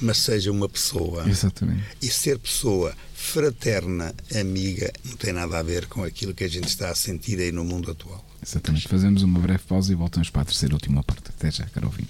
mas 0.00 0.18
seja 0.18 0.50
uma 0.50 0.68
pessoa. 0.68 1.28
Exatamente. 1.28 1.82
E 2.02 2.06
ser 2.08 2.38
pessoa 2.38 2.94
fraterna, 3.14 4.14
amiga, 4.40 4.92
não 5.04 5.16
tem 5.16 5.32
nada 5.32 5.58
a 5.58 5.62
ver 5.62 5.86
com 5.86 6.02
aquilo 6.04 6.32
que 6.32 6.44
a 6.44 6.48
gente 6.48 6.68
está 6.68 6.90
a 6.90 6.94
sentir 6.94 7.38
aí 7.40 7.52
no 7.52 7.64
mundo 7.64 7.90
atual. 7.90 8.24
Exatamente. 8.44 8.86
Fazemos 8.88 9.22
uma 9.22 9.38
breve 9.40 9.60
pausa 9.68 9.92
e 9.92 9.94
voltamos 9.96 10.30
para 10.30 10.42
a 10.42 10.44
terceira 10.44 10.72
e 10.72 10.76
última 10.76 11.02
parte. 11.02 11.24
Até 11.28 11.50
já, 11.50 11.64
caro 11.66 11.86
ouvinte. 11.88 12.08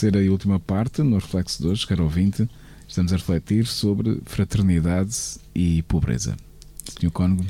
Terceira 0.00 0.24
e 0.24 0.30
última 0.30 0.58
parte, 0.58 1.02
no 1.02 1.18
Reflexo 1.18 1.60
de 1.60 1.68
hoje, 1.68 1.86
caro 1.86 2.04
ouvinte, 2.04 2.48
estamos 2.88 3.12
a 3.12 3.16
refletir 3.16 3.66
sobre 3.66 4.18
fraternidade 4.24 5.14
e 5.54 5.82
pobreza. 5.82 6.38
Sr. 6.98 7.10
Cónigo, 7.10 7.44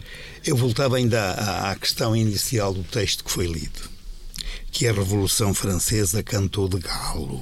Eu 0.45 0.57
voltava 0.57 0.97
ainda 0.97 1.31
à, 1.31 1.71
à 1.71 1.77
questão 1.77 2.17
inicial 2.17 2.75
do 2.75 2.83
texto 2.83 3.23
que 3.23 3.31
foi 3.31 3.47
lido, 3.47 3.89
que 4.73 4.89
a 4.89 4.93
Revolução 4.93 5.55
Francesa 5.55 6.25
cantou 6.25 6.69
de 6.69 6.81
galo, 6.81 7.41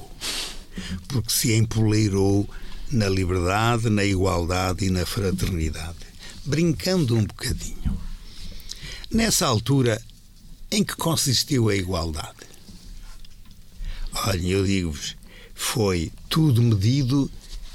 porque 1.07 1.31
se 1.31 1.55
empoleirou 1.55 2.47
na 2.91 3.09
liberdade, 3.09 3.89
na 3.89 4.03
igualdade 4.03 4.85
e 4.85 4.91
na 4.91 5.07
fraternidade, 5.07 6.05
brincando 6.45 7.17
um 7.17 7.25
bocadinho. 7.25 7.97
Nessa 9.09 9.47
altura, 9.47 9.99
em 10.69 10.83
que 10.83 10.95
consistiu 10.95 11.67
a 11.67 11.75
igualdade? 11.75 12.38
Olhem, 14.13 14.49
eu 14.49 14.65
digo-vos, 14.65 15.15
foi 15.53 16.11
tudo 16.29 16.61
medido 16.61 17.29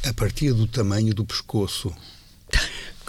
a 0.04 0.12
partir 0.12 0.52
do 0.52 0.66
tamanho 0.66 1.14
do 1.14 1.24
pescoço. 1.24 1.94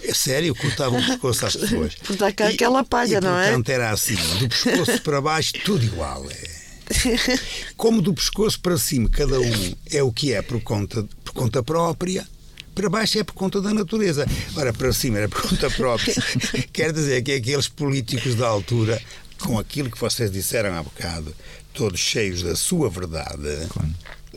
É 0.03 0.13
sério, 0.13 0.53
cortavam 0.53 0.99
o 0.99 1.05
pescoço 1.05 1.45
às 1.45 1.55
pessoas. 1.55 1.95
Por 1.95 2.15
dar 2.15 2.31
cá 2.31 2.47
aquela 2.47 2.83
palha, 2.83 3.17
e, 3.17 3.21
não 3.21 3.39
é? 3.39 3.47
Portanto, 3.47 3.69
era 3.69 3.91
assim, 3.91 4.15
do 4.39 4.47
pescoço 4.47 5.01
para 5.01 5.19
baixo, 5.19 5.53
tudo 5.63 5.83
igual. 5.83 6.25
É. 6.29 6.55
Como 7.75 8.01
do 8.01 8.13
pescoço 8.13 8.59
para 8.59 8.77
cima, 8.77 9.09
cada 9.09 9.39
um 9.39 9.75
é 9.91 10.03
o 10.03 10.11
que 10.11 10.33
é 10.33 10.41
por 10.41 10.61
conta, 10.61 11.03
por 11.23 11.33
conta 11.33 11.63
própria, 11.63 12.27
para 12.75 12.89
baixo 12.89 13.17
é 13.17 13.23
por 13.23 13.33
conta 13.33 13.61
da 13.61 13.73
natureza. 13.73 14.27
Ora, 14.55 14.73
para 14.73 14.91
cima 14.91 15.17
era 15.17 15.29
por 15.29 15.41
conta 15.41 15.69
própria. 15.71 16.13
Quer 16.71 16.91
dizer 16.91 17.23
que 17.23 17.31
aqueles 17.31 17.67
políticos 17.67 18.35
da 18.35 18.47
altura, 18.47 19.01
com 19.39 19.57
aquilo 19.57 19.89
que 19.89 19.99
vocês 19.99 20.29
disseram 20.31 20.75
há 20.75 20.83
bocado, 20.83 21.33
todos 21.75 21.99
cheios 21.99 22.41
da 22.41 22.55
sua 22.55 22.89
verdade, 22.89 23.67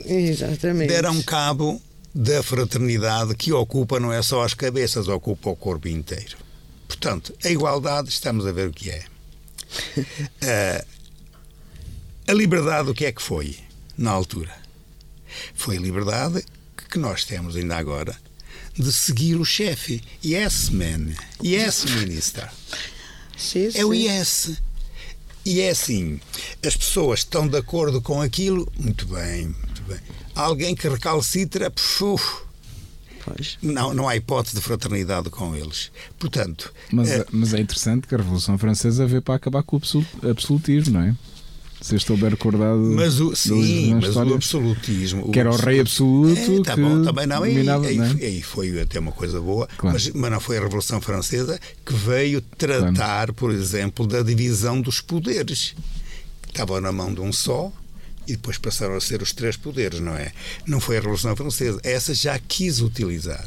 Exatamente. 0.04 0.88
deram 0.88 1.22
cabo 1.22 1.80
da 2.14 2.42
fraternidade 2.42 3.34
que 3.34 3.52
ocupa 3.52 4.00
não 4.00 4.12
é 4.12 4.20
só 4.22 4.42
as 4.42 4.54
cabeças, 4.54 5.08
ocupa 5.08 5.50
o 5.50 5.56
corpo 5.56 5.88
inteiro. 5.88 6.36
Portanto, 6.86 7.34
a 7.44 7.48
igualdade, 7.48 8.08
estamos 8.08 8.46
a 8.46 8.52
ver 8.52 8.68
o 8.68 8.72
que 8.72 8.90
é. 8.90 9.04
Uh, 9.96 10.86
a 12.26 12.32
liberdade, 12.32 12.90
o 12.90 12.94
que 12.94 13.04
é 13.04 13.12
que 13.12 13.22
foi 13.22 13.56
na 13.96 14.10
altura? 14.10 14.54
Foi 15.54 15.76
a 15.76 15.80
liberdade 15.80 16.44
que 16.90 16.98
nós 16.98 17.24
temos 17.24 17.54
ainda 17.56 17.76
agora 17.76 18.16
de 18.76 18.92
seguir 18.92 19.36
o 19.36 19.44
chefe. 19.44 20.02
Yes, 20.24 20.70
man. 20.70 21.12
Yes, 21.44 21.84
minister. 21.84 22.48
Sim, 23.36 23.70
É 23.74 23.84
o 23.84 23.92
sim. 23.92 24.08
yes. 24.08 24.52
E 25.44 25.60
é 25.60 25.70
assim, 25.70 26.20
as 26.64 26.76
pessoas 26.76 27.20
estão 27.20 27.48
de 27.48 27.56
acordo 27.56 28.02
com 28.02 28.20
aquilo, 28.20 28.70
muito 28.78 29.06
bem, 29.06 29.46
muito 29.46 29.82
bem. 29.82 29.98
Alguém 30.34 30.74
que 30.74 30.88
recalcitra, 30.88 31.70
puf, 31.70 32.42
Pois. 33.24 33.56
não, 33.62 33.92
não 33.94 34.08
há 34.08 34.14
hipótese 34.16 34.56
de 34.56 34.62
fraternidade 34.62 35.30
com 35.30 35.54
eles. 35.56 35.90
Portanto, 36.18 36.72
Mas, 36.92 37.10
é- 37.10 37.26
mas 37.32 37.54
é 37.54 37.60
interessante 37.60 38.06
que 38.06 38.14
a 38.14 38.18
Revolução 38.18 38.58
Francesa 38.58 39.06
veio 39.06 39.22
para 39.22 39.34
acabar 39.36 39.62
com 39.62 39.76
o 39.76 39.78
absolu- 39.78 40.06
absolutismo, 40.28 40.94
não 40.94 41.02
é? 41.02 41.16
Se 41.80 41.94
eu 41.94 41.96
estou 41.96 42.16
bem 42.16 42.30
recordado. 42.30 42.78
mas 42.78 43.20
o, 43.20 43.34
sim, 43.36 43.94
mas 43.94 44.16
o 44.16 44.34
absolutismo. 44.34 45.30
Que 45.30 45.38
era 45.40 45.50
o 45.50 45.56
rei 45.56 45.80
absoluto. 45.80 46.38
É, 46.40 46.62
tá 46.62 46.76
bom, 46.76 47.02
também 47.02 47.26
não. 47.26 47.46
E, 47.46 47.50
dominava, 47.52 47.90
e- 47.92 47.98
é? 48.24 48.28
e 48.30 48.42
foi 48.42 48.80
até 48.80 48.98
uma 48.98 49.12
coisa 49.12 49.40
boa, 49.40 49.68
Claro. 49.76 49.94
mas, 49.94 50.10
mas 50.12 50.30
não 50.30 50.40
foi 50.40 50.58
a 50.58 50.60
Revolução 50.60 51.00
Francesa 51.00 51.58
que 51.86 51.94
veio 51.94 52.40
tratar, 52.40 53.32
por 53.32 53.52
exemplo, 53.52 54.06
da 54.06 54.22
divisão 54.22 54.80
dos 54.80 55.00
poderes. 55.00 55.74
Estavam 56.48 56.80
na 56.80 56.90
mão 56.90 57.14
de 57.14 57.20
um 57.20 57.32
só 57.32 57.70
e 58.26 58.32
depois 58.32 58.58
passaram 58.58 58.94
a 58.96 59.00
ser 59.00 59.22
os 59.22 59.32
três 59.32 59.56
poderes, 59.56 60.00
não 60.00 60.14
é? 60.16 60.32
Não 60.66 60.80
foi 60.80 60.96
a 60.96 61.00
Revolução 61.00 61.36
Francesa. 61.36 61.80
Essa 61.84 62.12
já 62.12 62.38
quis 62.38 62.80
utilizar. 62.80 63.46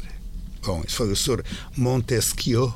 Bom, 0.64 0.82
isso 0.86 0.96
foi 0.96 1.12
o 1.12 1.16
Sr. 1.16 1.42
Montesquieu 1.76 2.72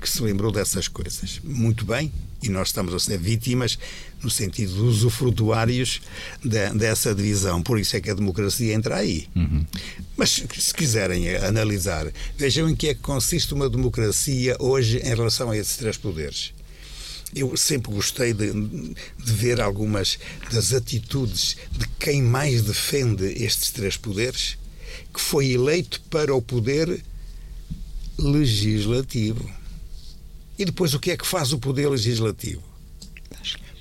que 0.00 0.08
se 0.08 0.22
lembrou 0.22 0.50
dessas 0.52 0.86
coisas. 0.88 1.40
Muito 1.42 1.84
bem, 1.84 2.12
e 2.42 2.48
nós 2.48 2.68
estamos 2.68 2.94
a 2.94 2.98
ser 2.98 3.18
vítimas 3.18 3.78
no 4.22 4.30
sentido 4.30 4.72
de 4.74 4.80
usufrutuários 4.80 6.00
de- 6.44 6.70
dessa 6.78 7.14
divisão. 7.14 7.62
Por 7.62 7.78
isso 7.80 7.96
é 7.96 8.00
que 8.00 8.10
a 8.10 8.14
democracia 8.14 8.72
entra 8.74 8.96
aí. 8.96 9.28
Mas 10.16 10.30
se 10.30 10.74
quiserem 10.74 11.34
analisar, 11.36 12.06
vejam 12.36 12.68
em 12.68 12.76
que 12.76 12.88
é 12.88 12.94
que 12.94 13.00
consiste 13.00 13.52
uma 13.54 13.68
democracia 13.68 14.56
hoje 14.60 14.98
em 14.98 15.08
relação 15.08 15.50
a 15.50 15.56
esses 15.56 15.76
três 15.76 15.96
poderes. 15.96 16.52
Eu 17.34 17.56
sempre 17.56 17.92
gostei 17.92 18.32
de, 18.32 18.50
de 18.52 19.32
ver 19.34 19.60
algumas 19.60 20.18
das 20.50 20.72
atitudes 20.72 21.56
de 21.70 21.86
quem 22.00 22.22
mais 22.22 22.62
defende 22.62 23.24
estes 23.42 23.70
três 23.70 23.96
poderes, 23.96 24.56
que 25.12 25.20
foi 25.20 25.50
eleito 25.50 26.00
para 26.08 26.34
o 26.34 26.40
poder 26.40 27.02
legislativo. 28.18 29.48
E 30.58 30.64
depois 30.64 30.92
o 30.94 30.98
que 31.00 31.10
é 31.12 31.16
que 31.16 31.26
faz 31.26 31.52
o 31.52 31.58
poder 31.58 31.88
legislativo? 31.88 32.62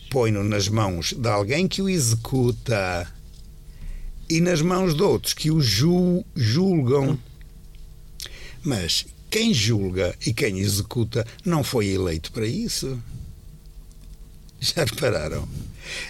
Põe-no 0.09 0.43
nas 0.43 0.67
mãos 0.69 1.13
de 1.13 1.27
alguém 1.27 1.67
que 1.67 1.81
o 1.81 1.89
executa 1.89 3.11
e 4.29 4.39
nas 4.39 4.61
mãos 4.61 4.93
de 4.95 5.01
outros 5.03 5.33
que 5.33 5.49
o 5.51 5.59
ju- 5.59 6.23
julgam. 6.35 7.19
Mas 8.63 9.05
quem 9.29 9.53
julga 9.53 10.15
e 10.25 10.33
quem 10.33 10.59
executa 10.59 11.25
não 11.43 11.63
foi 11.63 11.87
eleito 11.87 12.31
para 12.31 12.45
isso. 12.47 12.97
Já 14.59 14.83
repararam? 14.85 15.47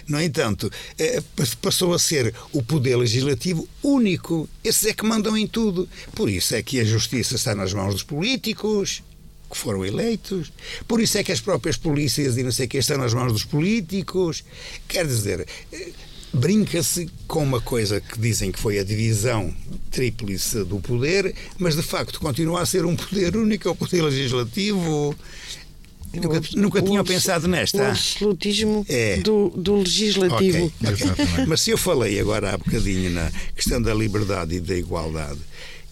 No 0.08 0.20
entanto, 0.20 0.70
eh, 0.98 1.20
pa- 1.36 1.44
passou 1.62 1.92
a 1.94 1.98
ser 1.98 2.34
o 2.52 2.62
poder 2.62 2.96
legislativo 2.96 3.68
único. 3.82 4.48
Esses 4.64 4.86
é 4.86 4.92
que 4.92 5.04
mandam 5.04 5.36
em 5.36 5.46
tudo. 5.46 5.88
Por 6.14 6.28
isso 6.28 6.54
é 6.54 6.62
que 6.62 6.80
a 6.80 6.84
justiça 6.84 7.36
está 7.36 7.54
nas 7.54 7.72
mãos 7.72 7.94
dos 7.94 8.02
políticos, 8.02 9.02
que 9.50 9.56
foram 9.56 9.84
eleitos. 9.84 10.52
Por 10.86 11.00
isso 11.00 11.16
é 11.18 11.24
que 11.24 11.32
as 11.32 11.40
próprias 11.40 11.76
polícias 11.76 12.36
e 12.36 12.42
não 12.42 12.52
sei 12.52 12.66
o 12.66 12.68
que 12.68 12.78
estão 12.78 12.98
nas 12.98 13.14
mãos 13.14 13.32
dos 13.32 13.44
políticos. 13.44 14.44
Quer 14.86 15.06
dizer, 15.06 15.46
eh, 15.72 15.88
brinca-se 16.32 17.08
com 17.26 17.42
uma 17.42 17.60
coisa 17.60 18.00
que 18.00 18.18
dizem 18.18 18.52
que 18.52 18.58
foi 18.58 18.78
a 18.78 18.84
divisão 18.84 19.54
tríplice 19.90 20.64
do 20.64 20.78
poder, 20.80 21.34
mas 21.58 21.74
de 21.76 21.82
facto 21.82 22.20
continua 22.20 22.60
a 22.62 22.66
ser 22.66 22.84
um 22.84 22.94
poder 22.94 23.36
único, 23.36 23.68
é 23.68 23.70
o 23.70 23.74
poder 23.74 24.02
legislativo. 24.02 25.14
Nunca, 26.14 26.40
nunca 26.56 26.78
O 26.78 26.82
tinham 26.82 27.04
pensado 27.04 27.44
O 27.46 27.48
nesta. 27.50 27.88
absolutismo 27.90 28.84
É. 28.88 29.18
do, 29.18 29.50
do 29.50 29.76
legislativo. 29.76 30.66
Ok, 30.66 30.72
ok. 30.90 31.04
Exatamente. 31.04 31.46
Mas 31.48 31.60
se 31.60 31.70
eu 31.70 31.76
falei 31.76 32.18
agora 32.18 32.54
há 32.54 32.56
bocadinho 32.58 33.10
na 33.10 33.30
questão 33.54 33.80
da 33.80 33.92
liberdade 33.92 34.54
e 34.54 34.60
da 34.60 34.74
igualdade, 34.74 35.38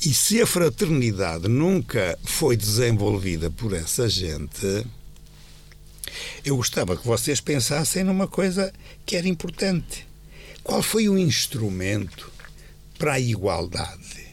e 0.04 0.12
se 0.12 0.42
a 0.42 0.46
fraternidade 0.46 1.48
nunca 1.48 2.18
foi 2.22 2.56
desenvolvida 2.56 3.50
por 3.50 3.72
essa 3.72 4.08
gente, 4.08 4.86
eu 6.44 6.56
gostava 6.56 6.96
que 6.96 7.06
vocês 7.06 7.40
pensassem 7.40 8.04
numa 8.04 8.28
coisa 8.28 8.72
que 9.04 9.16
era 9.16 9.26
importante. 9.26 10.06
Qual 10.62 10.82
foi 10.82 11.08
o 11.08 11.18
instrumento 11.18 12.30
para 12.98 13.14
a 13.14 13.20
igualdade 13.20 14.26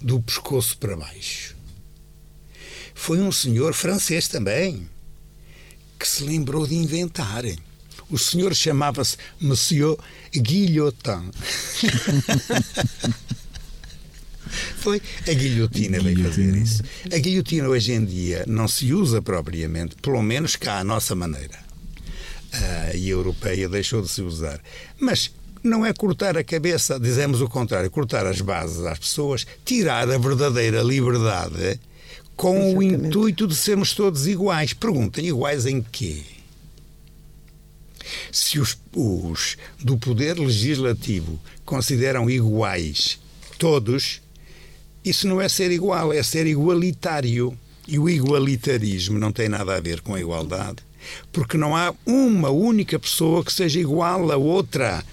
do 0.00 0.20
pescoço 0.20 0.76
para 0.78 0.96
baixo? 0.96 1.54
Foi 2.94 3.20
um 3.20 3.30
senhor 3.30 3.74
francês 3.74 4.26
também 4.26 4.88
que 5.98 6.08
se 6.08 6.24
lembrou 6.24 6.66
de 6.66 6.74
inventar. 6.74 7.44
O 8.10 8.18
senhor 8.18 8.54
chamava-se 8.54 9.16
Monsieur 9.40 9.96
Guillotin. 10.32 11.30
Foi 14.76 15.00
a 15.28 15.32
guilhotina 15.32 16.00
veio 16.00 16.22
fazer 16.22 16.56
isso. 16.56 16.82
A 17.12 17.18
guilhotina 17.18 17.68
hoje 17.68 17.92
em 17.92 18.04
dia 18.04 18.44
não 18.46 18.68
se 18.68 18.92
usa 18.92 19.22
propriamente, 19.22 19.96
pelo 19.96 20.22
menos 20.22 20.56
cá 20.56 20.78
à 20.78 20.84
nossa 20.84 21.14
maneira. 21.14 21.58
Ah, 22.52 22.90
e 22.94 23.06
a 23.06 23.12
europeia 23.12 23.68
deixou 23.68 24.02
de 24.02 24.08
se 24.08 24.20
usar. 24.20 24.60
Mas 25.00 25.30
não 25.62 25.86
é 25.86 25.92
cortar 25.92 26.36
a 26.36 26.44
cabeça, 26.44 26.98
dizemos 26.98 27.40
o 27.40 27.48
contrário, 27.48 27.90
cortar 27.90 28.26
as 28.26 28.40
bases 28.40 28.84
às 28.84 28.98
pessoas, 28.98 29.46
tirar 29.64 30.10
a 30.10 30.18
verdadeira 30.18 30.82
liberdade 30.82 31.80
com 32.36 32.74
o 32.76 32.82
Exatamente. 32.82 33.06
intuito 33.06 33.46
de 33.46 33.54
sermos 33.54 33.94
todos 33.94 34.26
iguais. 34.26 34.72
Perguntem, 34.72 35.26
iguais 35.26 35.66
em 35.66 35.80
quê? 35.80 36.22
Se 38.30 38.58
os, 38.58 38.76
os 38.94 39.56
do 39.78 39.96
Poder 39.96 40.38
Legislativo 40.38 41.38
consideram 41.64 42.28
iguais 42.28 43.18
todos, 43.58 44.20
isso 45.04 45.26
não 45.26 45.40
é 45.40 45.48
ser 45.48 45.70
igual, 45.70 46.12
é 46.12 46.22
ser 46.22 46.46
igualitário. 46.46 47.56
E 47.86 47.98
o 47.98 48.08
igualitarismo 48.08 49.18
não 49.18 49.32
tem 49.32 49.48
nada 49.48 49.74
a 49.74 49.80
ver 49.80 50.00
com 50.00 50.14
a 50.14 50.20
igualdade, 50.20 50.78
porque 51.32 51.58
não 51.58 51.76
há 51.76 51.92
uma 52.06 52.48
única 52.48 52.96
pessoa 52.98 53.44
que 53.44 53.52
seja 53.52 53.80
igual 53.80 54.30
a 54.30 54.36
outra 54.36 55.04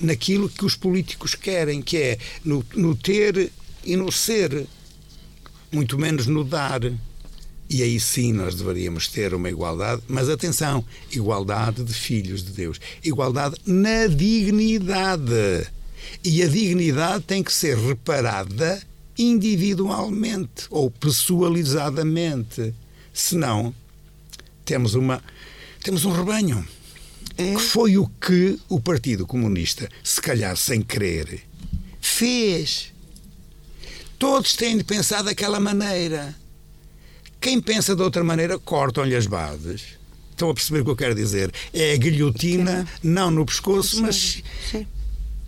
naquilo 0.00 0.48
que 0.48 0.64
os 0.64 0.74
políticos 0.74 1.34
querem, 1.34 1.82
que 1.82 1.96
é 1.96 2.18
no, 2.42 2.64
no 2.74 2.96
ter 2.96 3.52
e 3.84 3.94
no 3.94 4.10
ser, 4.10 4.66
muito 5.70 5.98
menos 5.98 6.26
no 6.26 6.44
dar. 6.44 6.80
E 7.70 7.82
aí 7.82 8.00
sim 8.00 8.32
nós 8.32 8.54
deveríamos 8.54 9.08
ter 9.08 9.34
uma 9.34 9.50
igualdade, 9.50 10.02
mas 10.08 10.30
atenção, 10.30 10.82
igualdade 11.12 11.84
de 11.84 11.92
filhos 11.92 12.42
de 12.42 12.52
Deus, 12.52 12.80
igualdade 13.04 13.56
na 13.66 14.06
dignidade. 14.06 15.68
E 16.24 16.42
a 16.42 16.48
dignidade 16.48 17.24
tem 17.24 17.42
que 17.42 17.52
ser 17.52 17.76
reparada 17.76 18.82
individualmente 19.18 20.66
ou 20.70 20.90
pessoalizadamente. 20.90 22.74
Senão, 23.12 23.74
temos 24.64 24.94
uma 24.94 25.22
temos 25.82 26.04
um 26.04 26.12
rebanho. 26.12 26.66
É. 27.36 27.54
Que 27.54 27.60
foi 27.60 27.96
o 27.96 28.06
que 28.06 28.58
o 28.68 28.80
Partido 28.80 29.26
Comunista, 29.26 29.88
se 30.02 30.20
calhar 30.20 30.56
sem 30.56 30.82
querer, 30.82 31.40
fez. 32.00 32.92
Todos 34.18 34.54
têm 34.54 34.76
de 34.76 34.82
pensar 34.82 35.22
daquela 35.22 35.60
maneira. 35.60 36.34
Quem 37.40 37.60
pensa 37.60 37.94
de 37.94 38.02
outra 38.02 38.24
maneira, 38.24 38.58
cortam-lhe 38.58 39.14
as 39.14 39.26
bases. 39.26 39.82
Estão 40.32 40.50
a 40.50 40.54
perceber 40.54 40.80
o 40.80 40.84
que 40.84 40.90
eu 40.90 40.96
quero 40.96 41.14
dizer? 41.14 41.52
É 41.72 41.92
a 41.92 41.96
guilhotina, 41.96 42.86
não 43.02 43.30
no 43.30 43.46
pescoço, 43.46 44.02
mas, 44.02 44.42
Sim, 44.70 44.86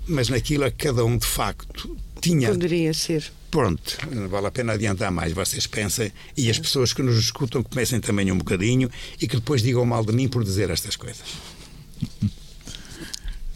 mas 0.06 0.28
naquilo 0.28 0.64
a 0.64 0.70
que 0.70 0.86
cada 0.86 1.04
um 1.04 1.16
de 1.18 1.26
facto 1.26 1.96
tinha. 2.20 2.50
poderia 2.50 2.94
ser. 2.94 3.32
Pronto, 3.50 3.98
não 4.14 4.28
vale 4.28 4.46
a 4.46 4.50
pena 4.50 4.74
adiantar 4.74 5.10
mais. 5.10 5.32
Vocês 5.32 5.66
pensem 5.66 6.12
e 6.36 6.48
as 6.48 6.58
pessoas 6.58 6.92
que 6.92 7.02
nos 7.02 7.18
escutam 7.18 7.62
comecem 7.62 8.00
também 8.00 8.30
um 8.30 8.38
bocadinho 8.38 8.88
e 9.20 9.26
que 9.26 9.36
depois 9.36 9.62
digam 9.62 9.84
mal 9.84 10.04
de 10.04 10.12
mim 10.12 10.28
por 10.28 10.44
dizer 10.44 10.70
estas 10.70 10.94
coisas. 10.94 11.26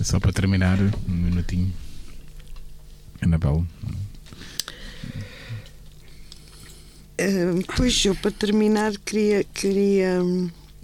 Só 0.00 0.18
para 0.18 0.32
terminar, 0.32 0.78
um 1.08 1.12
minutinho. 1.12 1.72
Anabel. 3.22 3.64
Ah, 7.18 7.74
pois 7.76 8.04
eu, 8.04 8.14
para 8.16 8.32
terminar, 8.32 8.92
queria, 8.98 9.44
queria 9.44 10.20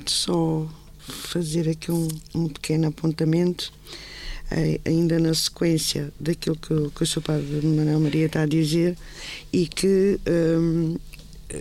só 0.06 0.66
fazer 1.00 1.68
aqui 1.68 1.90
um, 1.90 2.08
um 2.34 2.48
pequeno 2.48 2.88
apontamento, 2.88 3.72
ainda 4.84 5.18
na 5.18 5.34
sequência 5.34 6.12
daquilo 6.18 6.56
que, 6.56 6.90
que 6.90 7.02
o 7.02 7.06
Sr. 7.06 7.22
Padre 7.22 7.66
Manuel 7.66 8.00
Maria 8.00 8.26
está 8.26 8.42
a 8.42 8.46
dizer, 8.46 8.96
e 9.52 9.66
que 9.66 10.18
hum, 10.28 10.96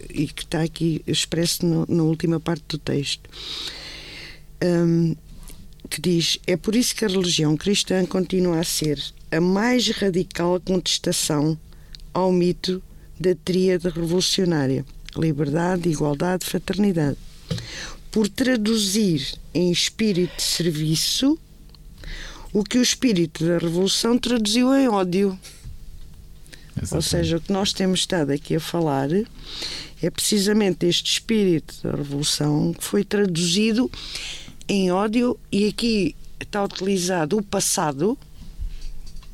e 0.09 0.27
que 0.27 0.43
está 0.43 0.61
aqui 0.61 1.01
expresso 1.07 1.65
no, 1.65 1.85
na 1.87 2.03
última 2.03 2.39
parte 2.39 2.63
do 2.69 2.77
texto. 2.77 3.29
Um, 4.63 5.15
que 5.89 6.01
diz: 6.01 6.37
É 6.45 6.55
por 6.55 6.75
isso 6.75 6.95
que 6.95 7.05
a 7.05 7.07
religião 7.07 7.57
cristã 7.57 8.05
continua 8.05 8.59
a 8.59 8.63
ser 8.63 9.01
a 9.31 9.41
mais 9.41 9.87
radical 9.89 10.59
contestação 10.59 11.57
ao 12.13 12.31
mito 12.31 12.81
da 13.19 13.33
tríade 13.35 13.89
revolucionária: 13.89 14.85
liberdade, 15.15 15.89
igualdade, 15.89 16.45
fraternidade. 16.45 17.17
Por 18.11 18.27
traduzir 18.27 19.35
em 19.53 19.71
espírito 19.71 20.35
de 20.37 20.43
serviço 20.43 21.37
o 22.51 22.63
que 22.63 22.77
o 22.77 22.81
espírito 22.81 23.45
da 23.45 23.57
revolução 23.57 24.17
traduziu 24.17 24.73
em 24.73 24.87
ódio. 24.87 25.37
Exatamente. 26.71 26.95
Ou 26.95 27.01
seja, 27.01 27.37
o 27.37 27.41
que 27.41 27.51
nós 27.51 27.73
temos 27.73 27.99
estado 27.99 28.31
aqui 28.31 28.55
a 28.55 28.59
falar 28.59 29.09
é 30.01 30.09
precisamente 30.09 30.85
este 30.85 31.13
espírito 31.13 31.75
da 31.83 31.91
revolução 31.91 32.73
que 32.73 32.83
foi 32.83 33.03
traduzido 33.03 33.91
em 34.67 34.91
ódio 34.91 35.37
e 35.51 35.67
aqui 35.67 36.15
está 36.39 36.63
utilizado 36.63 37.37
o 37.37 37.43
passado, 37.43 38.17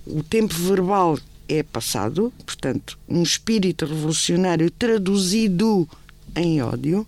o 0.05 0.23
tempo 0.23 0.53
verbal 0.53 1.17
é 1.47 1.61
passado, 1.61 2.33
portanto, 2.45 2.97
um 3.07 3.21
espírito 3.21 3.85
revolucionário 3.85 4.71
traduzido 4.71 5.87
em 6.35 6.61
ódio, 6.61 7.05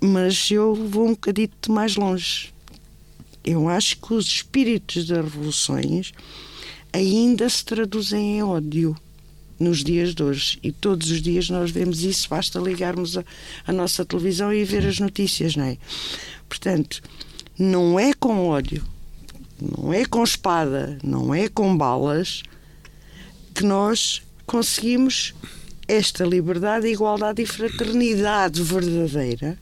mas 0.00 0.50
eu 0.50 0.74
vou 0.74 1.06
um 1.06 1.12
bocadito 1.12 1.72
mais 1.72 1.96
longe. 1.96 2.52
Eu 3.50 3.66
acho 3.66 3.96
que 3.96 4.12
os 4.12 4.26
espíritos 4.26 5.06
das 5.06 5.24
revoluções 5.24 6.12
ainda 6.92 7.48
se 7.48 7.64
traduzem 7.64 8.36
em 8.36 8.42
ódio 8.42 8.94
nos 9.58 9.82
dias 9.82 10.14
de 10.14 10.22
hoje. 10.22 10.58
E 10.62 10.70
todos 10.70 11.10
os 11.10 11.22
dias 11.22 11.48
nós 11.48 11.70
vemos 11.70 12.02
isso, 12.02 12.28
basta 12.28 12.58
ligarmos 12.58 13.16
a, 13.16 13.24
a 13.66 13.72
nossa 13.72 14.04
televisão 14.04 14.52
e 14.52 14.64
ver 14.64 14.86
as 14.86 15.00
notícias, 15.00 15.56
não 15.56 15.64
é? 15.64 15.78
Portanto, 16.46 17.00
não 17.58 17.98
é 17.98 18.12
com 18.12 18.48
ódio, 18.48 18.84
não 19.58 19.94
é 19.94 20.04
com 20.04 20.22
espada, 20.22 20.98
não 21.02 21.34
é 21.34 21.48
com 21.48 21.74
balas 21.74 22.42
que 23.54 23.64
nós 23.64 24.20
conseguimos 24.44 25.32
esta 25.88 26.22
liberdade, 26.22 26.86
igualdade 26.86 27.40
e 27.40 27.46
fraternidade 27.46 28.62
verdadeira 28.62 29.58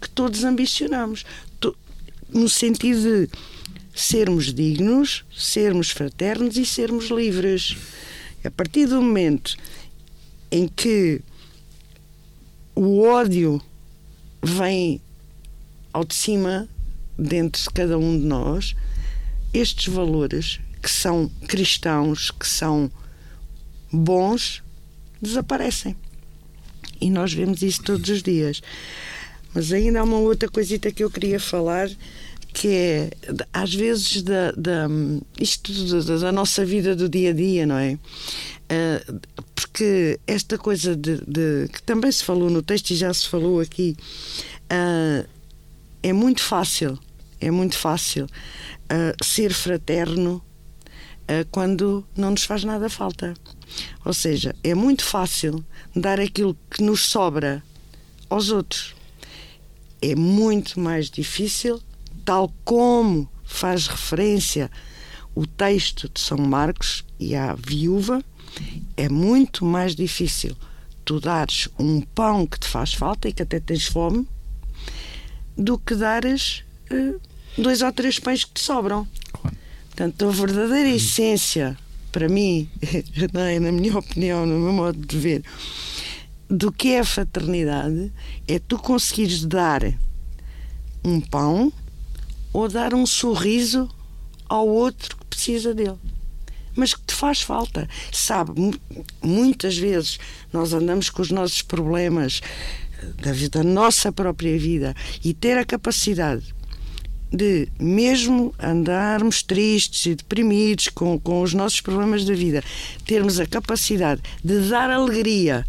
que 0.00 0.08
todos 0.08 0.44
ambicionamos. 0.44 1.24
No 2.36 2.50
sentido 2.50 3.00
de 3.00 3.30
sermos 3.94 4.52
dignos, 4.52 5.24
sermos 5.34 5.90
fraternos 5.90 6.58
e 6.58 6.66
sermos 6.66 7.06
livres. 7.06 7.74
A 8.44 8.50
partir 8.50 8.84
do 8.84 9.00
momento 9.00 9.56
em 10.50 10.68
que 10.68 11.22
o 12.74 13.00
ódio 13.00 13.58
vem 14.42 15.00
ao 15.94 16.04
de 16.04 16.14
cima, 16.14 16.68
dentro 17.18 17.62
de 17.62 17.70
cada 17.70 17.96
um 17.96 18.20
de 18.20 18.26
nós, 18.26 18.76
estes 19.54 19.86
valores 19.86 20.60
que 20.82 20.90
são 20.90 21.30
cristãos, 21.48 22.30
que 22.30 22.46
são 22.46 22.92
bons, 23.90 24.62
desaparecem. 25.22 25.96
E 27.00 27.08
nós 27.08 27.32
vemos 27.32 27.62
isso 27.62 27.82
todos 27.82 28.10
os 28.10 28.22
dias. 28.22 28.60
Mas 29.54 29.72
ainda 29.72 30.00
há 30.00 30.04
uma 30.04 30.18
outra 30.18 30.50
coisita 30.50 30.92
que 30.92 31.02
eu 31.02 31.10
queria 31.10 31.40
falar 31.40 31.88
que 32.56 32.68
é 32.68 33.10
às 33.52 33.74
vezes 33.74 34.22
da, 34.22 34.50
da 34.52 34.88
isto 35.38 35.70
da, 36.04 36.16
da, 36.16 36.32
nossa 36.32 36.64
vida 36.64 36.96
do 36.96 37.06
dia 37.06 37.28
a 37.28 37.32
dia, 37.34 37.66
não 37.66 37.76
é? 37.76 37.92
Uh, 37.92 39.20
porque 39.54 40.18
esta 40.26 40.56
coisa 40.56 40.96
de, 40.96 41.18
de, 41.26 41.68
que 41.70 41.82
também 41.82 42.10
se 42.10 42.24
falou 42.24 42.48
no 42.48 42.62
texto 42.62 42.92
e 42.92 42.96
já 42.96 43.12
se 43.12 43.28
falou 43.28 43.60
aqui 43.60 43.94
uh, 44.72 45.28
é 46.02 46.12
muito 46.14 46.42
fácil, 46.42 46.98
é 47.42 47.50
muito 47.50 47.76
fácil 47.76 48.24
uh, 48.24 49.24
ser 49.24 49.52
fraterno 49.52 50.42
quando 51.50 52.06
não 52.16 52.30
nos 52.30 52.44
faz 52.44 52.62
nada 52.62 52.88
falta. 52.88 53.34
Ou 54.04 54.14
seja, 54.14 54.54
é 54.62 54.76
muito 54.76 55.04
fácil 55.04 55.62
dar 55.94 56.20
aquilo 56.20 56.56
que 56.70 56.80
nos 56.84 57.00
sobra 57.00 57.64
aos 58.30 58.48
outros. 58.48 58.94
É 60.00 60.14
muito 60.14 60.78
mais 60.78 61.10
difícil 61.10 61.82
tal 62.26 62.52
como 62.64 63.26
faz 63.44 63.86
referência 63.86 64.70
o 65.34 65.46
texto 65.46 66.10
de 66.12 66.20
São 66.20 66.38
Marcos 66.38 67.04
e 67.20 67.36
a 67.36 67.54
viúva, 67.54 68.22
é 68.96 69.08
muito 69.08 69.64
mais 69.64 69.94
difícil 69.94 70.56
tu 71.04 71.20
dares 71.20 71.68
um 71.78 72.00
pão 72.00 72.46
que 72.46 72.58
te 72.58 72.66
faz 72.66 72.92
falta 72.92 73.28
e 73.28 73.32
que 73.32 73.42
até 73.42 73.60
tens 73.60 73.86
fome 73.86 74.26
do 75.56 75.78
que 75.78 75.94
dares 75.94 76.64
uh, 76.90 77.20
dois 77.56 77.80
ou 77.80 77.92
três 77.92 78.18
pães 78.18 78.44
que 78.44 78.54
te 78.54 78.60
sobram. 78.60 79.06
Portanto, 79.86 80.26
a 80.26 80.30
verdadeira 80.30 80.88
essência, 80.88 81.78
para 82.10 82.28
mim, 82.28 82.68
é, 82.82 83.60
na 83.60 83.70
minha 83.70 83.96
opinião, 83.96 84.44
no 84.44 84.58
meu 84.58 84.72
modo 84.72 84.98
de 84.98 85.18
ver, 85.18 85.44
do 86.48 86.72
que 86.72 86.88
é 86.88 87.00
a 87.00 87.04
fraternidade 87.04 88.12
é 88.48 88.58
tu 88.58 88.78
conseguires 88.78 89.44
dar 89.44 89.82
um 91.04 91.20
pão 91.20 91.72
ou 92.56 92.70
dar 92.70 92.94
um 92.94 93.04
sorriso 93.04 93.86
ao 94.48 94.66
outro 94.66 95.14
que 95.14 95.26
precisa 95.26 95.74
dele. 95.74 95.98
Mas 96.74 96.94
que 96.94 97.02
te 97.02 97.14
faz 97.14 97.42
falta. 97.42 97.86
Sabe, 98.10 98.72
muitas 99.22 99.76
vezes 99.76 100.18
nós 100.50 100.72
andamos 100.72 101.10
com 101.10 101.20
os 101.20 101.30
nossos 101.30 101.60
problemas 101.60 102.40
da, 103.18 103.32
da 103.52 103.62
nossa 103.62 104.10
própria 104.10 104.58
vida 104.58 104.96
e 105.22 105.34
ter 105.34 105.58
a 105.58 105.66
capacidade 105.66 106.54
de, 107.30 107.68
mesmo 107.78 108.54
andarmos 108.58 109.42
tristes 109.42 110.06
e 110.06 110.14
deprimidos 110.14 110.88
com, 110.88 111.20
com 111.20 111.42
os 111.42 111.52
nossos 111.52 111.82
problemas 111.82 112.24
da 112.24 112.32
vida, 112.32 112.64
termos 113.04 113.38
a 113.38 113.44
capacidade 113.44 114.22
de 114.42 114.66
dar 114.70 114.88
alegria 114.88 115.66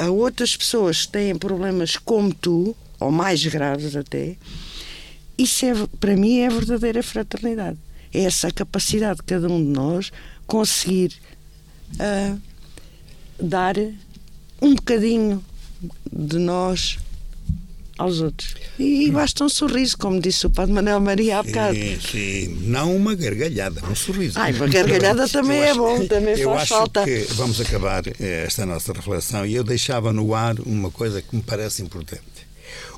a 0.00 0.10
outras 0.10 0.56
pessoas 0.56 1.06
que 1.06 1.12
têm 1.12 1.36
problemas 1.36 1.96
como 1.96 2.34
tu, 2.34 2.74
ou 2.98 3.12
mais 3.12 3.46
graves 3.46 3.94
até, 3.94 4.36
isso 5.38 5.66
é, 5.66 5.72
para 6.00 6.16
mim 6.16 6.38
é 6.38 6.46
a 6.46 6.50
verdadeira 6.50 7.02
fraternidade. 7.02 7.78
É 8.12 8.22
essa 8.22 8.50
capacidade 8.50 9.18
de 9.18 9.24
cada 9.24 9.48
um 9.48 9.62
de 9.62 9.70
nós 9.70 10.10
conseguir 10.46 11.12
uh, 11.94 12.40
dar 13.40 13.76
um 14.62 14.74
bocadinho 14.74 15.44
de 16.10 16.38
nós 16.38 16.98
aos 17.98 18.20
outros. 18.20 18.54
E 18.78 19.10
basta 19.10 19.44
um 19.44 19.48
sorriso, 19.48 19.96
como 19.96 20.20
disse 20.20 20.46
o 20.46 20.50
Padre 20.50 20.72
Manuel 20.74 21.00
Maria 21.00 21.38
há 21.38 21.42
bocado. 21.42 21.74
Sim, 21.74 21.98
sim. 22.00 22.58
Não 22.62 22.94
uma 22.94 23.14
gargalhada, 23.14 23.82
um 23.90 23.94
sorriso. 23.94 24.38
Ai, 24.38 24.52
uma 24.52 24.68
gargalhada 24.68 25.28
também 25.28 25.62
é 25.62 25.74
bom, 25.74 26.06
também 26.06 26.36
faz 26.36 26.62
acho 26.62 26.74
falta. 26.74 27.04
Vamos 27.34 27.60
acabar 27.60 28.06
eh, 28.06 28.44
esta 28.46 28.66
nossa 28.66 28.92
reflexão 28.92 29.46
e 29.46 29.54
eu 29.54 29.64
deixava 29.64 30.12
no 30.12 30.34
ar 30.34 30.58
uma 30.60 30.90
coisa 30.90 31.22
que 31.22 31.34
me 31.34 31.42
parece 31.42 31.82
importante. 31.82 32.35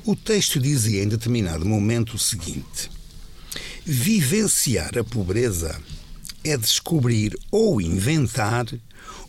O 0.05 0.15
texto 0.15 0.59
dizia 0.59 1.03
em 1.03 1.07
determinado 1.07 1.65
momento 1.65 2.15
o 2.15 2.19
seguinte: 2.19 2.89
Vivenciar 3.85 4.97
a 4.97 5.03
pobreza 5.03 5.79
é 6.43 6.55
descobrir 6.55 7.37
ou 7.51 7.81
inventar 7.81 8.65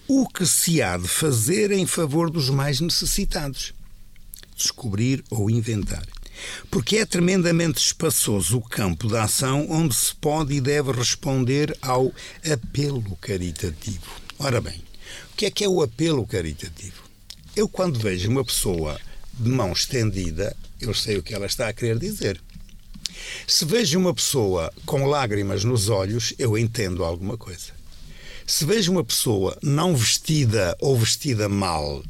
o 0.07 0.29
que 0.29 0.47
se 0.47 0.81
há 0.81 0.97
de 0.97 1.09
fazer 1.09 1.71
em 1.71 1.87
favor 1.87 2.31
dos 2.31 2.51
mais 2.51 2.81
necessitados. 2.81 3.73
Descobrir 4.57 5.25
ou 5.31 5.51
inventar. 5.51 6.07
Porque 6.71 6.99
é 6.99 7.07
tremendamente 7.07 7.79
espaçoso 7.79 8.59
o 8.59 8.63
campo 8.63 9.09
da 9.09 9.25
ação 9.25 9.67
onde 9.71 9.95
se 9.95 10.15
pode 10.15 10.55
e 10.55 10.61
deve 10.61 10.93
responder 10.93 11.77
ao 11.83 12.13
apelo 12.51 13.17
caritativo. 13.21 14.11
Ora 14.39 14.61
bem, 14.61 14.83
o 15.33 15.37
que 15.37 15.47
é 15.47 15.51
que 15.51 15.65
é 15.65 15.69
o 15.69 15.83
apelo 15.83 16.27
caritativo? 16.27 17.03
Eu, 17.55 17.69
quando 17.69 17.99
vejo 17.99 18.31
uma 18.31 18.45
pessoa 18.45 18.99
de 19.41 19.49
mão 19.49 19.73
estendida, 19.73 20.55
eu 20.81 20.93
sei 20.95 21.17
o 21.17 21.23
que 21.23 21.35
ela 21.35 21.47
está 21.47 21.69
a 21.69 21.73
querer 21.73 21.99
dizer. 21.99 22.41
Se 23.47 23.65
vejo 23.65 23.99
uma 23.99 24.15
pessoa 24.15 24.73
com 24.87 25.07
lágrimas 25.07 25.65
nos 25.65 25.89
olhos, 25.89 26.35
eu 26.39 26.57
entendo 26.57 27.05
alguma 27.05 27.37
coisa. 27.37 27.73
Se 28.47 28.65
vejo 28.65 28.93
uma 28.93 29.05
pessoa 29.05 29.57
não 29.63 29.97
vestida 29.97 30.77
ou 30.81 30.99
vestida 30.99 31.49
mal 31.49 32.03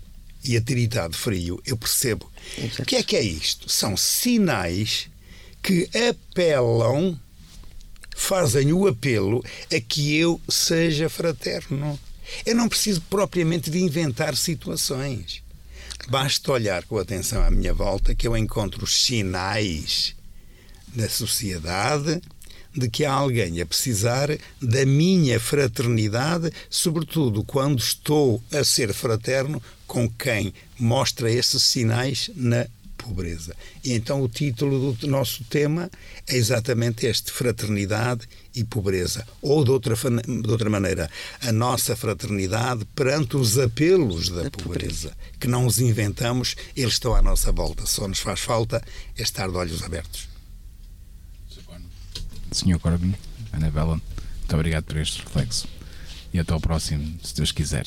e 0.43 0.57
a 0.57 0.61
tiritar 0.61 1.09
de 1.09 1.17
frio, 1.17 1.61
eu 1.67 1.77
percebo. 1.77 2.31
Exato. 2.57 2.83
O 2.83 2.85
que 2.87 2.97
é 2.97 3.03
que 3.03 3.17
é 3.17 3.23
isto? 3.23 3.69
São 3.69 3.97
sinais 3.97 5.09
que 5.63 5.89
apelam, 6.09 7.19
fazem 8.17 8.73
o 8.73 8.87
apelo 8.87 9.45
a 9.73 9.81
que 9.81 10.17
eu 10.17 10.41
seja 10.49 11.09
fraterno. 11.09 11.99
Eu 12.47 12.55
não 12.55 12.69
preciso 12.69 13.03
propriamente 13.03 13.71
de 13.71 13.79
inventar 13.79 14.37
situações. 14.37 15.43
Basta 16.09 16.53
olhar 16.53 16.85
com 16.85 16.99
atenção 16.99 17.43
à 17.43 17.51
minha 17.51 17.73
volta 17.73 18.15
que 18.15 18.27
eu 18.27 18.37
encontro 18.37 18.87
sinais 18.87 20.15
da 20.89 21.09
sociedade, 21.09 22.21
de 22.77 22.89
que 22.89 23.05
há 23.05 23.13
alguém 23.13 23.61
a 23.61 23.67
precisar 23.67 24.29
da 24.61 24.87
minha 24.87 25.39
fraternidade, 25.41 26.53
sobretudo 26.69 27.45
quando 27.45 27.79
estou 27.79 28.43
a 28.53 28.65
ser 28.65 28.93
fraterno 28.93 29.63
com 29.87 30.09
quem 30.09 30.55
mostra 30.79 31.31
esses 31.31 31.63
sinais 31.63 32.31
na 32.35 32.67
pobreza. 33.03 33.55
E 33.83 33.93
então 33.93 34.23
o 34.23 34.29
título 34.29 34.93
do 34.93 35.07
nosso 35.07 35.45
tema 35.45 35.91
é 36.27 36.37
exatamente 36.37 37.07
este: 37.07 37.33
Fraternidade 37.33 38.29
e 38.55 38.65
Pobreza. 38.65 39.27
Ou, 39.41 39.65
de 39.65 39.71
outra, 39.71 39.95
de 39.95 40.51
outra 40.51 40.69
maneira, 40.69 41.11
a 41.41 41.53
nossa 41.53 41.97
fraternidade 41.97 42.85
perante 42.95 43.37
os 43.37 43.59
apelos 43.59 44.29
da, 44.29 44.43
da 44.45 44.51
pobreza, 44.51 45.11
pobreza, 45.11 45.17
que 45.39 45.49
não 45.49 45.67
os 45.67 45.79
inventamos, 45.79 46.55
eles 46.77 46.95
estão 46.95 47.15
à 47.15 47.23
nossa 47.23 47.51
volta. 47.53 47.87
Só 47.87 48.07
nos 48.07 48.21
faz 48.21 48.41
falta 48.41 48.83
é 49.17 49.23
estar 49.23 49.49
de 49.49 49.57
olhos 49.57 49.83
abertos. 49.83 50.29
Senhor 52.53 52.81
Corbin, 52.81 53.15
Anabela, 53.53 54.01
muito 54.39 54.55
obrigado 54.55 54.85
por 54.85 54.97
este 54.97 55.23
reflexo. 55.23 55.69
E 56.33 56.39
até 56.39 56.53
ao 56.53 56.61
próximo, 56.61 57.19
se 57.23 57.35
Deus 57.35 57.53
quiser. 57.53 57.87